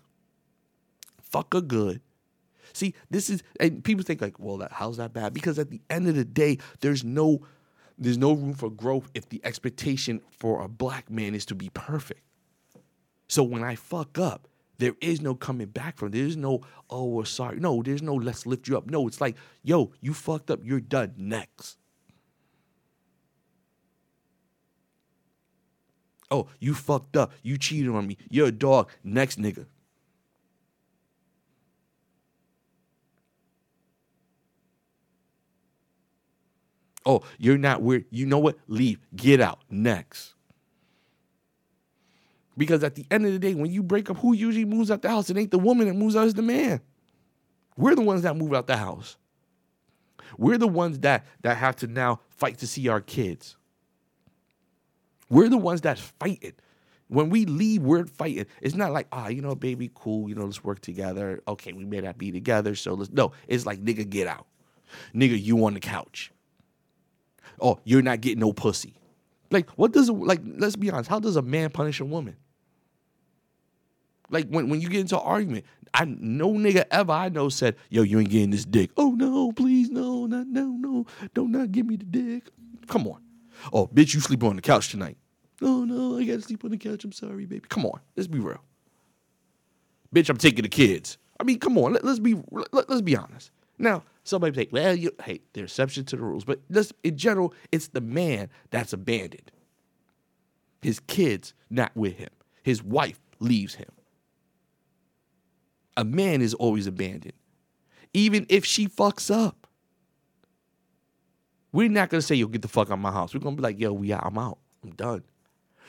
fucker 1.33 1.67
good. 1.67 2.01
See, 2.73 2.95
this 3.11 3.31
is 3.31 3.43
and 3.59 3.83
people 3.83 4.05
think 4.05 4.21
like, 4.21 4.39
well, 4.39 4.59
that, 4.59 4.73
how's 4.73 4.97
that 4.99 5.13
bad? 5.13 5.35
Because 5.35 5.59
at 5.59 5.71
the 5.71 5.81
end 5.91 6.09
of 6.09 6.15
the 6.15 6.25
day, 6.25 6.59
there's 6.81 7.05
no 7.05 7.43
there's 7.99 8.19
no 8.19 8.33
room 8.33 8.55
for 8.55 8.71
growth 8.71 9.11
if 9.15 9.29
the 9.29 9.41
expectation 9.45 10.21
for 10.31 10.63
a 10.63 10.69
black 10.69 11.11
man 11.11 11.35
is 11.35 11.45
to 11.47 11.55
be 11.55 11.69
perfect. 11.71 12.23
So 13.29 13.43
when 13.43 13.63
I 13.63 13.77
fuck 13.77 14.19
up, 14.19 14.49
there 14.79 14.95
is 15.03 15.21
no 15.21 15.35
coming 15.35 15.69
back 15.69 15.99
from. 15.99 16.11
There 16.11 16.25
is 16.25 16.39
no, 16.39 16.63
oh, 16.89 17.05
we're 17.05 17.27
sorry. 17.27 17.61
No, 17.61 17.83
there's 17.83 18.01
no 18.01 18.15
let's 18.15 18.47
lift 18.47 18.67
you 18.67 18.79
up. 18.79 18.91
No, 18.91 19.07
it's 19.07 19.21
like, 19.21 19.37
yo, 19.63 19.93
you 20.01 20.15
fucked 20.15 20.51
up. 20.51 20.61
You're 20.65 20.81
done. 20.81 21.13
Next. 21.19 21.77
Oh, 26.31 26.49
you 26.59 26.75
fucked 26.75 27.17
up. 27.17 27.33
You 27.43 27.59
cheated 27.59 27.91
on 27.91 28.07
me. 28.07 28.17
You're 28.31 28.49
a 28.49 28.53
dog. 28.53 28.91
Next 29.05 29.39
nigga. 29.39 29.67
Oh, 37.07 37.23
you're 37.39 37.59
not 37.59 37.83
weird. 37.83 38.05
You 38.11 38.27
know 38.27 38.39
what? 38.39 38.59
Leave. 38.69 39.01
Get 39.15 39.41
out. 39.41 39.61
Next. 39.71 40.35
Because 42.57 42.85
at 42.85 42.95
the 42.95 43.07
end 43.11 43.25
of 43.25 43.33
the 43.33 43.39
day, 43.39 43.55
when 43.55 43.71
you 43.71 43.83
break 43.83 44.11
up, 44.11 44.19
who 44.19 44.35
usually 44.35 44.67
moves 44.67 44.91
out 44.91 45.03
the 45.03 45.09
house? 45.09 45.31
It 45.31 45.37
ain't 45.39 45.51
the 45.51 45.59
woman 45.59 45.89
that 45.89 45.95
moves 45.95 46.15
out, 46.15 46.27
it's 46.27 46.35
the 46.35 46.43
man. 46.43 46.81
We're 47.77 47.95
the 47.95 48.03
ones 48.03 48.23
that 48.23 48.37
move 48.37 48.53
out 48.53 48.67
the 48.67 48.77
house. 48.77 49.17
We're 50.37 50.59
the 50.59 50.69
ones 50.69 50.99
that 51.01 51.25
that 51.43 51.57
have 51.57 51.77
to 51.77 51.87
now 51.87 52.21
fight 52.29 52.59
to 52.59 52.67
see 52.67 52.89
our 52.89 53.01
kids. 53.01 53.57
We're 55.31 55.49
the 55.49 55.57
ones 55.57 55.81
that's 55.81 56.01
fighting. 56.01 56.53
When 57.09 57.31
we 57.31 57.45
leave, 57.47 57.83
we're 57.83 58.05
fighting. 58.05 58.47
It's 58.61 58.75
not 58.75 58.93
like, 58.93 59.07
ah, 59.11 59.25
oh, 59.27 59.29
you 59.31 59.43
know, 59.43 59.55
baby, 59.55 59.91
cool, 59.95 60.29
you 60.29 60.35
know, 60.35 60.45
let's 60.45 60.63
work 60.63 60.81
together. 60.81 61.43
Okay, 61.49 61.73
we 61.73 61.85
may 61.85 62.01
not 62.01 62.19
be 62.19 62.31
together, 62.31 62.75
so 62.75 62.95
let's 62.95 63.11
no. 63.11 63.33
It's 63.49 63.67
like, 63.67 63.83
nigga, 63.83 64.09
get 64.09 64.27
out. 64.27 64.47
Nigga, 65.15 65.41
you 65.43 65.65
on 65.65 65.75
the 65.75 65.81
couch. 65.81 66.33
Oh, 67.61 67.81
you're 67.85 68.03
not 68.03 68.21
getting 68.21 68.41
no 68.41 68.53
pussy. 68.53 68.95
Like, 69.51 69.71
what 69.71 69.93
does 69.93 70.09
like? 70.11 70.41
Let's 70.45 70.77
be 70.77 70.91
honest. 70.91 71.11
How 71.11 71.19
does 71.19 71.37
a 71.37 71.43
man 71.43 71.71
punish 71.71 72.01
a 72.01 72.05
woman? 72.05 72.37
Like 74.31 74.49
when, 74.49 74.69
when 74.69 74.81
you 74.81 74.89
get 74.89 75.01
into 75.01 75.19
an 75.19 75.27
argument, 75.27 75.65
I 75.93 76.05
no 76.05 76.53
nigga 76.53 76.85
ever 76.91 77.13
I 77.13 77.29
know 77.29 77.49
said, 77.49 77.77
"Yo, 77.89 78.03
you 78.03 78.21
ain't 78.21 78.31
getting 78.31 78.51
this 78.51 78.65
dick." 78.65 78.91
Oh 78.97 79.11
no, 79.11 79.53
please 79.53 79.91
no, 79.91 80.27
not 80.27 80.47
no, 80.47 80.67
no, 80.67 81.07
don't 81.35 81.51
not 81.51 81.73
give 81.73 81.87
me 81.87 81.97
the 81.97 82.05
dick. 82.05 82.45
Come 82.87 83.07
on. 83.09 83.21
Oh, 83.73 83.87
bitch, 83.87 84.15
you 84.15 84.21
sleep 84.21 84.43
on 84.43 84.57
the 84.57 84.63
couch 84.63 84.89
tonight. 84.91 85.19
Oh 85.61 85.85
no, 85.85 86.17
I 86.17 86.25
gotta 86.25 86.43
sleep 86.43 86.65
on 86.65 86.71
the 86.71 86.79
couch. 86.79 87.05
I'm 87.05 87.13
sorry, 87.13 87.45
baby. 87.45 87.65
Come 87.69 87.85
on, 87.85 88.01
let's 88.17 88.29
be 88.29 88.39
real. 88.39 88.63
Bitch, 90.15 90.29
I'm 90.29 90.37
taking 90.37 90.63
the 90.63 90.69
kids. 90.69 91.19
I 91.39 91.45
mean, 91.45 91.59
come 91.59 91.77
on, 91.79 91.93
let, 91.93 92.05
us 92.05 92.19
be 92.19 92.41
let, 92.51 92.89
us 92.91 93.01
be 93.01 93.17
honest. 93.17 93.51
Now, 93.81 94.05
somebody 94.25 94.55
say, 94.55 94.69
well, 94.71 94.95
you, 94.95 95.11
hey, 95.25 95.41
there's 95.55 95.71
exception 95.71 96.05
to 96.05 96.17
the 96.17 96.23
rules, 96.23 96.45
but 96.45 96.61
in 97.03 97.17
general, 97.17 97.55
it's 97.73 97.89
the 97.89 98.03
man 98.03 98.51
that's 98.71 98.93
abandoned. 98.93 99.51
His 100.83 101.01
kids 101.01 101.55
not 101.71 101.91
with 101.97 102.13
him. 102.13 102.29
His 102.63 102.83
wife 102.83 103.19
leaves 103.39 103.75
him. 103.75 103.89
A 105.97 106.05
man 106.05 106.43
is 106.43 106.53
always 106.53 106.87
abandoned, 106.87 107.33
even 108.13 108.45
if 108.51 108.67
she 108.67 108.87
fucks 108.87 109.35
up. 109.35 109.67
We're 111.73 111.89
not 111.89 112.11
gonna 112.11 112.23
say, 112.23 112.35
"Yo, 112.35 112.49
get 112.49 112.63
the 112.63 112.69
fuck 112.69 112.89
out 112.89 112.95
of 112.95 112.99
my 112.99 113.13
house." 113.13 113.33
We're 113.33 113.41
gonna 113.41 113.57
be 113.57 113.63
like, 113.63 113.79
"Yo, 113.79 113.93
we 113.93 114.13
out. 114.13 114.27
I'm 114.27 114.39
out. 114.39 114.59
I'm 114.83 114.91
done." 114.91 115.25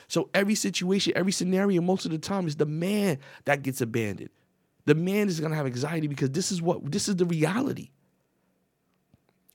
So 0.07 0.29
every 0.33 0.55
situation, 0.55 1.13
every 1.15 1.31
scenario, 1.31 1.81
most 1.81 2.05
of 2.05 2.11
the 2.11 2.17
time, 2.17 2.47
is 2.47 2.55
the 2.55 2.65
man 2.65 3.17
that 3.45 3.63
gets 3.63 3.81
abandoned. 3.81 4.29
The 4.85 4.95
man 4.95 5.27
is 5.27 5.39
gonna 5.39 5.55
have 5.55 5.65
anxiety 5.65 6.07
because 6.07 6.31
this 6.31 6.51
is 6.51 6.61
what 6.61 6.91
this 6.91 7.07
is 7.07 7.15
the 7.15 7.25
reality. 7.25 7.89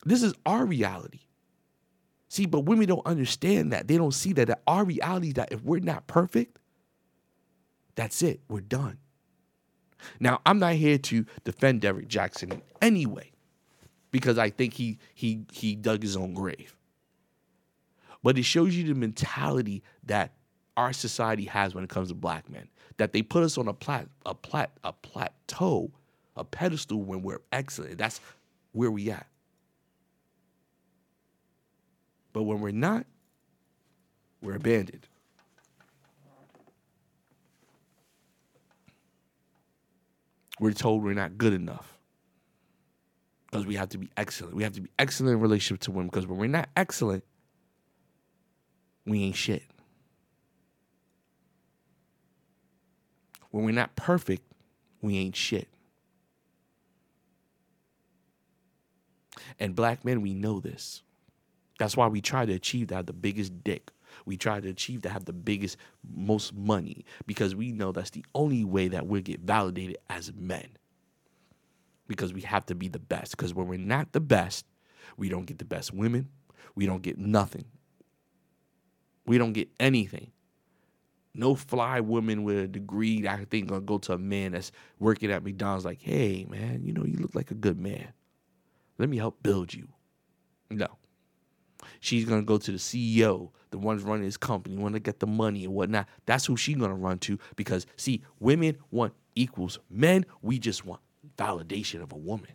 This 0.05 0.23
is 0.23 0.35
our 0.45 0.65
reality. 0.65 1.21
See, 2.29 2.47
but 2.47 2.61
women 2.61 2.87
don't 2.87 3.07
understand 3.07 3.73
that. 3.73 3.89
They 3.89 3.97
don't 3.97 4.15
see 4.15 4.33
that, 4.35 4.49
that 4.49 4.63
our 4.67 4.85
reality 4.85 5.33
that 5.33 5.53
if 5.53 5.63
we're 5.63 5.81
not 5.81 6.07
perfect, 6.07 6.59
that's 7.95 8.23
it. 8.23 8.41
We're 8.49 8.61
done. 8.61 8.99
Now, 10.21 10.41
I'm 10.45 10.59
not 10.59 10.75
here 10.75 10.99
to 10.99 11.25
defend 11.45 11.81
Derrick 11.81 12.09
Jaxn 12.09 12.53
in 12.53 12.63
any 12.83 13.07
way 13.07 13.33
because 14.11 14.39
I 14.39 14.51
think 14.51 14.75
he 14.75 14.99
he 15.15 15.45
he 15.53 15.75
dug 15.75 16.03
his 16.03 16.17
own 16.17 16.35
grave. 16.35 16.77
But 18.23 18.39
it 18.39 18.45
shows 18.45 18.75
you 18.75 18.85
the 18.85 18.95
mentality 18.95 19.83
that 20.05 20.35
our 20.77 20.93
society 20.93 21.45
has 21.45 21.75
when 21.75 21.85
it 21.85 21.91
comes 21.91 22.09
to 22.09 22.15
black 22.15 22.51
men. 22.51 22.69
That 22.99 23.13
they 23.13 23.23
put 23.23 23.43
us 23.43 23.59
on 23.59 23.69
a 23.69 23.75
plat 23.75 24.09
a 24.25 24.35
plat 24.35 24.73
a 24.83 24.93
plateau, 24.93 25.91
a 26.37 26.45
pedestal 26.45 27.03
when 27.03 27.23
we're 27.23 27.43
excellent. 27.53 27.99
That's 27.99 28.21
where 28.73 28.91
we 28.91 29.11
at. 29.11 29.27
But 32.33 32.45
when 32.45 32.61
we're 32.61 32.71
not, 32.71 33.07
we're 34.43 34.57
abandoned. 34.57 35.07
we're 40.59 40.73
told 40.73 41.03
we're 41.03 41.15
not 41.15 41.37
good 41.37 41.53
enough 41.53 41.99
because 43.47 43.67
we 43.67 43.75
have 43.77 43.89
to 43.91 43.99
be 43.99 44.11
excellent. 44.17 44.55
We 44.55 44.63
have 44.63 44.73
to 44.73 44.81
be 44.81 44.91
excellent 44.99 45.35
in 45.35 45.41
relationship 45.41 45.81
to 45.83 45.91
women 45.91 46.07
because 46.09 46.27
when 46.27 46.39
we're 46.39 46.47
not 46.47 46.69
excellent, 46.77 47.25
we 49.05 49.23
ain't 49.23 49.37
shit. 49.37 49.63
When 53.57 53.65
we're 53.65 53.71
not 53.71 53.97
perfect, 53.97 54.43
we 55.01 55.17
ain't 55.17 55.35
shit. 55.35 55.67
And 59.59 59.75
black 59.75 60.05
men, 60.05 60.21
we 60.21 60.35
know 60.35 60.61
this. 60.61 61.03
That's 61.79 61.97
why 61.97 62.07
we 62.09 62.21
try 62.21 62.45
to 62.45 62.53
achieve 62.53 62.89
to 62.89 62.97
have 62.97 63.07
the 63.07 63.15
biggest 63.15 63.65
dick 63.65 63.93
we 64.27 64.37
try 64.37 64.61
to 64.61 64.69
achieve 64.69 65.01
to 65.03 65.09
have 65.09 65.25
the 65.25 65.33
biggest, 65.33 65.79
most 66.15 66.55
money 66.55 67.07
because 67.27 67.55
we 67.55 67.73
know 67.73 67.93
that's 67.93 68.11
the 68.11 68.27
only 68.35 68.63
way 68.63 68.89
that 68.89 69.07
we'll 69.07 69.23
get 69.23 69.41
validated 69.41 69.97
as 70.11 70.33
men. 70.35 70.69
Because 72.09 72.35
we 72.35 72.43
have 72.43 72.67
to 72.67 72.75
be 72.75 72.89
the 72.89 72.99
best. 72.99 73.37
Because 73.37 73.55
when 73.55 73.69
we're 73.69 73.79
not 73.79 74.13
the 74.13 74.21
best, 74.21 74.67
we 75.17 75.31
don't 75.31 75.47
get 75.47 75.59
the 75.59 75.65
best 75.65 75.95
women. 75.95 76.29
We 76.75 76.85
don't 76.85 77.03
get 77.03 77.17
nothing. 77.17 77.65
We 79.25 79.39
don't 79.39 79.55
get 79.55 79.69
anything. 79.81 80.33
No 81.37 81.55
fly 81.55 82.01
woman 82.01 82.45
with 82.45 82.59
a 82.59 82.67
degree 82.67 83.29
I 83.29 83.45
think 83.45 83.69
gonna 83.69 83.83
go 83.83 83.99
to 83.99 84.15
a 84.15 84.19
man 84.19 84.53
that's 84.53 84.73
working 84.99 85.31
at 85.31 85.45
McDonald's 85.45 85.85
like, 85.85 86.01
hey 86.01 86.47
man, 86.49 86.83
you 86.83 86.93
know, 86.93 87.05
you 87.05 87.19
look 87.19 87.35
like 87.35 87.51
a 87.51 87.55
good 87.55 87.79
man. 87.79 88.09
Let 88.99 89.11
me 89.11 89.19
help 89.19 89.43
build 89.43 89.75
you. 89.75 89.89
No. 90.71 90.87
She's 92.01 92.25
gonna 92.25 92.43
go 92.43 92.57
to 92.57 92.73
the 92.73 92.79
CEO, 92.79 93.51
the 93.71 93.79
ones 93.79 94.03
running 94.03 94.25
his 94.25 94.39
company, 94.39 94.77
want 94.77 94.95
to 94.95 95.01
get 95.01 95.21
the 95.21 95.27
money 95.27 95.65
and 95.65 95.75
whatnot. 95.75 96.09
That's 96.25 96.47
who 96.47 96.57
she's 96.57 96.79
gonna 96.79 96.95
run 96.95 97.19
to 97.21 97.39
because 97.55 97.87
see, 97.97 98.23
women 98.41 98.79
want 98.91 99.13
equals. 99.35 99.79
Men, 99.91 100.25
we 100.41 100.59
just 100.59 100.87
want 100.87 101.03
validation 101.37 102.03
of 102.03 102.13
a 102.13 102.17
woman. 102.17 102.53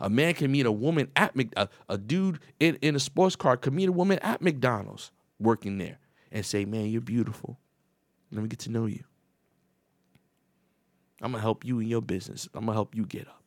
A 0.00 0.10
man 0.10 0.34
can 0.34 0.50
meet 0.50 0.66
a 0.66 0.72
woman 0.72 1.10
at 1.14 1.36
Mc, 1.36 1.52
a, 1.56 1.68
a 1.88 1.96
dude 1.98 2.40
in, 2.58 2.76
in 2.82 2.96
a 2.96 3.00
sports 3.00 3.36
car 3.36 3.56
can 3.56 3.74
meet 3.74 3.88
a 3.88 3.92
woman 3.92 4.18
at 4.22 4.42
McDonald's 4.42 5.12
working 5.38 5.78
there 5.78 5.98
and 6.30 6.44
say, 6.44 6.64
"Man, 6.64 6.86
you're 6.86 7.00
beautiful. 7.00 7.58
Let 8.30 8.42
me 8.42 8.48
get 8.48 8.60
to 8.60 8.70
know 8.70 8.86
you. 8.86 9.04
I'm 11.20 11.32
gonna 11.32 11.42
help 11.42 11.64
you 11.64 11.80
in 11.80 11.88
your 11.88 12.02
business. 12.02 12.48
I'm 12.54 12.66
gonna 12.66 12.74
help 12.74 12.94
you 12.94 13.04
get 13.04 13.26
up." 13.28 13.38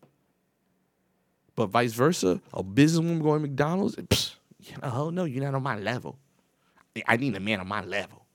But 1.55 1.67
vice 1.67 1.93
versa, 1.93 2.41
a 2.53 2.63
businesswoman 2.63 3.21
going 3.21 3.41
to 3.41 3.47
McDonald's, 3.47 3.95
psh, 3.95 4.35
you 4.59 4.73
know, 4.81 4.91
oh 4.93 5.09
no, 5.09 5.25
you're 5.25 5.43
not 5.43 5.55
on 5.55 5.63
my 5.63 5.77
level. 5.77 6.17
I 7.05 7.17
need 7.17 7.35
a 7.35 7.39
man 7.39 7.59
on 7.59 7.67
my 7.67 7.83
level. 7.83 8.25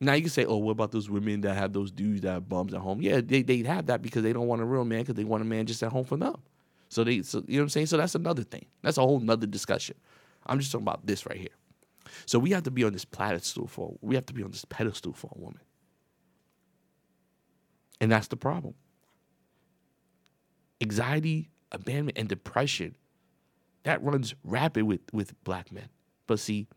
Now 0.00 0.12
you 0.12 0.22
can 0.22 0.30
say, 0.30 0.44
oh, 0.44 0.58
what 0.58 0.72
about 0.72 0.92
those 0.92 1.10
women 1.10 1.40
that 1.40 1.56
have 1.56 1.72
those 1.72 1.90
dudes 1.90 2.20
that 2.20 2.32
have 2.32 2.48
bums 2.48 2.72
at 2.72 2.80
home? 2.80 3.02
Yeah, 3.02 3.20
they 3.20 3.42
they 3.42 3.62
have 3.64 3.86
that 3.86 4.00
because 4.00 4.22
they 4.22 4.32
don't 4.32 4.46
want 4.46 4.62
a 4.62 4.64
real 4.64 4.84
man 4.84 5.00
because 5.00 5.16
they 5.16 5.24
want 5.24 5.42
a 5.42 5.46
man 5.46 5.66
just 5.66 5.82
at 5.82 5.90
home 5.90 6.04
for 6.04 6.16
them. 6.16 6.36
So 6.88 7.04
they, 7.04 7.22
so, 7.22 7.42
you 7.46 7.56
know 7.56 7.62
what 7.62 7.64
I'm 7.64 7.68
saying? 7.70 7.86
So 7.86 7.96
that's 7.96 8.14
another 8.14 8.44
thing. 8.44 8.64
That's 8.82 8.96
a 8.96 9.02
whole 9.02 9.20
nother 9.20 9.46
discussion. 9.46 9.96
I'm 10.48 10.58
just 10.58 10.72
talking 10.72 10.86
about 10.86 11.06
this 11.06 11.26
right 11.26 11.38
here. 11.38 11.48
So 12.26 12.38
we 12.38 12.50
have 12.50 12.64
to 12.64 12.70
be 12.70 12.84
on 12.84 12.92
this 12.92 13.04
pedestal 13.04 13.66
for 13.66 13.96
we 14.00 14.14
have 14.14 14.26
to 14.26 14.34
be 14.34 14.42
on 14.42 14.50
this 14.50 14.64
pedestal 14.64 15.12
for 15.12 15.30
a 15.34 15.38
woman, 15.38 15.60
and 18.00 18.10
that's 18.10 18.28
the 18.28 18.36
problem 18.36 18.74
anxiety, 20.80 21.50
abandonment, 21.72 22.18
and 22.18 22.28
depression 22.28 22.94
that 23.84 24.02
runs 24.02 24.34
rapid 24.44 24.84
with 24.84 25.00
with 25.12 25.32
black 25.44 25.72
men. 25.72 25.88
But 26.26 26.40
see, 26.40 26.68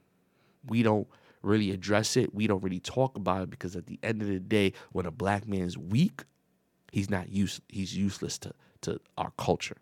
we 0.66 0.84
don't 0.84 1.08
really 1.42 1.72
address 1.72 2.16
it. 2.18 2.34
We 2.34 2.48
don't 2.48 2.64
really 2.64 2.80
talk 2.80 3.18
about 3.18 3.44
it 3.44 3.50
because 3.50 3.76
at 3.76 3.88
the 3.88 4.00
end 4.04 4.22
of 4.22 4.28
the 4.28 4.40
day, 4.40 4.74
when 4.92 5.06
a 5.06 5.12
black 5.12 5.48
man 5.48 5.62
is 5.62 5.78
weak, 5.78 6.24
he's 6.92 7.10
not 7.10 7.30
use 7.30 7.62
he's 7.70 7.96
useless 7.96 8.38
to 8.40 8.54
to 8.82 9.00
our 9.18 9.32
culture. 9.38 9.78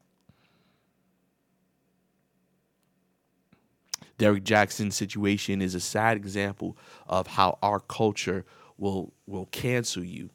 Derrick 4.19 4.43
Jaxn's 4.43 4.95
situation 4.95 5.61
is 5.61 5.73
a 5.73 5.79
sad 5.79 6.17
example 6.17 6.77
of 7.07 7.25
how 7.25 7.57
our 7.63 7.79
culture 7.79 8.45
will 8.77 9.13
will 9.25 9.47
cancel 9.47 10.03
you 10.03 10.29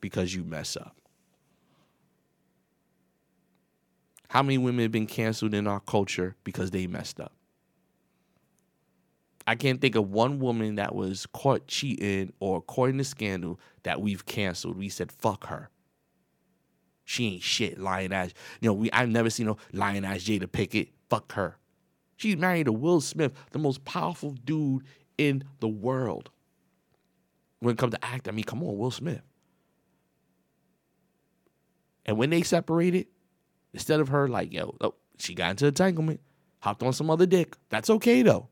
because 0.00 0.34
you 0.34 0.44
mess 0.44 0.76
up. 0.76 0.96
How 4.28 4.42
many 4.42 4.58
women 4.58 4.82
have 4.84 4.92
been 4.92 5.06
canceled 5.08 5.54
in 5.54 5.66
our 5.66 5.80
culture 5.80 6.36
because 6.44 6.70
they 6.70 6.86
messed 6.86 7.20
up? 7.20 7.32
I 9.46 9.56
can't 9.56 9.80
think 9.80 9.96
of 9.96 10.10
one 10.10 10.38
woman 10.38 10.76
that 10.76 10.94
was 10.94 11.26
caught 11.26 11.66
cheating 11.66 12.32
or 12.40 12.62
caught 12.62 12.90
in 12.90 13.00
a 13.00 13.04
scandal 13.04 13.58
that 13.82 14.00
we've 14.00 14.24
canceled. 14.26 14.76
We 14.76 14.88
said, 14.88 15.12
fuck 15.12 15.46
her. 15.46 15.70
She 17.04 17.26
ain't 17.26 17.42
shit, 17.42 17.78
lying 17.78 18.12
ass. 18.12 18.30
You 18.60 18.68
know, 18.68 18.74
we 18.74 18.90
I've 18.92 19.08
never 19.08 19.30
seen 19.30 19.46
no 19.46 19.56
lying 19.72 20.04
ass 20.04 20.24
Jada 20.24 20.46
Pinkett. 20.46 20.90
Fuck 21.08 21.32
her. 21.32 21.58
She's 22.16 22.36
married 22.36 22.64
to 22.64 22.72
Will 22.72 23.00
Smith, 23.00 23.32
the 23.52 23.58
most 23.58 23.84
powerful 23.84 24.30
dude 24.30 24.84
in 25.18 25.44
the 25.60 25.68
world. 25.68 26.30
When 27.60 27.74
it 27.74 27.78
comes 27.78 27.94
to 27.94 28.04
act, 28.04 28.28
I 28.28 28.30
mean, 28.32 28.44
come 28.44 28.62
on, 28.62 28.76
Will 28.76 28.90
Smith. 28.90 29.22
And 32.04 32.16
when 32.16 32.30
they 32.30 32.42
separated, 32.42 33.06
Instead 33.76 34.00
of 34.00 34.08
her 34.08 34.26
like, 34.26 34.54
yo, 34.54 34.74
oh, 34.80 34.94
she 35.18 35.34
got 35.34 35.50
into 35.50 35.66
entanglement, 35.66 36.18
hopped 36.60 36.82
on 36.82 36.94
some 36.94 37.10
other 37.10 37.26
dick. 37.26 37.58
That's 37.68 37.90
okay 37.90 38.22
though. 38.22 38.48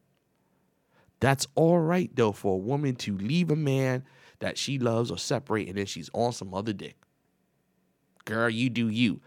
That's 1.18 1.46
all 1.54 1.78
right 1.78 2.10
though 2.14 2.32
for 2.32 2.56
a 2.56 2.58
woman 2.58 2.94
to 2.96 3.16
leave 3.16 3.50
a 3.50 3.56
man 3.56 4.04
that 4.40 4.58
she 4.58 4.78
loves 4.78 5.10
or 5.10 5.16
separate 5.16 5.66
and 5.66 5.78
then 5.78 5.86
she's 5.86 6.10
on 6.12 6.32
some 6.32 6.52
other 6.52 6.74
dick. 6.74 6.96
Girl, 8.26 8.50
you 8.50 8.68
do 8.68 8.90
you. 8.90 9.22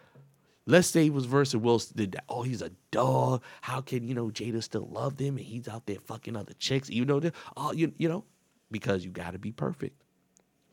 Let's 0.69 0.89
say 0.89 1.05
it 1.05 1.13
was 1.13 1.25
Versa 1.25 1.57
Wilson 1.57 1.95
did 1.95 2.11
that. 2.11 2.25
Oh, 2.27 2.43
he's 2.43 2.61
a 2.61 2.71
dog. 2.91 3.41
How 3.61 3.79
can 3.79 4.03
you 4.03 4.13
know 4.13 4.27
Jada 4.27 4.61
still 4.61 4.87
love 4.91 5.17
him 5.17 5.37
and 5.37 5.45
he's 5.45 5.69
out 5.69 5.85
there 5.85 5.99
fucking 6.03 6.35
other 6.35 6.51
chicks? 6.59 6.89
You 6.89 7.05
know, 7.05 7.21
oh, 7.55 7.71
you 7.71 7.93
you 7.97 8.09
know, 8.09 8.25
because 8.69 9.05
you 9.05 9.09
got 9.09 9.31
to 9.31 9.39
be 9.39 9.53
perfect. 9.53 10.03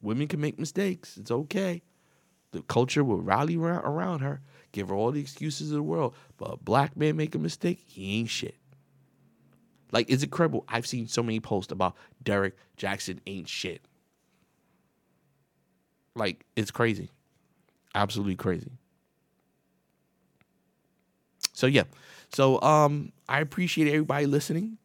Women 0.03 0.27
can 0.27 0.41
make 0.41 0.59
mistakes. 0.59 1.17
It's 1.17 1.31
okay. 1.31 1.83
The 2.51 2.63
culture 2.63 3.05
will 3.05 3.21
rally 3.21 3.57
around 3.57 4.21
her, 4.21 4.43
give 4.73 4.89
her 4.89 4.97
all 4.97 5.13
the 5.13 5.21
excuses 5.21 5.71
of 5.71 5.77
the 5.77 5.83
world. 5.83 6.15
But 6.39 6.55
a 6.55 6.57
black 6.57 6.97
man 6.97 7.17
make 7.17 7.37
a 7.37 7.39
mistake, 7.39 7.85
he 7.87 8.19
ain't 8.19 8.31
shit. 8.31 8.57
Like, 9.93 10.11
it's 10.11 10.25
incredible. 10.25 10.65
I've 10.67 10.89
seen 10.89 11.07
so 11.07 11.23
many 11.23 11.39
posts 11.39 11.71
about 11.71 11.95
Derrick 12.23 12.57
Jaxn 12.77 13.21
ain't 13.29 13.49
shit. 13.49 13.87
Like, 16.17 16.45
it's 16.57 16.73
crazy. 16.73 17.13
Absolutely 17.95 18.35
crazy. 18.35 18.73
So 21.55 21.67
yeah. 21.67 21.85
So 22.35 22.61
um 22.61 23.13
I 23.29 23.41
appreciate 23.41 23.89
everybody 23.89 24.27
listening. 24.27 24.79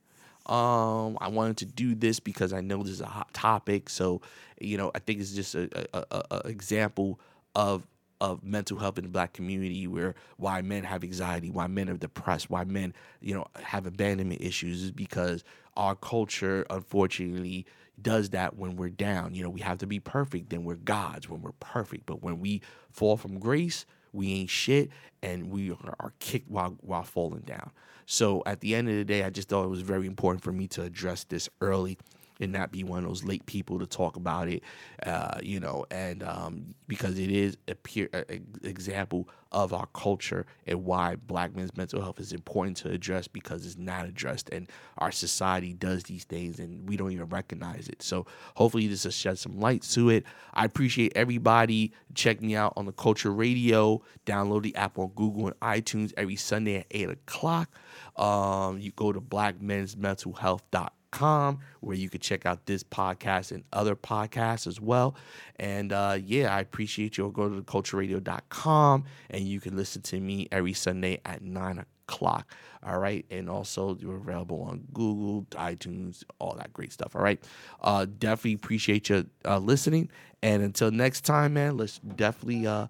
Um, 0.45 1.17
I 1.21 1.27
wanted 1.27 1.57
to 1.57 1.65
do 1.65 1.93
this 1.93 2.19
because 2.19 2.53
I 2.53 2.61
know 2.61 2.81
this 2.81 2.93
is 2.93 3.01
a 3.01 3.05
hot 3.05 3.31
topic. 3.35 3.87
So, 3.87 4.21
you 4.59 4.77
know, 4.77 4.89
I 4.95 4.99
think 4.99 5.19
it's 5.19 5.33
just 5.33 5.53
a, 5.53 5.69
a, 5.93 6.05
a, 6.11 6.23
a 6.31 6.37
example 6.47 7.19
of 7.55 7.85
of 8.21 8.43
mental 8.43 8.77
health 8.77 8.97
in 8.97 9.05
the 9.05 9.09
black 9.09 9.31
community 9.33 9.87
where 9.87 10.15
why 10.37 10.61
men 10.61 10.83
have 10.83 11.03
anxiety, 11.03 11.49
why 11.49 11.67
men 11.67 11.89
are 11.89 11.95
depressed, 11.97 12.49
why 12.49 12.63
men, 12.65 12.93
you 13.21 13.33
know, 13.33 13.45
have 13.61 13.85
abandonment 13.85 14.41
issues 14.41 14.83
is 14.83 14.91
because 14.91 15.43
our 15.77 15.95
culture 15.95 16.65
unfortunately 16.69 17.65
does 18.01 18.31
that 18.31 18.57
when 18.57 18.75
we're 18.75 18.89
down. 18.89 19.35
You 19.35 19.43
know, 19.43 19.49
we 19.49 19.61
have 19.61 19.77
to 19.79 19.87
be 19.87 19.99
perfect, 19.99 20.49
then 20.49 20.65
we're 20.65 20.75
gods 20.75 21.29
when 21.29 21.41
we're 21.41 21.53
perfect. 21.61 22.05
But 22.05 22.21
when 22.21 22.39
we 22.39 22.61
fall 22.91 23.15
from 23.17 23.39
grace, 23.39 23.85
we 24.13 24.33
ain't 24.33 24.49
shit 24.49 24.89
and 25.21 25.49
we 25.49 25.71
are 25.71 26.13
kicked 26.19 26.49
while 26.49 26.77
while 26.81 27.03
falling 27.03 27.41
down. 27.41 27.71
So 28.05 28.41
at 28.45 28.61
the 28.61 28.73
end 28.73 28.89
of 28.89 28.95
the 28.95 29.05
day, 29.05 29.23
I 29.23 29.29
just 29.29 29.49
thought 29.49 29.65
it 29.65 29.69
was 29.69 29.81
very 29.81 30.07
important 30.07 30.43
for 30.43 30.51
me 30.51 30.67
to 30.69 30.83
address 30.83 31.25
this 31.25 31.47
early 31.61 31.97
and 32.39 32.51
not 32.51 32.71
be 32.71 32.83
one 32.83 32.99
of 32.99 33.05
those 33.05 33.23
late 33.23 33.45
people 33.45 33.79
to 33.79 33.85
talk 33.85 34.15
about 34.15 34.47
it, 34.47 34.63
uh, 35.05 35.39
you 35.41 35.59
know, 35.59 35.85
and 35.91 36.23
um, 36.23 36.73
because 36.87 37.19
it 37.19 37.31
is 37.31 37.57
a 37.67 37.75
a, 38.13 38.33
a 38.33 38.41
example 38.63 39.27
of 39.51 39.73
our 39.73 39.87
culture 39.93 40.45
and 40.67 40.85
why 40.85 41.15
black 41.15 41.55
men's 41.55 41.75
mental 41.75 42.01
health 42.01 42.19
is 42.19 42.33
important 42.33 42.77
to 42.77 42.89
address 42.89 43.27
because 43.27 43.65
it's 43.65 43.77
not 43.77 44.05
addressed 44.05 44.49
and 44.49 44.69
our 44.99 45.11
society 45.11 45.73
does 45.73 46.03
these 46.03 46.23
things 46.23 46.59
and 46.59 46.87
we 46.87 46.95
don't 46.95 47.11
even 47.11 47.27
recognize 47.27 47.87
it. 47.87 48.01
So 48.01 48.25
hopefully 48.55 48.87
this 48.87 49.05
will 49.05 49.11
shed 49.11 49.39
some 49.39 49.59
light 49.59 49.81
to 49.93 50.09
it. 50.09 50.23
I 50.53 50.65
appreciate 50.65 51.13
everybody. 51.15 51.93
Check 52.13 52.41
me 52.41 52.55
out 52.55 52.73
on 52.75 52.85
the 52.85 52.91
Culture 52.91 53.31
Radio. 53.31 54.01
Download 54.25 54.61
the 54.61 54.75
app 54.75 54.99
on 54.99 55.11
Google 55.15 55.47
and 55.47 55.59
iTunes 55.61 56.13
every 56.15 56.35
Sunday 56.35 56.77
at 56.77 56.85
8 56.91 57.09
o'clock. 57.09 57.69
Um, 58.15 58.79
you 58.79 58.91
go 58.91 59.11
to 59.11 59.21
blackmensmentalhealth.com 59.21 60.89
com 61.11 61.59
where 61.79 61.95
you 61.95 62.09
could 62.09 62.21
check 62.21 62.45
out 62.45 62.65
this 62.65 62.83
podcast 62.83 63.51
and 63.51 63.63
other 63.73 63.95
podcasts 63.95 64.67
as 64.67 64.79
well. 64.79 65.15
And 65.57 65.91
uh, 65.91 66.17
yeah, 66.23 66.55
I 66.55 66.59
appreciate 66.59 67.17
you. 67.17 67.29
Go 67.31 67.49
to 67.49 67.61
thecultureradio.com 67.61 69.03
and 69.29 69.43
you 69.43 69.59
can 69.59 69.75
listen 69.75 70.01
to 70.03 70.19
me 70.19 70.47
every 70.51 70.73
Sunday 70.73 71.19
at 71.25 71.41
9 71.41 71.85
o'clock. 72.07 72.53
All 72.83 72.97
right. 72.97 73.25
And 73.29 73.49
also, 73.49 73.97
you're 73.97 74.17
available 74.17 74.61
on 74.61 74.87
Google, 74.93 75.45
iTunes, 75.51 76.23
all 76.39 76.55
that 76.55 76.71
great 76.71 76.93
stuff. 76.93 77.15
All 77.15 77.21
right. 77.21 77.43
Uh, 77.81 78.05
definitely 78.05 78.53
appreciate 78.53 79.09
you 79.09 79.25
uh, 79.45 79.59
listening. 79.59 80.09
And 80.41 80.63
until 80.63 80.91
next 80.91 81.25
time, 81.25 81.53
man, 81.55 81.75
let's 81.75 81.99
definitely, 81.99 82.65
uh, 82.67 82.87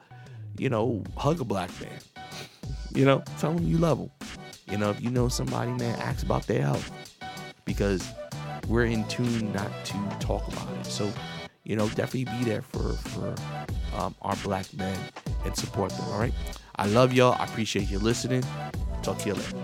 you 0.57 0.69
know, 0.69 1.03
hug 1.17 1.41
a 1.41 1.45
black 1.45 1.71
man. 1.81 2.25
You 2.93 3.05
know, 3.05 3.23
tell 3.39 3.53
them 3.53 3.65
you 3.65 3.77
love 3.77 3.97
them. 3.97 4.11
You 4.69 4.77
know, 4.77 4.91
if 4.91 5.01
you 5.01 5.09
know 5.09 5.27
somebody, 5.29 5.71
man, 5.71 5.99
ask 5.99 6.23
about 6.23 6.45
their 6.45 6.61
health 6.61 7.08
because 7.69 8.11
we're 8.67 8.85
in 8.85 9.07
tune 9.07 9.53
not 9.53 9.69
to 9.85 9.93
talk 10.19 10.47
about 10.47 10.67
it. 10.77 10.85
So, 10.87 11.11
you 11.63 11.75
know, 11.75 11.87
definitely 11.89 12.25
be 12.25 12.43
there 12.43 12.63
for 12.63 12.93
for 12.93 13.35
um, 13.95 14.15
our 14.23 14.35
black 14.37 14.65
men 14.73 14.97
and 15.45 15.55
support 15.55 15.91
them. 15.91 16.05
All 16.09 16.19
right. 16.19 16.33
I 16.77 16.87
love 16.87 17.13
y'all. 17.13 17.35
I 17.39 17.45
appreciate 17.45 17.91
you 17.91 17.99
listening. 17.99 18.43
Talk 19.03 19.19
to 19.19 19.29
you 19.29 19.35
later. 19.35 19.57